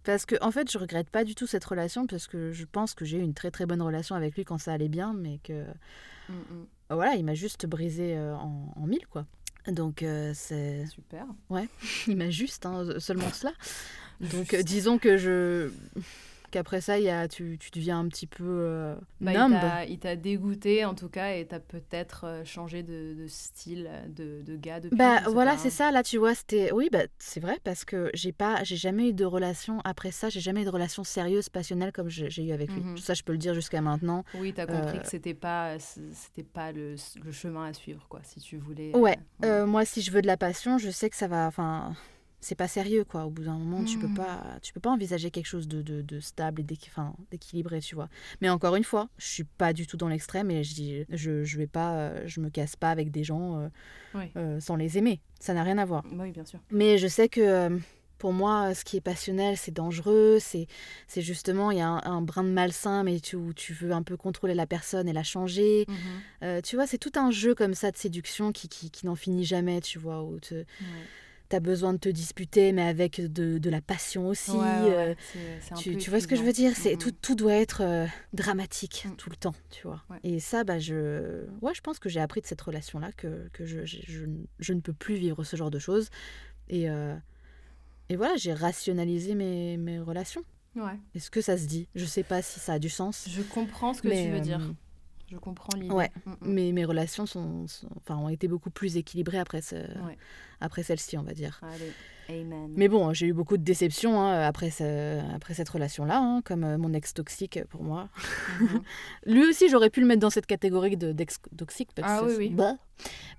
[0.03, 2.93] parce que en fait, je regrette pas du tout cette relation, parce que je pense
[2.93, 5.39] que j'ai eu une très très bonne relation avec lui quand ça allait bien, mais
[5.43, 5.65] que
[6.27, 6.65] Mm, mm.
[6.89, 9.25] voilà, il m'a juste brisé euh, en, en mille, quoi.
[9.67, 11.25] Donc euh, c'est Super.
[12.07, 13.51] il m'a juste hein, seulement cela.
[14.31, 15.69] Donc euh, disons que je
[16.51, 19.51] qu'après ça, y a, tu, tu deviens un petit peu euh, Bah, il numb.
[19.53, 23.89] t'a- il t'a dégoûté en tout cas et t'as peut-être euh, changé de, de style
[24.09, 24.95] de, de gars depuis.
[24.97, 25.91] Bah voilà, c'est ça.
[25.91, 26.71] Là, tu vois, c'était.
[26.71, 30.29] Oui, bah c'est vrai parce que j'ai pas, j'ai jamais eu de relation après ça.
[30.29, 32.81] J'ai jamais eu de relation sérieuse, passionnelle comme j'ai eu avec lui.
[32.81, 32.97] Mhm.
[32.97, 34.23] Ça, je peux le dire jusqu'à maintenant.
[34.33, 38.21] Oui, t'as compris Euh, que c'était pas, c'était pas le, le chemin à suivre quoi.
[38.23, 38.95] Si tu voulais.
[38.95, 39.17] Ouais.
[39.43, 41.47] euh, Euh, moi, si je veux de la passion, je sais que ça va.
[41.47, 41.95] Enfin,
[42.45, 43.25] c'est pas sérieux, quoi.
[43.25, 44.13] Au bout d'un moment, tu peux Mhm.
[44.13, 46.63] pas, tu peux pas envisager quelque chose de, de, de stable et
[47.31, 48.07] d'équilibré, tu vois.
[48.39, 51.57] Mais encore une fois, je suis pas du tout dans l'extrême et je je, je
[51.57, 53.67] vais pas, euh, je me casse pas avec des gens euh,
[54.13, 54.31] Oui.
[54.37, 55.21] euh, sans les aimer.
[55.39, 56.03] Ça n'a rien à voir.
[56.11, 56.59] Oui, bien sûr.
[56.69, 57.77] Mais je sais que euh,
[58.19, 60.37] pour moi, ce qui est passionnel, c'est dangereux.
[60.39, 60.67] C'est,
[61.17, 64.03] justement, il y a un, un brin de malsain, mais tu, où tu veux un
[64.03, 65.85] peu contrôler la personne et la changer.
[66.43, 69.15] Euh, tu vois, c'est tout un jeu comme ça de séduction qui, qui, qui n'en
[69.15, 70.65] finit jamais, tu vois, où te- Ouais.
[71.55, 74.51] T'as besoin de te disputer, mais avec de, de la passion aussi.
[74.51, 75.15] Ouais, euh, ouais.
[75.77, 76.73] Tu, tu vois ce que je veux dire?
[76.75, 76.97] C'est Mhm.
[76.97, 79.15] tout, tout doit être euh, dramatique Mm.
[79.15, 80.03] tout le temps, tu vois?
[80.09, 80.17] Ouais.
[80.23, 83.65] Et ça, bah, je, ouais, je pense que j'ai appris de cette relation-là que, que
[83.65, 84.25] je, je, je,
[84.59, 86.09] je ne peux plus vivre ce genre de choses.
[86.67, 87.15] Et, euh,
[88.09, 90.43] et voilà, j'ai rationalisé mes, mes relations.
[90.75, 90.99] Ouais.
[91.15, 91.87] Est-ce que ça se dit?
[91.95, 93.27] Je sais pas si ça a du sens.
[93.29, 94.59] Je comprends ce que mais, tu veux dire.
[95.31, 95.93] Je comprends l'idée.
[95.93, 96.11] ouais.
[96.25, 96.35] Mm, mm.
[96.41, 100.17] mais mes relations sont, sont- enfin, ont été beaucoup plus équilibrées après, ce, Ouais.
[100.61, 101.59] après celle-ci, on va dire.
[101.63, 102.71] Allez, amen.
[102.75, 106.63] Mais bon, j'ai eu beaucoup de déceptions hein, après, ce- après cette relation-là, hein, comme
[106.63, 108.09] euh, mon ex toxique pour moi.
[108.59, 108.81] Mhm.
[109.25, 111.89] Lui aussi, j'aurais pu le mettre dans cette catégorie de- d'ex toxique.
[111.95, 112.49] Parce Ah que- oui, oui.
[112.49, 112.75] Bah.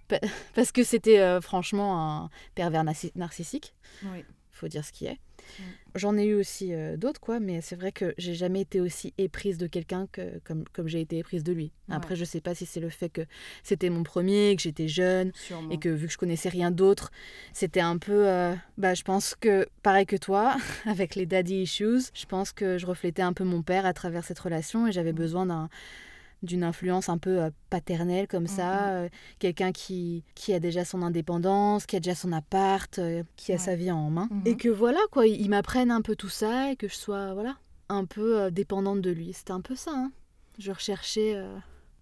[0.09, 0.20] Pa-
[0.55, 3.74] parce que c'était euh, franchement un pervers narci- narcissique,
[4.05, 4.24] Oui.
[4.51, 5.18] faut dire ce qui est.
[5.94, 9.14] J'en ai eu aussi euh, d'autres, quoi, mais c'est vrai que j'ai jamais été aussi
[9.16, 11.72] éprise de quelqu'un que, comme, comme j'ai été éprise de lui.
[11.88, 12.16] Après, Ouais.
[12.16, 13.22] je sais pas si c'est le fait que
[13.62, 15.70] c'était mon premier, que j'étais jeune, Sûrement.
[15.70, 17.11] et que vu que je connaissais rien d'autre,
[17.55, 18.28] c'était un peu.
[18.28, 22.76] euh, bah, je pense que, pareil que toi, avec les daddy issues, je pense que
[22.76, 25.16] je reflétais un peu mon père à travers cette relation et j'avais Mm.
[25.16, 25.70] besoin d'un
[26.43, 28.89] d'une influence un peu euh, paternelle comme ça, Mhm.
[28.91, 29.09] euh,
[29.39, 33.55] quelqu'un qui, qui a déjà son indépendance, qui a déjà son appart, euh, qui a
[33.57, 33.61] Ouais.
[33.61, 34.28] sa vie en main.
[34.30, 34.43] Mhm.
[34.45, 37.57] Et que voilà, quoi, ils m'apprennent un peu tout ça et que je sois, voilà,
[37.89, 39.32] un peu dépendante de lui.
[39.32, 40.12] C'était un peu ça, hein.
[40.59, 41.57] Je recherchais euh,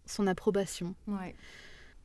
[0.07, 1.35] son approbation Ouais.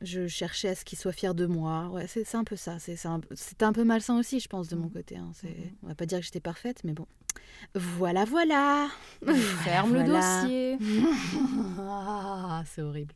[0.02, 1.88] Je cherchais à ce qu'il soit fier de moi.
[1.92, 2.78] Ouais, c'est un peu ça.
[2.78, 4.92] C'est un, c'était un peu malsain aussi, je pense, de mon Mhm.
[4.92, 5.16] côté.
[5.16, 5.30] hein.
[5.34, 5.70] C'est- Mhm.
[5.84, 7.06] On va pas dire que j'étais parfaite, mais bon.
[7.74, 8.88] Voilà, voilà.
[9.64, 10.78] Ferme le dossier.
[11.78, 13.14] Ah, c'est horrible.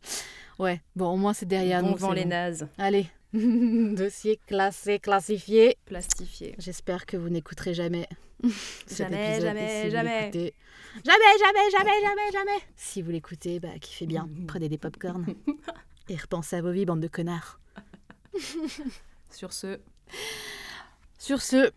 [0.59, 1.99] Ouais, bon, au moins c'est derrière bon nous.
[1.99, 2.29] c'est les bon.
[2.29, 2.69] nazes.
[2.79, 5.77] Allez, dossier classé, classifié.
[5.87, 6.55] Plastifié.
[6.59, 8.07] J'espère que vous n'écouterez jamais.
[8.91, 10.31] Jamais, jamais, si jamais.
[10.31, 12.59] Jamais, jamais, jamais, jamais, jamais.
[12.77, 14.27] Si vous l'écoutez, bah, kiffez bien.
[14.31, 14.47] Mhm.
[14.47, 15.25] Prenez des popcorn
[16.09, 17.59] et repensez à vos vies, bande de connards.
[19.31, 19.79] Sur ce,
[21.19, 21.71] Sur ce,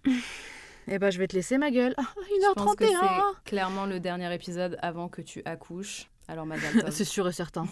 [0.88, 1.94] eh ben, je vais te laisser ma gueule.
[1.98, 6.08] Ah, je pense que 1h31 c'est clairement le dernier épisode avant que tu accouches.
[6.28, 6.88] Alors, ma Dalton.
[6.92, 7.66] C'est sûr et certain.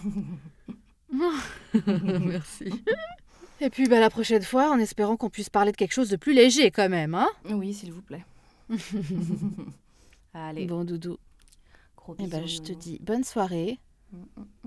[1.85, 2.71] Merci.
[3.61, 6.15] Et puis bah, la prochaine fois, en espérant qu'on puisse parler de quelque chose de
[6.15, 7.15] plus léger quand même.
[7.15, 8.25] Hein Oui, s'il vous plaît.
[10.33, 11.17] Allez, bon, Doudou.
[11.97, 12.31] gros Eh bisous.
[12.31, 13.79] ben, je te dis bonne soirée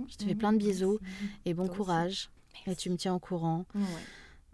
[0.09, 0.99] je te fais plein de bisous
[1.45, 2.30] et bon courage.
[2.66, 3.64] Et tu me tiens au courant.
[3.74, 3.82] Ouais.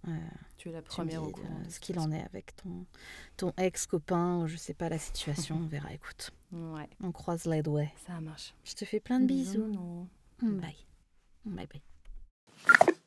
[0.08, 0.16] Euh,
[0.58, 1.48] Tu es la première au courant.
[1.60, 2.84] euh, de ce qu'il en est avec ton,
[3.36, 5.56] ton ex-copain je sais pas la situation.
[5.56, 6.30] On verra, écoute.
[6.52, 7.86] Ouais, On croise les doigts.
[8.06, 8.54] ça marche.
[8.64, 9.66] Je te fais plein de bisous.
[9.66, 10.06] non.
[10.42, 10.76] Bye.
[11.46, 12.84] Bye bye.